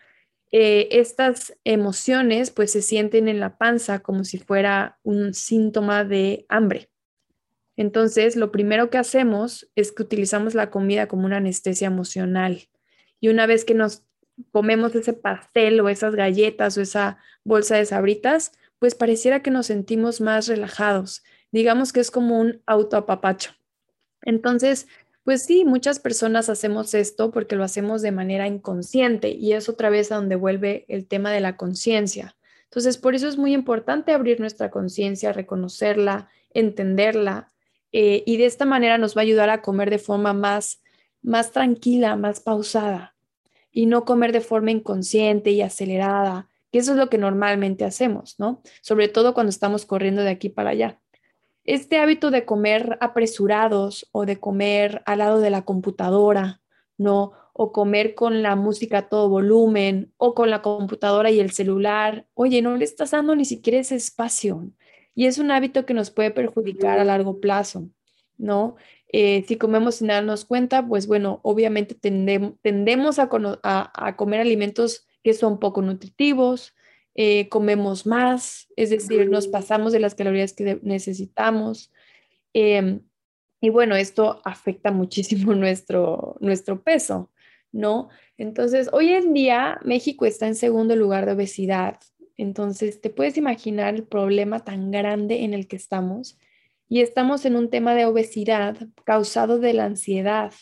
Eh, 0.52 0.86
estas 0.92 1.58
emociones 1.64 2.52
pues 2.52 2.70
se 2.70 2.80
sienten 2.80 3.26
en 3.26 3.40
la 3.40 3.58
panza 3.58 3.98
como 4.04 4.22
si 4.22 4.38
fuera 4.38 5.00
un 5.02 5.34
síntoma 5.34 6.04
de 6.04 6.46
hambre. 6.48 6.90
Entonces, 7.78 8.34
lo 8.34 8.50
primero 8.50 8.90
que 8.90 8.98
hacemos 8.98 9.70
es 9.76 9.92
que 9.92 10.02
utilizamos 10.02 10.56
la 10.56 10.68
comida 10.68 11.06
como 11.06 11.26
una 11.26 11.36
anestesia 11.36 11.86
emocional. 11.86 12.68
Y 13.20 13.28
una 13.28 13.46
vez 13.46 13.64
que 13.64 13.74
nos 13.74 14.02
comemos 14.50 14.96
ese 14.96 15.12
pastel 15.12 15.80
o 15.80 15.88
esas 15.88 16.16
galletas 16.16 16.76
o 16.76 16.80
esa 16.80 17.18
bolsa 17.44 17.76
de 17.76 17.86
sabritas, 17.86 18.50
pues 18.80 18.96
pareciera 18.96 19.44
que 19.44 19.52
nos 19.52 19.66
sentimos 19.66 20.20
más 20.20 20.48
relajados. 20.48 21.22
Digamos 21.52 21.92
que 21.92 22.00
es 22.00 22.10
como 22.10 22.40
un 22.40 22.60
autoapapacho. 22.66 23.52
Entonces, 24.22 24.88
pues 25.22 25.44
sí, 25.44 25.64
muchas 25.64 26.00
personas 26.00 26.48
hacemos 26.48 26.94
esto 26.94 27.30
porque 27.30 27.54
lo 27.54 27.62
hacemos 27.62 28.02
de 28.02 28.10
manera 28.10 28.48
inconsciente 28.48 29.30
y 29.30 29.52
es 29.52 29.68
otra 29.68 29.88
vez 29.88 30.10
a 30.10 30.16
donde 30.16 30.34
vuelve 30.34 30.84
el 30.88 31.06
tema 31.06 31.30
de 31.30 31.40
la 31.40 31.56
conciencia. 31.56 32.34
Entonces, 32.64 32.98
por 32.98 33.14
eso 33.14 33.28
es 33.28 33.38
muy 33.38 33.54
importante 33.54 34.10
abrir 34.10 34.40
nuestra 34.40 34.68
conciencia, 34.68 35.32
reconocerla, 35.32 36.28
entenderla 36.52 37.52
eh, 37.92 38.22
y 38.26 38.36
de 38.36 38.46
esta 38.46 38.64
manera 38.64 38.98
nos 38.98 39.16
va 39.16 39.22
a 39.22 39.24
ayudar 39.24 39.50
a 39.50 39.62
comer 39.62 39.90
de 39.90 39.98
forma 39.98 40.32
más, 40.32 40.82
más 41.22 41.52
tranquila, 41.52 42.16
más 42.16 42.40
pausada 42.40 43.16
y 43.70 43.86
no 43.86 44.04
comer 44.04 44.32
de 44.32 44.40
forma 44.40 44.70
inconsciente 44.70 45.50
y 45.50 45.62
acelerada, 45.62 46.48
que 46.72 46.78
eso 46.78 46.92
es 46.92 46.98
lo 46.98 47.08
que 47.08 47.18
normalmente 47.18 47.84
hacemos, 47.84 48.38
¿no? 48.38 48.62
Sobre 48.82 49.08
todo 49.08 49.34
cuando 49.34 49.50
estamos 49.50 49.86
corriendo 49.86 50.22
de 50.22 50.30
aquí 50.30 50.48
para 50.48 50.70
allá 50.70 51.00
este 51.68 51.98
hábito 51.98 52.30
de 52.30 52.46
comer 52.46 52.96
apresurados 53.02 54.08
o 54.12 54.24
de 54.24 54.40
comer 54.40 55.02
al 55.04 55.18
lado 55.18 55.38
de 55.38 55.50
la 55.50 55.66
computadora, 55.66 56.62
¿no? 56.96 57.32
O 57.52 57.72
comer 57.72 58.14
con 58.14 58.42
la 58.42 58.56
música 58.56 58.98
a 58.98 59.08
todo 59.10 59.28
volumen 59.28 60.14
o 60.16 60.34
con 60.34 60.48
la 60.48 60.62
computadora 60.62 61.30
y 61.30 61.40
el 61.40 61.50
celular, 61.50 62.26
oye, 62.32 62.62
no 62.62 62.74
le 62.74 62.86
estás 62.86 63.10
dando 63.10 63.36
ni 63.36 63.44
siquiera 63.44 63.80
ese 63.80 63.96
espacio. 63.96 64.70
Y 65.18 65.26
es 65.26 65.38
un 65.38 65.50
hábito 65.50 65.84
que 65.84 65.94
nos 65.94 66.12
puede 66.12 66.30
perjudicar 66.30 67.00
a 67.00 67.04
largo 67.04 67.40
plazo, 67.40 67.90
¿no? 68.36 68.76
Eh, 69.08 69.44
si 69.48 69.56
comemos 69.56 69.96
sin 69.96 70.06
darnos 70.06 70.44
cuenta, 70.44 70.86
pues 70.86 71.08
bueno, 71.08 71.40
obviamente 71.42 71.96
tendemos 71.96 73.18
a, 73.18 73.28
a 73.64 74.16
comer 74.16 74.40
alimentos 74.40 75.08
que 75.24 75.34
son 75.34 75.58
poco 75.58 75.82
nutritivos, 75.82 76.76
eh, 77.16 77.48
comemos 77.48 78.06
más, 78.06 78.68
es 78.76 78.90
decir, 78.90 79.28
nos 79.28 79.48
pasamos 79.48 79.92
de 79.92 79.98
las 79.98 80.14
calorías 80.14 80.52
que 80.52 80.78
necesitamos. 80.82 81.92
Em, 82.52 83.00
y 83.60 83.70
bueno, 83.70 83.96
esto 83.96 84.40
afecta 84.44 84.92
muchísimo 84.92 85.52
nuestro, 85.56 86.36
nuestro 86.38 86.80
peso, 86.80 87.32
¿no? 87.72 88.08
Entonces, 88.36 88.88
hoy 88.92 89.08
en 89.14 89.34
día 89.34 89.80
México 89.82 90.26
está 90.26 90.46
en 90.46 90.54
segundo 90.54 90.94
lugar 90.94 91.26
de 91.26 91.32
obesidad. 91.32 91.98
Entonces, 92.38 93.00
te 93.00 93.10
puedes 93.10 93.36
imaginar 93.36 93.96
el 93.96 94.04
problema 94.04 94.60
tan 94.60 94.90
grande 94.90 95.42
en 95.42 95.52
el 95.52 95.66
que 95.66 95.76
estamos. 95.76 96.38
Y 96.88 97.00
estamos 97.00 97.44
en 97.44 97.56
un 97.56 97.68
tema 97.68 97.94
de 97.94 98.06
obesidad 98.06 98.78
causado 99.04 99.58
de 99.58 99.74
la 99.74 99.84
ansiedad, 99.84 100.54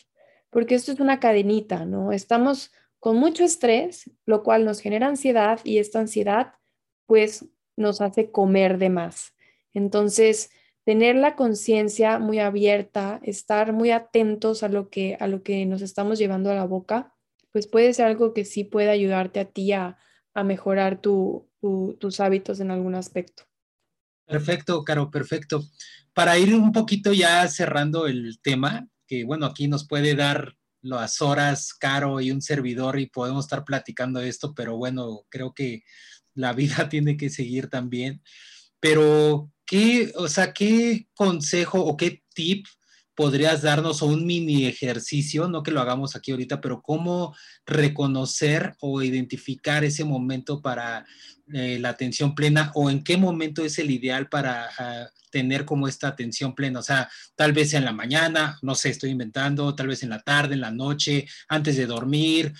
porque 0.50 0.74
esto 0.74 0.90
es 0.90 0.98
una 0.98 1.20
cadenita, 1.20 1.84
¿no? 1.84 2.10
Estamos 2.10 2.72
con 2.98 3.18
mucho 3.18 3.44
estrés, 3.44 4.10
lo 4.24 4.42
cual 4.42 4.64
nos 4.64 4.80
genera 4.80 5.06
ansiedad 5.06 5.60
y 5.62 5.78
esta 5.78 6.00
ansiedad 6.00 6.54
pues 7.06 7.46
nos 7.76 8.00
hace 8.00 8.32
comer 8.32 8.78
de 8.78 8.88
más. 8.88 9.34
Entonces, 9.74 10.50
tener 10.84 11.14
la 11.14 11.36
conciencia 11.36 12.18
muy 12.18 12.38
abierta, 12.38 13.20
estar 13.22 13.72
muy 13.72 13.90
atentos 13.90 14.62
a 14.62 14.68
lo 14.68 14.88
que 14.88 15.16
a 15.20 15.28
lo 15.28 15.42
que 15.42 15.66
nos 15.66 15.82
estamos 15.82 16.18
llevando 16.18 16.50
a 16.50 16.54
la 16.54 16.64
boca, 16.64 17.14
pues 17.52 17.66
puede 17.66 17.92
ser 17.92 18.06
algo 18.06 18.32
que 18.32 18.44
sí 18.44 18.64
puede 18.64 18.88
ayudarte 18.88 19.40
a 19.40 19.44
ti 19.44 19.72
a, 19.72 19.98
mejorar 20.44 21.00
tus 21.00 22.20
hábitos 22.20 22.60
en 22.60 22.70
algún 22.70 22.94
aspecto. 22.94 23.44
Perfecto, 24.26 24.82
Caro, 24.84 25.10
perfecto. 25.10 25.64
Para 26.12 26.38
ir 26.38 26.54
un 26.54 26.72
poquito 26.72 27.12
ya 27.12 27.46
cerrando 27.48 28.06
el 28.06 28.40
tema, 28.42 28.88
que 29.06 29.24
bueno, 29.24 29.46
aquí 29.46 29.68
nos 29.68 29.86
puede 29.86 30.14
dar 30.14 30.56
las 30.82 31.20
horas, 31.20 31.74
Caro 31.74 32.20
y 32.20 32.30
un 32.30 32.42
servidor 32.42 32.98
y 32.98 33.06
podemos 33.06 33.44
estar 33.44 33.64
platicando 33.64 34.20
esto, 34.20 34.54
pero 34.54 34.76
bueno, 34.76 35.24
creo 35.28 35.52
que 35.52 35.82
la 36.34 36.52
vida 36.52 36.88
tiene 36.88 37.16
que 37.16 37.30
seguir 37.30 37.68
también. 37.68 38.22
Pero, 38.80 39.50
¿qué, 39.64 40.12
o 40.16 40.28
sea, 40.28 40.52
qué 40.52 41.08
consejo 41.14 41.80
o 41.80 41.96
qué 41.96 42.22
tip 42.34 42.66
podrías 43.16 43.62
darnos 43.62 44.02
un 44.02 44.26
mini 44.26 44.66
ejercicio, 44.66 45.48
no 45.48 45.62
que 45.62 45.70
lo 45.70 45.80
hagamos 45.80 46.14
aquí 46.14 46.30
ahorita, 46.30 46.60
pero 46.60 46.82
cómo 46.82 47.34
reconocer 47.64 48.76
o 48.80 49.02
identificar 49.02 49.84
ese 49.84 50.04
momento 50.04 50.60
para 50.60 51.06
eh, 51.52 51.78
la 51.80 51.88
atención 51.88 52.34
plena 52.34 52.70
o 52.74 52.90
en 52.90 53.02
qué 53.02 53.16
momento 53.16 53.64
es 53.64 53.78
el 53.78 53.90
ideal 53.90 54.28
para 54.28 54.68
ah, 54.78 55.08
tener 55.30 55.64
como 55.64 55.88
esta 55.88 56.08
atención 56.08 56.54
plena? 56.54 56.80
O 56.80 56.82
sea, 56.82 57.08
tal 57.34 57.54
vez 57.54 57.72
en 57.72 57.86
la 57.86 57.92
mañana, 57.92 58.58
no 58.60 58.74
sé, 58.74 58.90
estoy 58.90 59.10
inventando, 59.10 59.74
tal 59.74 59.88
vez 59.88 60.02
en 60.02 60.10
la 60.10 60.20
tarde, 60.20 60.54
en 60.54 60.60
la 60.60 60.70
noche, 60.70 61.26
antes 61.48 61.76
de 61.78 61.86
dormir, 61.86 62.52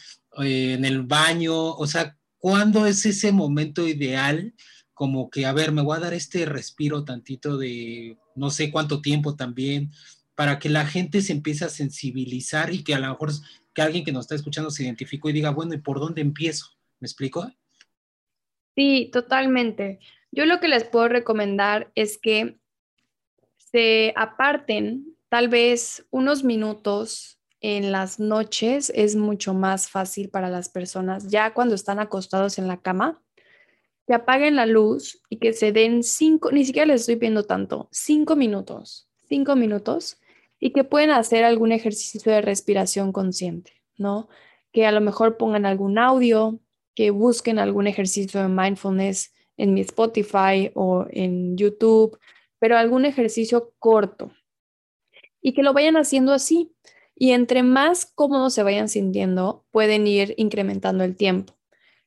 eh, 0.43 0.73
en 0.73 0.87
el 0.87 1.03
baño, 1.03 1.55
o 1.55 1.87
sea, 1.87 2.17
¿cuándo 2.39 2.87
es 2.87 3.05
ese 3.05 3.31
momento 3.31 3.87
ideal? 3.87 4.55
Como 4.95 5.29
que, 5.29 5.45
a 5.45 5.53
ver, 5.53 5.71
me 5.71 5.83
voy 5.83 5.99
a 5.99 6.01
dar 6.01 6.15
este 6.15 6.47
respiro 6.47 7.05
tantito 7.05 7.59
de 7.59 8.17
no 8.35 8.51
sé 8.51 8.71
cuánto 8.71 9.03
tiempo 9.03 9.35
también, 9.35 9.91
para 10.37 10.59
que 10.59 10.69
la 10.69 10.87
gente 10.87 11.23
se 11.23 11.33
empiece 11.33 11.65
a 11.65 11.71
sensibilizar 11.71 12.73
y 12.73 12.85
que 12.85 12.95
a 12.95 13.01
lo 13.01 13.09
mejor 13.09 13.31
que 13.75 13.83
alguien 13.83 14.05
que 14.05 14.13
nos 14.13 14.27
está 14.27 14.35
escuchando 14.35 14.71
se 14.71 14.85
identificó 14.85 15.31
y 15.31 15.33
diga, 15.33 15.51
bueno, 15.51 15.75
¿y 15.75 15.79
por 15.79 15.99
dónde 15.99 16.21
empiezo? 16.21 16.67
¿Me 17.01 17.07
explico? 17.07 17.51
Sí, 18.77 19.09
totalmente. 19.13 19.99
Yo 20.31 20.45
lo 20.45 20.61
que 20.61 20.69
les 20.69 20.85
puedo 20.85 21.09
recomendar 21.09 21.91
es 21.95 22.19
que 22.19 22.59
se 23.57 24.13
aparten 24.15 25.17
tal 25.31 25.49
vez 25.49 26.07
unos 26.11 26.45
minutos 26.45 27.41
en 27.61 27.91
las 27.91 28.21
noches. 28.21 28.93
Es 28.95 29.17
mucho 29.17 29.55
más 29.55 29.89
fácil 29.89 30.29
para 30.29 30.51
las 30.51 30.69
personas, 30.69 31.29
ya 31.29 31.55
cuando 31.55 31.75
están 31.75 31.99
acostados 31.99 32.59
en 32.59 32.69
la 32.69 32.83
cama, 32.83 33.23
que 34.07 34.13
apaguen 34.15 34.55
la 34.55 34.67
luz 34.67 35.23
y 35.31 35.39
que 35.39 35.55
se 35.55 35.73
den 35.73 36.03
cinco, 36.03 36.53
ni 36.53 36.67
siquiera 36.67 36.87
les 36.87 37.01
estoy 37.01 37.17
pidiendo 37.17 37.45
tanto, 37.45 37.89
cinco 37.91 38.37
minutos, 38.37 39.09
cinco 39.29 39.57
minutos 39.57 40.19
y 40.59 40.73
que 40.73 40.85
pueden 40.85 41.11
hacer 41.11 41.45
algún 41.45 41.73
ejercicio 41.73 42.33
de 42.33 42.41
respiración 42.41 43.13
consciente, 43.13 43.73
¿no? 43.97 44.29
Que 44.73 44.87
a 44.87 44.93
lo 44.93 45.01
mejor 45.01 45.37
pongan 45.37 45.67
algún 45.67 45.99
audio, 45.99 46.61
que 46.95 47.11
busquen 47.11 47.59
algún 47.59 47.87
ejercicio 47.87 48.41
de 48.41 48.49
mindfulness 48.49 49.35
en 49.57 49.75
mi 49.75 49.83
Spotify 49.83 50.71
o 50.75 51.07
en 51.11 51.57
YouTube, 51.57 52.19
pero 52.59 52.77
algún 52.77 53.05
ejercicio 53.05 53.75
corto 53.79 54.33
y 55.47 55.53
que 55.53 55.63
lo 55.63 55.73
vayan 55.73 55.97
haciendo 55.97 56.33
así. 56.33 56.73
Y 57.15 57.31
entre 57.31 57.63
más 57.63 58.05
cómodos 58.05 58.53
se 58.53 58.65
vayan 58.65 58.89
sintiendo, 58.89 59.65
pueden 59.71 60.07
ir 60.09 60.35
incrementando 60.39 61.05
el 61.05 61.15
tiempo. 61.15 61.57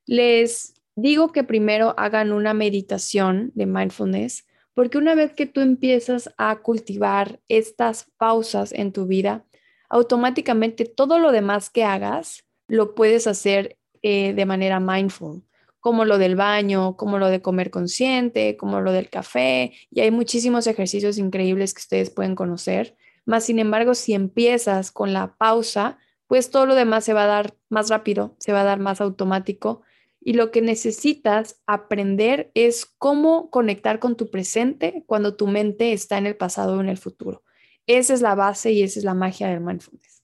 Les 0.05 0.73
digo 0.95 1.31
que 1.31 1.45
primero 1.45 1.95
hagan 1.97 2.33
una 2.33 2.53
meditación 2.53 3.53
de 3.55 3.65
mindfulness 3.65 4.45
porque 4.79 4.97
una 4.97 5.13
vez 5.13 5.33
que 5.33 5.45
tú 5.45 5.59
empiezas 5.59 6.33
a 6.37 6.61
cultivar 6.61 7.41
estas 7.49 8.09
pausas 8.15 8.71
en 8.71 8.93
tu 8.93 9.07
vida, 9.07 9.43
automáticamente 9.89 10.85
todo 10.85 11.19
lo 11.19 11.33
demás 11.33 11.69
que 11.69 11.83
hagas 11.83 12.45
lo 12.69 12.95
puedes 12.95 13.27
hacer 13.27 13.77
eh, 14.03 14.31
de 14.31 14.45
manera 14.45 14.79
mindful, 14.79 15.43
como 15.81 16.05
lo 16.05 16.17
del 16.17 16.37
baño, 16.37 16.95
como 16.95 17.19
lo 17.19 17.27
de 17.27 17.41
comer 17.41 17.71
consciente, 17.71 18.55
como 18.55 18.79
lo 18.79 18.93
del 18.93 19.09
café, 19.09 19.73
y 19.91 19.99
hay 19.99 20.11
muchísimos 20.11 20.65
ejercicios 20.65 21.17
increíbles 21.17 21.73
que 21.73 21.81
ustedes 21.81 22.09
pueden 22.09 22.35
conocer. 22.35 22.95
Más 23.25 23.43
sin 23.43 23.59
embargo, 23.59 23.93
si 23.95 24.13
empiezas 24.13 24.93
con 24.93 25.11
la 25.11 25.35
pausa, 25.35 25.97
pues 26.25 26.51
todo 26.51 26.65
lo 26.65 26.75
demás 26.75 27.03
se 27.03 27.11
va 27.11 27.25
a 27.25 27.27
dar 27.27 27.53
más 27.67 27.89
rápido, 27.89 28.33
se 28.39 28.53
va 28.53 28.61
a 28.61 28.63
dar 28.63 28.79
más 28.79 29.01
automático 29.01 29.81
y 30.21 30.33
lo 30.33 30.51
que 30.51 30.61
necesitas 30.61 31.61
aprender 31.65 32.51
es 32.53 32.85
cómo 32.85 33.49
conectar 33.49 33.99
con 33.99 34.17
tu 34.17 34.29
presente 34.29 35.03
cuando 35.05 35.35
tu 35.35 35.47
mente 35.47 35.93
está 35.93 36.17
en 36.17 36.25
el 36.25 36.35
pasado 36.35 36.77
o 36.77 36.81
en 36.81 36.89
el 36.89 36.97
futuro. 36.97 37.43
Esa 37.87 38.13
es 38.13 38.21
la 38.21 38.35
base 38.35 38.71
y 38.71 38.83
esa 38.83 38.99
es 38.99 39.05
la 39.05 39.13
magia 39.13 39.47
del 39.47 39.61
mindfulness. 39.61 40.23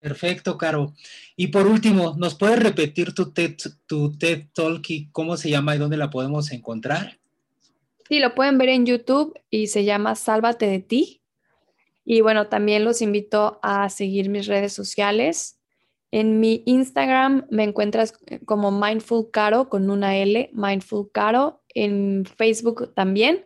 Perfecto, 0.00 0.58
Caro. 0.58 0.94
Y 1.34 1.46
por 1.48 1.66
último, 1.66 2.14
¿nos 2.18 2.34
puedes 2.34 2.62
repetir 2.62 3.14
tu 3.14 3.32
TED, 3.32 3.56
tu 3.86 4.16
TED 4.16 4.48
Talk 4.52 4.88
y 4.90 5.08
cómo 5.10 5.36
se 5.36 5.48
llama 5.48 5.74
y 5.74 5.78
dónde 5.78 5.96
la 5.96 6.10
podemos 6.10 6.52
encontrar? 6.52 7.18
Sí, 8.06 8.18
lo 8.18 8.34
pueden 8.34 8.58
ver 8.58 8.68
en 8.68 8.84
YouTube 8.84 9.32
y 9.48 9.68
se 9.68 9.84
llama 9.84 10.14
Sálvate 10.14 10.66
de 10.66 10.80
ti. 10.80 11.22
Y 12.04 12.20
bueno, 12.20 12.48
también 12.48 12.84
los 12.84 13.00
invito 13.00 13.58
a 13.62 13.88
seguir 13.88 14.28
mis 14.28 14.46
redes 14.46 14.74
sociales. 14.74 15.58
En 16.14 16.38
mi 16.38 16.62
Instagram 16.64 17.44
me 17.50 17.64
encuentras 17.64 18.14
eh, 18.26 18.38
como 18.44 18.70
Mindful 18.70 19.32
Caro 19.32 19.68
con 19.68 19.90
una 19.90 20.16
L, 20.16 20.48
Mindful 20.52 21.10
Caro. 21.10 21.64
En 21.74 22.24
Facebook 22.24 22.94
también. 22.94 23.44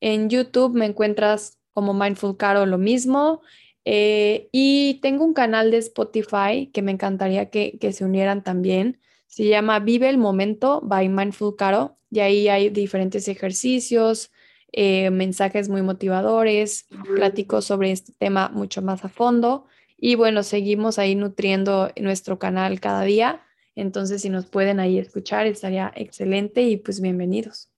En 0.00 0.28
YouTube 0.28 0.74
me 0.74 0.84
encuentras 0.84 1.58
como 1.72 1.94
Mindful 1.94 2.36
Caro 2.36 2.66
lo 2.66 2.76
mismo. 2.76 3.40
Eh, 3.86 4.50
y 4.52 4.98
tengo 5.00 5.24
un 5.24 5.32
canal 5.32 5.70
de 5.70 5.78
Spotify 5.78 6.66
que 6.74 6.82
me 6.82 6.92
encantaría 6.92 7.48
que, 7.48 7.78
se 7.90 8.04
unieran 8.04 8.44
también. 8.44 9.00
Se 9.26 9.46
llama 9.46 9.78
Vive 9.78 10.10
el 10.10 10.18
Momento 10.18 10.82
by 10.82 11.08
Mindful 11.08 11.56
Caro. 11.56 11.96
Y 12.10 12.20
ahí 12.20 12.48
hay 12.48 12.68
diferentes 12.68 13.28
ejercicios, 13.28 14.30
eh, 14.72 15.08
mensajes 15.08 15.70
muy 15.70 15.80
motivadores. 15.80 16.86
Platico 17.14 17.62
sobre 17.62 17.92
este 17.92 18.12
tema 18.18 18.50
mucho 18.50 18.82
más 18.82 19.06
a 19.06 19.08
fondo. 19.08 19.64
Y 20.00 20.14
bueno, 20.14 20.42
seguimos 20.42 20.98
ahí 20.98 21.14
nutriendo 21.14 21.92
nuestro 22.00 22.38
canal 22.38 22.80
cada 22.80 23.02
día. 23.02 23.42
Entonces, 23.76 24.22
si 24.22 24.30
nos 24.30 24.46
pueden 24.46 24.80
ahí 24.80 24.98
escuchar, 24.98 25.46
estaría 25.46 25.92
excelente 25.94 26.62
y 26.62 26.78
pues 26.78 27.00
bienvenidos. 27.00 27.70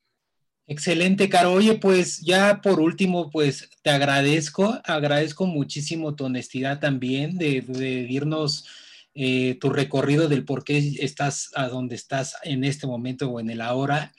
Excelente, 0.69 1.29
Caro. 1.29 1.53
Oye, 1.53 1.75
pues 1.75 2.21
ya 2.21 2.61
por 2.63 2.79
último, 2.79 3.29
pues 3.31 3.69
te 3.83 3.91
agradezco, 3.91 4.79
agradezco 4.85 5.47
muchísimo 5.47 6.15
tu 6.15 6.27
honestidad 6.27 6.79
también 6.79 7.37
de, 7.37 7.61
de 7.63 8.07
irnos 8.09 8.67
eh, 9.15 9.59
tu 9.61 9.69
recorrido 9.69 10.29
del 10.29 10.45
por 10.45 10.65
qué 10.65 10.79
estás 11.01 11.51
a 11.55 11.69
donde 11.69 11.97
estás 11.97 12.37
en 12.45 12.65
este 12.65 12.87
momento 12.87 13.29
o 13.29 13.41
en 13.41 13.51
el 13.51 13.61
ahora. 13.61 14.13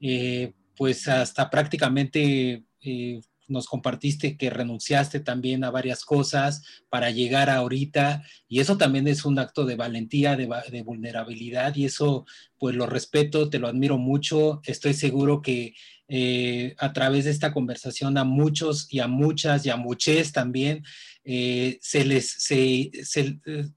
Eh, 0.00 0.54
pues 0.74 1.06
hasta 1.06 1.50
prácticamente 1.50 2.64
eh, 2.80 3.20
nos 3.48 3.66
compartiste 3.66 4.36
que 4.36 4.50
renunciaste 4.50 5.20
también 5.20 5.64
a 5.64 5.70
varias 5.70 6.04
cosas 6.04 6.62
para 6.88 7.10
llegar 7.10 7.50
a 7.50 7.56
ahorita 7.56 8.22
y 8.48 8.60
eso 8.60 8.76
también 8.76 9.08
es 9.08 9.24
un 9.24 9.38
acto 9.38 9.64
de 9.64 9.76
valentía, 9.76 10.36
de, 10.36 10.82
vulnerabilidad 10.82 11.74
y 11.76 11.84
eso 11.84 12.26
pues 12.58 12.74
lo 12.74 12.86
respeto, 12.86 13.50
te 13.50 13.58
lo 13.58 13.68
admiro 13.68 13.98
mucho, 13.98 14.60
estoy 14.64 14.94
seguro 14.94 15.42
que 15.42 15.74
eh, 16.08 16.74
a 16.78 16.92
través 16.92 17.24
de 17.24 17.30
esta 17.30 17.52
conversación 17.52 18.18
a 18.18 18.24
muchos 18.24 18.86
y 18.92 19.00
a 19.00 19.08
muchas 19.08 19.64
y 19.64 19.70
a 19.70 19.76
muchés 19.76 20.32
también 20.32 20.84
eh, 21.24 21.78
se 21.80 22.04
les, 22.04 22.30
se, 22.30 22.90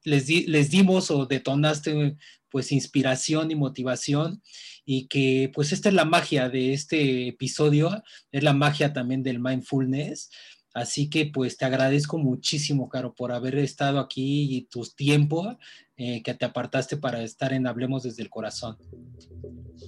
les, 0.04 0.30
les 0.48 0.70
dimos 0.70 1.12
o 1.12 1.26
detonaste 1.26 2.18
pues 2.56 2.72
inspiración 2.72 3.52
y 3.52 3.56
motivación 3.56 4.42
y 4.86 5.08
que 5.08 5.52
pues 5.54 5.74
esta 5.74 5.90
es 5.90 5.96
la 5.96 6.06
magia 6.06 6.48
de 6.48 6.72
este 6.72 7.28
episodio, 7.28 8.02
es 8.32 8.44
la 8.44 8.54
magia 8.54 8.94
también 8.94 9.24
del 9.24 9.42
mindfulness. 9.42 10.30
Así 10.74 11.10
que 11.10 11.26
pues 11.26 11.58
te 11.58 11.66
agradezco 11.66 12.18
muchísimo, 12.18 12.88
Caro, 12.88 13.14
por 13.14 13.34
haber 13.34 13.58
estado 13.58 14.00
aquí 14.00 14.56
y 14.56 14.68
tu 14.68 14.86
tiempo 14.86 15.58
eh, 15.98 16.22
que 16.24 16.34
te 16.34 16.46
apartaste 16.46 16.98
para 16.98 17.22
estar 17.22 17.54
en 17.54 17.68
Hablemos 17.68 18.04
desde 18.04 18.22
el 18.22 18.30
Corazón. 18.30 18.78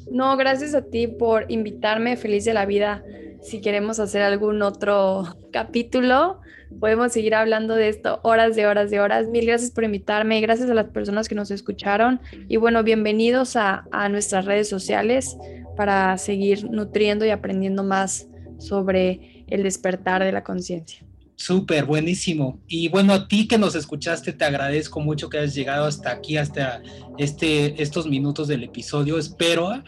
No, 0.10 0.38
gracias 0.38 0.74
a 0.74 0.84
ti 0.84 1.08
por 1.08 1.45
invitarme, 1.51 2.16
feliz 2.16 2.45
de 2.45 2.53
la 2.53 2.66
vida. 2.66 3.03
Si 3.41 3.60
queremos 3.60 3.99
hacer 3.99 4.22
algún 4.22 4.62
otro 4.62 5.26
capítulo, 5.51 6.39
podemos 6.80 7.12
seguir 7.12 7.36
hablando 7.36 7.76
de 7.76 7.89
esto 7.89 8.20
horas 8.24 8.55
de 8.55 8.68
horas 8.68 8.89
de 8.89 9.01
horas. 9.01 9.28
Mil 9.28 9.45
gracias 9.45 9.72
por 9.72 9.84
invitarme, 9.84 10.39
gracias 10.39 10.70
a 10.70 10.74
las 10.74 10.88
personas 10.91 11.28
que 11.28 11.36
nos 11.36 11.51
escucharon 11.51 12.22
y 12.47 12.55
bueno, 12.55 12.84
bienvenidos 12.84 13.55
a, 13.58 13.86
a 13.91 14.08
nuestras 14.08 14.45
redes 14.45 14.70
sociales 14.70 15.38
para 15.76 16.18
seguir 16.18 16.70
nutriendo 16.70 17.26
y 17.26 17.32
aprendiendo 17.32 17.84
más 17.84 18.28
sobre 18.60 19.43
el 19.47 19.64
despertar 19.64 20.24
de 20.24 20.32
la 20.32 20.43
conciencia. 20.43 21.05
Súper, 21.40 21.86
buenísimo. 21.86 22.60
Y 22.68 22.88
bueno, 22.90 23.14
a 23.14 23.28
ti 23.28 23.48
que 23.48 23.60
nos 23.60 23.76
escuchaste, 23.76 24.34
te 24.34 24.44
agradezco 24.44 25.02
mucho 25.02 25.30
que 25.30 25.38
hayas 25.38 25.54
llegado 25.54 25.86
hasta 25.86 26.12
aquí, 26.12 26.36
hasta 26.36 26.82
este, 27.20 27.80
estos 27.82 28.08
minutos 28.08 28.48
del 28.48 28.64
episodio. 28.64 29.20
Espero 29.20 29.84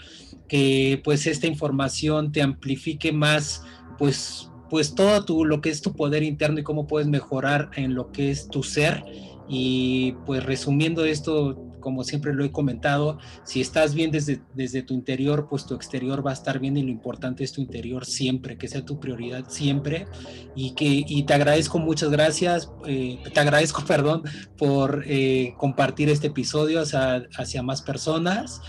que 0.47 1.01
pues 1.03 1.25
esta 1.25 1.47
información 1.47 2.31
te 2.31 2.43
amplifique 2.43 3.11
más, 3.11 3.63
pues, 3.97 4.51
pues 4.69 4.93
todo 4.93 5.25
tu, 5.25 5.43
lo 5.43 5.59
que 5.59 5.69
es 5.69 5.81
tu 5.81 5.95
poder 5.95 6.21
interno 6.21 6.59
y 6.59 6.63
cómo 6.63 6.85
puedes 6.85 7.07
mejorar 7.07 7.71
en 7.75 7.95
lo 7.95 8.11
que 8.11 8.29
es 8.29 8.47
tu 8.49 8.61
ser. 8.61 9.03
Y 9.49 10.11
pues 10.27 10.43
resumiendo 10.43 11.03
esto, 11.03 11.68
como 11.79 12.03
siempre 12.03 12.33
lo 12.33 12.43
he 12.43 12.51
comentado, 12.51 13.17
si 13.43 13.61
estás 13.61 13.93
bien 13.93 14.11
desde, 14.11 14.41
desde 14.53 14.81
tu 14.81 14.93
interior, 14.93 15.47
pues 15.49 15.65
tu 15.65 15.75
exterior 15.75 16.25
va 16.25 16.31
a 16.31 16.33
estar 16.33 16.59
bien 16.59 16.77
y 16.77 16.83
lo 16.83 16.89
importante 16.89 17.43
es 17.43 17.51
tu 17.51 17.61
interior 17.61 18.05
siempre, 18.05 18.57
que 18.57 18.67
sea 18.67 18.85
tu 18.85 18.99
prioridad 18.99 19.45
siempre. 19.49 20.07
Y, 20.55 20.71
que, 20.71 21.03
y 21.07 21.23
te 21.23 21.33
agradezco, 21.33 21.79
muchas 21.79 22.09
gracias, 22.09 22.69
eh, 22.85 23.19
te 23.33 23.39
agradezco, 23.39 23.83
perdón, 23.87 24.23
por 24.57 25.03
eh, 25.05 25.53
compartir 25.57 26.09
este 26.09 26.27
episodio 26.27 26.81
hacia, 26.81 27.27
hacia 27.37 27.63
más 27.63 27.81
personas. 27.81 28.61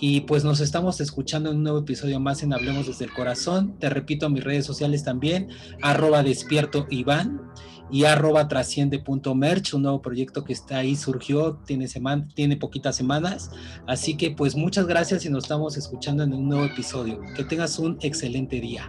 Y 0.00 0.20
pues 0.22 0.44
nos 0.44 0.60
estamos 0.60 1.00
escuchando 1.00 1.50
en 1.50 1.56
un 1.56 1.62
nuevo 1.64 1.80
episodio 1.80 2.20
más 2.20 2.44
en 2.44 2.52
Hablemos 2.52 2.86
desde 2.86 3.06
el 3.06 3.12
Corazón. 3.12 3.78
Te 3.80 3.90
repito, 3.90 4.30
mis 4.30 4.44
redes 4.44 4.64
sociales 4.64 5.02
también, 5.02 5.48
arroba 5.82 6.22
despierto 6.22 6.86
Iván 6.88 7.40
y 7.90 8.04
arroba 8.04 8.48
trasciende.merch, 8.48 9.74
un 9.74 9.82
nuevo 9.82 10.02
proyecto 10.02 10.44
que 10.44 10.52
está 10.52 10.78
ahí, 10.78 10.96
surgió, 10.96 11.58
tiene, 11.66 11.88
semana, 11.88 12.28
tiene 12.34 12.56
poquitas 12.56 12.96
semanas. 12.96 13.50
Así 13.86 14.16
que 14.16 14.30
pues 14.30 14.56
muchas 14.56 14.86
gracias 14.86 15.24
y 15.24 15.30
nos 15.30 15.44
estamos 15.44 15.76
escuchando 15.76 16.22
en 16.22 16.32
un 16.32 16.48
nuevo 16.48 16.64
episodio. 16.64 17.20
Que 17.36 17.44
tengas 17.44 17.78
un 17.78 17.98
excelente 18.02 18.60
día. 18.60 18.86